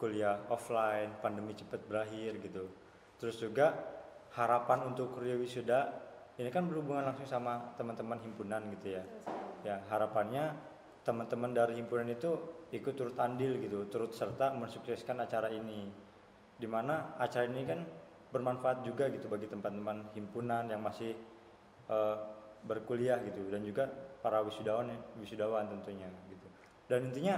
kuliah 0.00 0.40
offline 0.48 1.12
pandemi 1.20 1.52
cepat 1.52 1.84
berakhir 1.84 2.40
gitu 2.40 2.72
terus 3.20 3.36
juga 3.36 4.00
harapan 4.32 4.88
untuk 4.88 5.16
kuliah 5.16 5.36
wisuda 5.36 5.92
ini 6.40 6.48
kan 6.48 6.64
berhubungan 6.64 7.12
langsung 7.12 7.28
sama 7.28 7.76
teman-teman 7.76 8.16
himpunan 8.24 8.64
gitu 8.78 8.96
ya. 8.96 9.04
Ya 9.62 9.76
harapannya 9.92 10.56
teman-teman 11.04 11.52
dari 11.52 11.76
himpunan 11.76 12.08
itu 12.08 12.34
ikut 12.72 12.94
turut 12.96 13.16
andil 13.20 13.60
gitu 13.60 13.84
turut 13.92 14.16
serta 14.16 14.56
mensukseskan 14.56 15.20
acara 15.20 15.52
ini. 15.52 15.92
Di 16.56 16.64
mana 16.64 17.14
acara 17.20 17.44
ini 17.44 17.62
kan 17.68 17.84
bermanfaat 18.32 18.80
juga 18.88 19.12
gitu 19.12 19.28
bagi 19.28 19.44
teman-teman 19.52 20.08
himpunan 20.16 20.64
yang 20.72 20.80
masih 20.80 21.12
eh, 21.92 22.16
berkuliah 22.64 23.20
gitu 23.28 23.52
dan 23.52 23.60
juga 23.60 23.84
para 24.24 24.40
wisudawan 24.40 24.88
wisudawan 25.20 25.68
tentunya 25.68 26.08
gitu. 26.32 26.48
Dan 26.88 27.12
intinya 27.12 27.36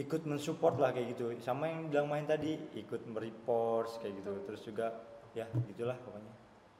ikut 0.00 0.24
mensupport 0.24 0.80
lah 0.80 0.90
kayak 0.96 1.12
gitu. 1.12 1.36
Sama 1.44 1.68
yang 1.68 1.92
bilang 1.92 2.08
main 2.08 2.24
tadi 2.24 2.56
ikut 2.80 3.04
mereport 3.04 4.00
kayak 4.00 4.24
gitu. 4.24 4.32
Terus 4.48 4.62
juga 4.64 5.11
ya 5.32 5.46
gitulah 5.68 5.96
pokoknya 6.00 6.32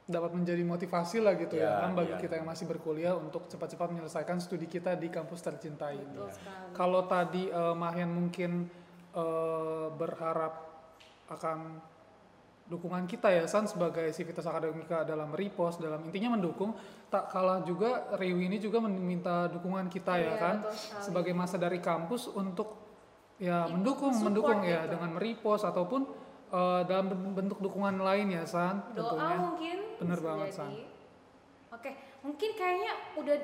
dapat 0.03 0.35
menjadi 0.35 0.67
motivasi 0.67 1.23
lah 1.23 1.39
gitu 1.39 1.57
ya, 1.57 1.79
Ya, 1.79 1.83
kan 1.87 1.95
bagi 1.95 2.13
iya. 2.13 2.21
kita 2.21 2.35
yang 2.43 2.45
masih 2.51 2.67
berkuliah 2.67 3.15
untuk 3.15 3.47
cepat-cepat 3.47 3.87
menyelesaikan 3.97 4.43
studi 4.43 4.67
kita 4.67 4.99
di 4.99 5.07
kampus 5.09 5.41
tercinta 5.41 5.95
ini. 5.95 6.03
Betul 6.19 6.35
sekali. 6.35 6.75
Kalau 6.75 7.03
tadi 7.07 7.47
eh, 7.49 7.75
Mahen 7.79 8.11
mungkin 8.11 8.67
eh, 9.15 9.87
berharap 9.95 10.53
akan 11.31 11.81
dukungan 12.67 13.05
kita 13.07 13.31
ya 13.31 13.45
San 13.47 13.69
sebagai 13.71 14.11
sivitas 14.11 14.43
akademika 14.49 15.05
dalam 15.07 15.31
repost 15.35 15.83
dalam 15.83 16.03
intinya 16.09 16.35
mendukung 16.39 16.73
tak 17.11 17.29
kalah 17.29 17.61
juga 17.63 18.17
Riu 18.17 18.39
ini 18.41 18.57
juga 18.57 18.81
meminta 18.81 19.47
dukungan 19.51 19.87
kita 19.87 20.17
ya 20.19 20.35
Iya, 20.35 20.35
kan 20.41 20.57
sebagai 21.03 21.31
masa 21.37 21.61
dari 21.61 21.79
kampus 21.83 22.33
untuk 22.33 22.81
ya 23.37 23.67
mendukung 23.69 24.15
mendukung 24.23 24.63
ya 24.63 24.87
gitu. 24.87 24.97
dengan 24.97 25.11
merepost 25.19 25.67
ataupun 25.67 26.07
eh, 26.53 26.81
dalam 26.85 27.07
bentuk 27.33 27.59
dukungan 27.59 27.97
lain 27.97 28.29
ya 28.31 28.45
San 28.45 28.85
Doa 28.93 29.09
tentunya. 29.09 29.37
mungkin. 29.39 29.79
Bener 29.99 30.19
banget, 30.19 30.47
jadi. 30.47 30.57
San. 30.59 30.71
Oke, 31.73 31.91
mungkin 32.21 32.51
kayaknya 32.53 32.93
udah 33.17 33.37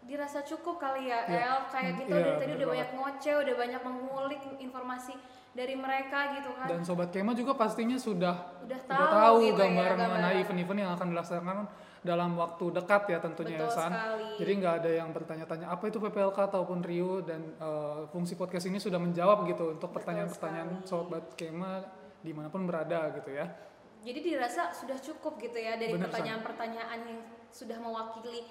dirasa 0.00 0.40
cukup 0.42 0.76
kali 0.76 1.06
ya, 1.06 1.22
Iya. 1.22 1.38
El. 1.44 1.58
Kayak 1.68 1.92
kita 1.96 2.10
Iya, 2.10 2.18
dari 2.18 2.32
tadi 2.34 2.52
udah 2.52 2.58
banget. 2.58 2.68
banyak 2.68 2.90
ngoceh, 2.92 3.34
udah 3.38 3.54
banyak 3.56 3.82
mengulik 3.82 4.40
informasi 4.58 5.14
dari 5.50 5.74
mereka 5.74 6.18
gitu 6.34 6.50
kan. 6.52 6.66
Dan 6.66 6.80
sobat 6.82 7.08
Kema 7.08 7.32
juga 7.32 7.52
pastinya 7.52 7.94
sudah 7.94 8.34
udah 8.58 8.78
udah 8.78 8.80
tahu, 8.84 9.06
tahu 9.12 9.36
gitu 9.44 9.54
ya, 9.54 9.64
gambaran 9.64 9.96
mengenai 9.96 10.08
gambaran. 10.08 10.42
event-event 10.42 10.78
yang 10.80 10.92
akan 10.92 11.06
dilaksanakan 11.08 11.58
dalam 12.00 12.30
waktu 12.36 12.64
dekat 12.72 13.02
ya 13.06 13.18
tentunya 13.18 13.56
Betul 13.56 13.64
ya 13.64 13.74
San. 13.74 13.90
sekali. 13.90 14.26
Jadi 14.38 14.52
nggak 14.56 14.74
ada 14.76 14.90
yang 14.92 15.08
bertanya-tanya 15.10 15.66
apa 15.68 15.84
itu 15.84 15.98
PPLK 15.98 16.38
ataupun 16.46 16.78
Rio 16.80 17.20
dan 17.20 17.40
eh, 17.52 18.00
fungsi 18.08 18.32
podcast 18.32 18.66
ini 18.66 18.78
sudah 18.78 18.96
menjawab 18.96 19.44
gitu 19.46 19.70
untuk 19.72 19.90
pertanyaan-pertanyaan 19.92 20.82
sobat 20.82 21.34
Kema 21.34 21.82
di 22.22 22.32
mana 22.34 22.48
pun 22.50 22.66
berada 22.66 23.14
gitu 23.14 23.30
ya. 23.34 23.46
Jadi 24.02 24.18
dirasa 24.22 24.70
sudah 24.70 24.98
cukup 24.98 25.42
gitu 25.42 25.58
ya 25.58 25.74
dari 25.74 25.94
pertanyaan-pertanyaan 25.98 27.00
yang 27.02 27.20
sudah 27.50 27.78
mewakili 27.82 28.46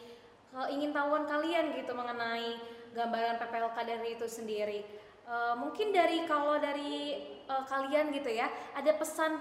ingin 0.74 0.92
tahuan 0.92 1.28
kalian 1.28 1.76
gitu 1.76 1.94
mengenai 1.94 2.58
gambaran 2.98 3.38
PPLK 3.38 3.78
dari 3.86 4.10
itu 4.18 4.26
sendiri. 4.26 4.80
Eh, 5.28 5.56
mungkin 5.60 5.92
dari 5.92 6.24
kalau 6.24 6.56
dari 6.56 7.20
eh, 7.44 7.64
kalian 7.68 8.16
gitu 8.16 8.32
ya, 8.32 8.48
ada 8.72 8.96
pesan 8.96 9.36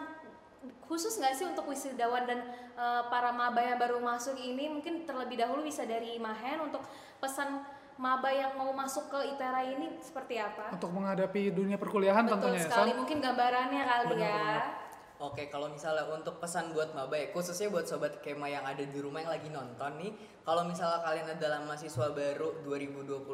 khusus 0.91 1.15
nggak 1.23 1.35
sih 1.39 1.47
untuk 1.47 1.71
wisudawan 1.71 2.27
dan 2.27 2.43
eh, 2.75 3.03
para 3.07 3.31
maba 3.31 3.63
yang 3.63 3.79
baru 3.79 4.03
masuk 4.03 4.35
ini? 4.35 4.67
Mungkin 4.67 5.07
terlebih 5.07 5.39
dahulu 5.39 5.63
bisa 5.63 5.87
dari 5.87 6.19
Mahen 6.19 6.67
untuk 6.67 6.83
pesan 7.23 7.63
maba 7.97 8.29
yang 8.29 8.53
mau 8.61 8.69
masuk 8.77 9.09
ke 9.09 9.19
ITERA 9.37 9.63
ini 9.73 9.97
seperti 10.05 10.37
apa? 10.37 10.73
Untuk 10.73 10.93
menghadapi 10.93 11.49
dunia 11.53 11.81
perkuliahan 11.81 12.29
Betul 12.29 12.53
tentunya 12.53 12.61
ya 12.61 12.67
sekali, 12.69 12.91
San. 12.93 12.99
mungkin 13.01 13.19
gambarannya 13.25 13.83
kali 13.83 14.05
ya. 14.05 14.13
Benar-benar. 14.13 14.87
Oke, 15.17 15.49
kalau 15.49 15.73
misalnya 15.73 16.05
untuk 16.13 16.37
pesan 16.37 16.77
buat 16.77 16.93
maba 16.93 17.17
ya, 17.17 17.33
khususnya 17.33 17.73
buat 17.73 17.89
sobat 17.89 18.21
kema 18.21 18.53
yang 18.53 18.69
ada 18.69 18.85
di 18.85 19.01
rumah 19.01 19.25
yang 19.25 19.33
lagi 19.33 19.49
nonton 19.49 19.97
nih, 19.97 20.13
kalau 20.45 20.69
misalnya 20.69 21.01
kalian 21.01 21.33
adalah 21.33 21.65
mahasiswa 21.65 22.13
baru 22.13 22.61
2021 22.69 23.25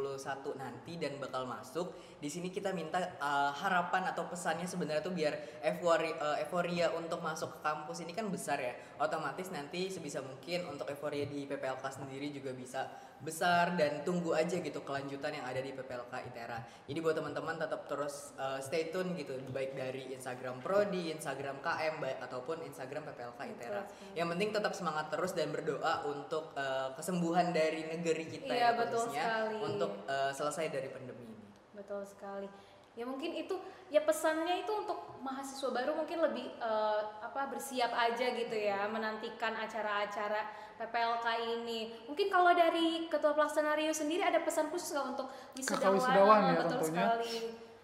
nanti 0.63 0.95
dan 0.95 1.19
bakal 1.19 1.43
masuk, 1.43 1.91
di 2.23 2.31
sini 2.31 2.55
kita 2.55 2.71
minta 2.71 3.19
uh, 3.19 3.51
harapan 3.51 4.07
atau 4.15 4.31
pesannya 4.31 4.63
sebenarnya 4.63 5.03
tuh 5.03 5.11
biar 5.11 5.35
euforia, 5.59 6.15
uh, 6.23 6.37
euforia 6.39 6.87
untuk 6.95 7.19
masuk 7.19 7.59
ke 7.59 7.67
kampus 7.67 7.99
ini 8.07 8.15
kan 8.15 8.31
besar 8.31 8.63
ya. 8.63 8.79
Otomatis 9.03 9.51
nanti 9.51 9.91
sebisa 9.91 10.23
mungkin 10.23 10.71
untuk 10.71 10.87
euforia 10.87 11.27
di 11.27 11.51
PPLK 11.51 11.83
sendiri 11.83 12.31
juga 12.31 12.55
bisa 12.55 12.87
besar 13.23 13.79
dan 13.79 14.03
tunggu 14.03 14.35
aja 14.35 14.59
gitu 14.59 14.83
kelanjutan 14.83 15.31
yang 15.31 15.47
ada 15.47 15.63
di 15.63 15.71
PPLK 15.71 16.11
ITERA. 16.11 16.59
Jadi 16.91 16.99
buat 16.99 17.15
teman-teman 17.15 17.55
tetap 17.55 17.87
terus 17.87 18.35
uh, 18.35 18.59
stay 18.59 18.91
tune 18.91 19.15
gitu 19.15 19.39
baik 19.55 19.79
dari 19.79 20.11
Instagram 20.11 20.59
Prodi, 20.59 21.15
Instagram 21.15 21.63
KM 21.63 22.03
baik 22.03 22.19
ataupun 22.19 22.67
Instagram 22.67 23.07
PPLK 23.07 23.41
ITERA. 23.55 23.83
Yang 24.19 24.29
penting 24.35 24.49
tetap 24.51 24.73
semangat 24.75 25.07
terus 25.15 25.33
dan 25.39 25.55
berdoa 25.55 26.03
untuk 26.11 26.51
uh, 26.59 26.91
kesembuhan 26.99 27.55
dari 27.55 27.87
negeri 27.87 28.27
kita 28.27 28.51
Iya, 28.51 28.75
ya 28.75 28.79
betul 28.79 29.07
khususnya 29.07 29.27
sekali. 29.31 29.57
untuk 29.71 29.93
uh, 30.11 30.31
selesai 30.35 30.67
dari 30.75 30.89
pandemi 30.91 31.25
ini. 31.31 31.47
Betul 31.79 32.03
sekali. 32.03 32.51
Ya 32.93 33.09
mungkin 33.09 33.33
itu 33.33 33.57
ya 33.89 34.05
pesannya 34.05 34.69
itu 34.69 34.73
untuk 34.73 35.17
mahasiswa 35.25 35.73
baru 35.73 35.97
mungkin 35.97 36.21
lebih 36.21 36.53
eh, 36.61 37.01
apa 37.25 37.49
bersiap 37.49 37.89
aja 37.93 38.37
gitu 38.37 38.53
ya 38.53 38.85
menantikan 38.89 39.57
acara-acara 39.57 40.49
PPLK 40.77 41.27
ini. 41.61 41.95
Mungkin 42.09 42.27
kalau 42.29 42.53
dari 42.53 43.07
ketua 43.07 43.33
pelaksana 43.33 43.79
Rio 43.79 43.95
sendiri 43.95 44.25
ada 44.25 44.43
pesan 44.43 44.69
khusus 44.69 44.93
nggak 44.93 45.07
untuk 45.17 45.27
wisudawan 45.57 45.97
wisudawan 45.97 46.39
ya 46.43 46.53
betul 46.61 46.79
tentunya. 46.81 47.05
sekali. 47.07 47.37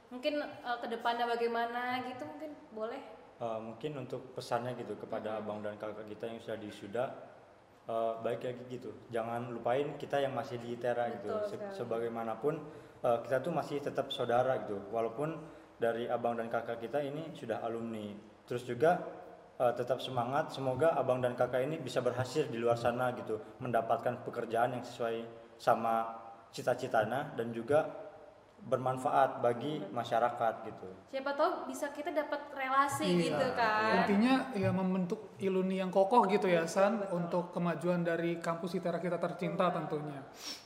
Mungkin 0.08 0.34
eh, 0.44 0.76
ke 0.80 0.86
depannya 0.92 1.24
bagaimana 1.24 2.04
gitu 2.04 2.22
mungkin 2.28 2.50
boleh. 2.76 3.00
Eh, 3.38 3.60
mungkin 3.62 3.92
untuk 4.02 4.34
pesannya 4.34 4.74
gitu 4.76 4.98
kepada 4.98 5.38
abang 5.38 5.62
dan 5.62 5.78
kakak 5.78 6.10
kita 6.10 6.24
yang 6.26 6.40
sudah 6.42 6.58
disuda 6.58 7.04
eh, 7.88 8.12
baik 8.22 8.40
lagi 8.44 8.64
gitu. 8.68 8.92
Jangan 9.08 9.48
lupain 9.50 9.96
kita 9.96 10.20
yang 10.20 10.36
masih 10.36 10.60
di 10.60 10.76
ITERA 10.76 11.18
gitu. 11.18 11.32
Se- 11.48 11.56
sekali. 11.56 11.72
sebagaimanapun 11.74 12.54
eh, 13.02 13.18
kita 13.24 13.40
tuh 13.40 13.52
masih 13.56 13.80
tetap 13.80 14.12
saudara 14.12 14.60
gitu. 14.68 14.78
Walaupun 14.92 15.34
dari 15.80 16.10
abang 16.10 16.36
dan 16.36 16.52
kakak 16.52 16.82
kita 16.84 17.00
ini 17.00 17.32
sudah 17.32 17.64
alumni. 17.64 18.12
Terus 18.44 18.62
juga 18.68 19.00
eh, 19.58 19.72
tetap 19.74 19.98
semangat. 20.04 20.52
Semoga 20.52 20.92
abang 20.94 21.18
dan 21.24 21.32
kakak 21.34 21.64
ini 21.64 21.80
bisa 21.80 22.04
berhasil 22.04 22.46
di 22.46 22.60
luar 22.60 22.76
sana 22.76 23.10
gitu. 23.16 23.40
Mendapatkan 23.58 24.22
pekerjaan 24.22 24.76
yang 24.76 24.84
sesuai 24.84 25.24
sama 25.58 26.06
cita-citanya 26.52 27.36
dan 27.36 27.52
juga 27.52 28.07
bermanfaat 28.60 29.38
bagi 29.38 29.80
masyarakat 29.88 30.54
gitu 30.64 30.88
siapa 31.08 31.32
tahu 31.32 31.64
bisa 31.64 31.88
kita 31.88 32.10
dapat 32.10 32.50
relasi 32.50 33.06
Iya. 33.08 33.22
gitu 33.32 33.46
kan 33.54 33.92
Intinya 34.02 34.34
ya 34.52 34.70
membentuk 34.70 35.32
iluni 35.38 35.78
yang 35.78 35.88
kokoh 35.88 36.26
gitu 36.26 36.44
ya 36.44 36.64
San 36.64 37.00
untuk 37.08 37.50
kemajuan 37.50 38.02
dari 38.02 38.36
kampus 38.36 38.74
ITERA 38.74 38.98
kita 38.98 39.16
tercinta 39.16 39.70
tentunya. 39.70 40.20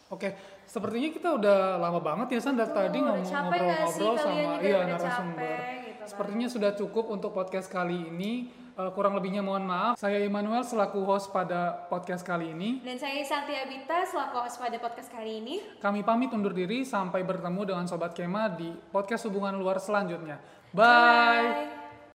Oke, 0.08 0.34
sepertinya 0.62 1.08
kita 1.08 1.28
udah 1.32 1.58
lama 1.76 2.00
banget 2.00 2.34
ya 2.34 2.40
San 2.42 2.54
dari 2.54 2.68
Betul, 2.68 2.80
tadi 2.82 2.98
ngobrol-ngobrol 3.00 4.14
sama 4.16 4.58
iya 4.58 4.80
narasumber. 4.84 5.38
capek 5.38 5.76
gitu 5.78 6.00
kan. 6.02 6.08
Sepertinya 6.08 6.48
sudah 6.48 6.70
cukup 6.74 7.04
untuk 7.08 7.30
podcast 7.30 7.68
kali 7.68 8.08
ini. 8.08 8.32
Eh, 8.72 8.90
kurang 8.96 9.12
lebihnya 9.12 9.44
mohon 9.44 9.68
maaf. 9.68 10.00
Saya 10.00 10.16
Immanuel 10.24 10.64
selaku 10.64 11.04
host 11.04 11.28
pada 11.28 11.84
podcast 11.92 12.24
kali 12.24 12.56
ini. 12.56 12.80
dan 12.80 12.96
saya 12.96 13.20
Santi 13.20 13.52
Abita 13.52 14.00
selaku 14.08 14.48
host 14.48 14.56
pada 14.56 14.80
podcast 14.80 15.12
kali 15.12 15.44
ini 15.44 15.60
Kami 15.76 16.00
pamit 16.00 16.32
undur 16.32 16.56
diri 16.56 16.80
sampai 16.88 17.20
bertemu 17.20 17.68
dengan 17.68 17.84
Sobat 17.84 18.16
Kema 18.16 18.48
di 18.56 18.72
podcast 18.88 19.28
hubungan 19.28 19.60
luar 19.60 19.76
selanjutnya. 19.76 20.40
Bye. 20.72 20.80
Bye. 20.80 21.81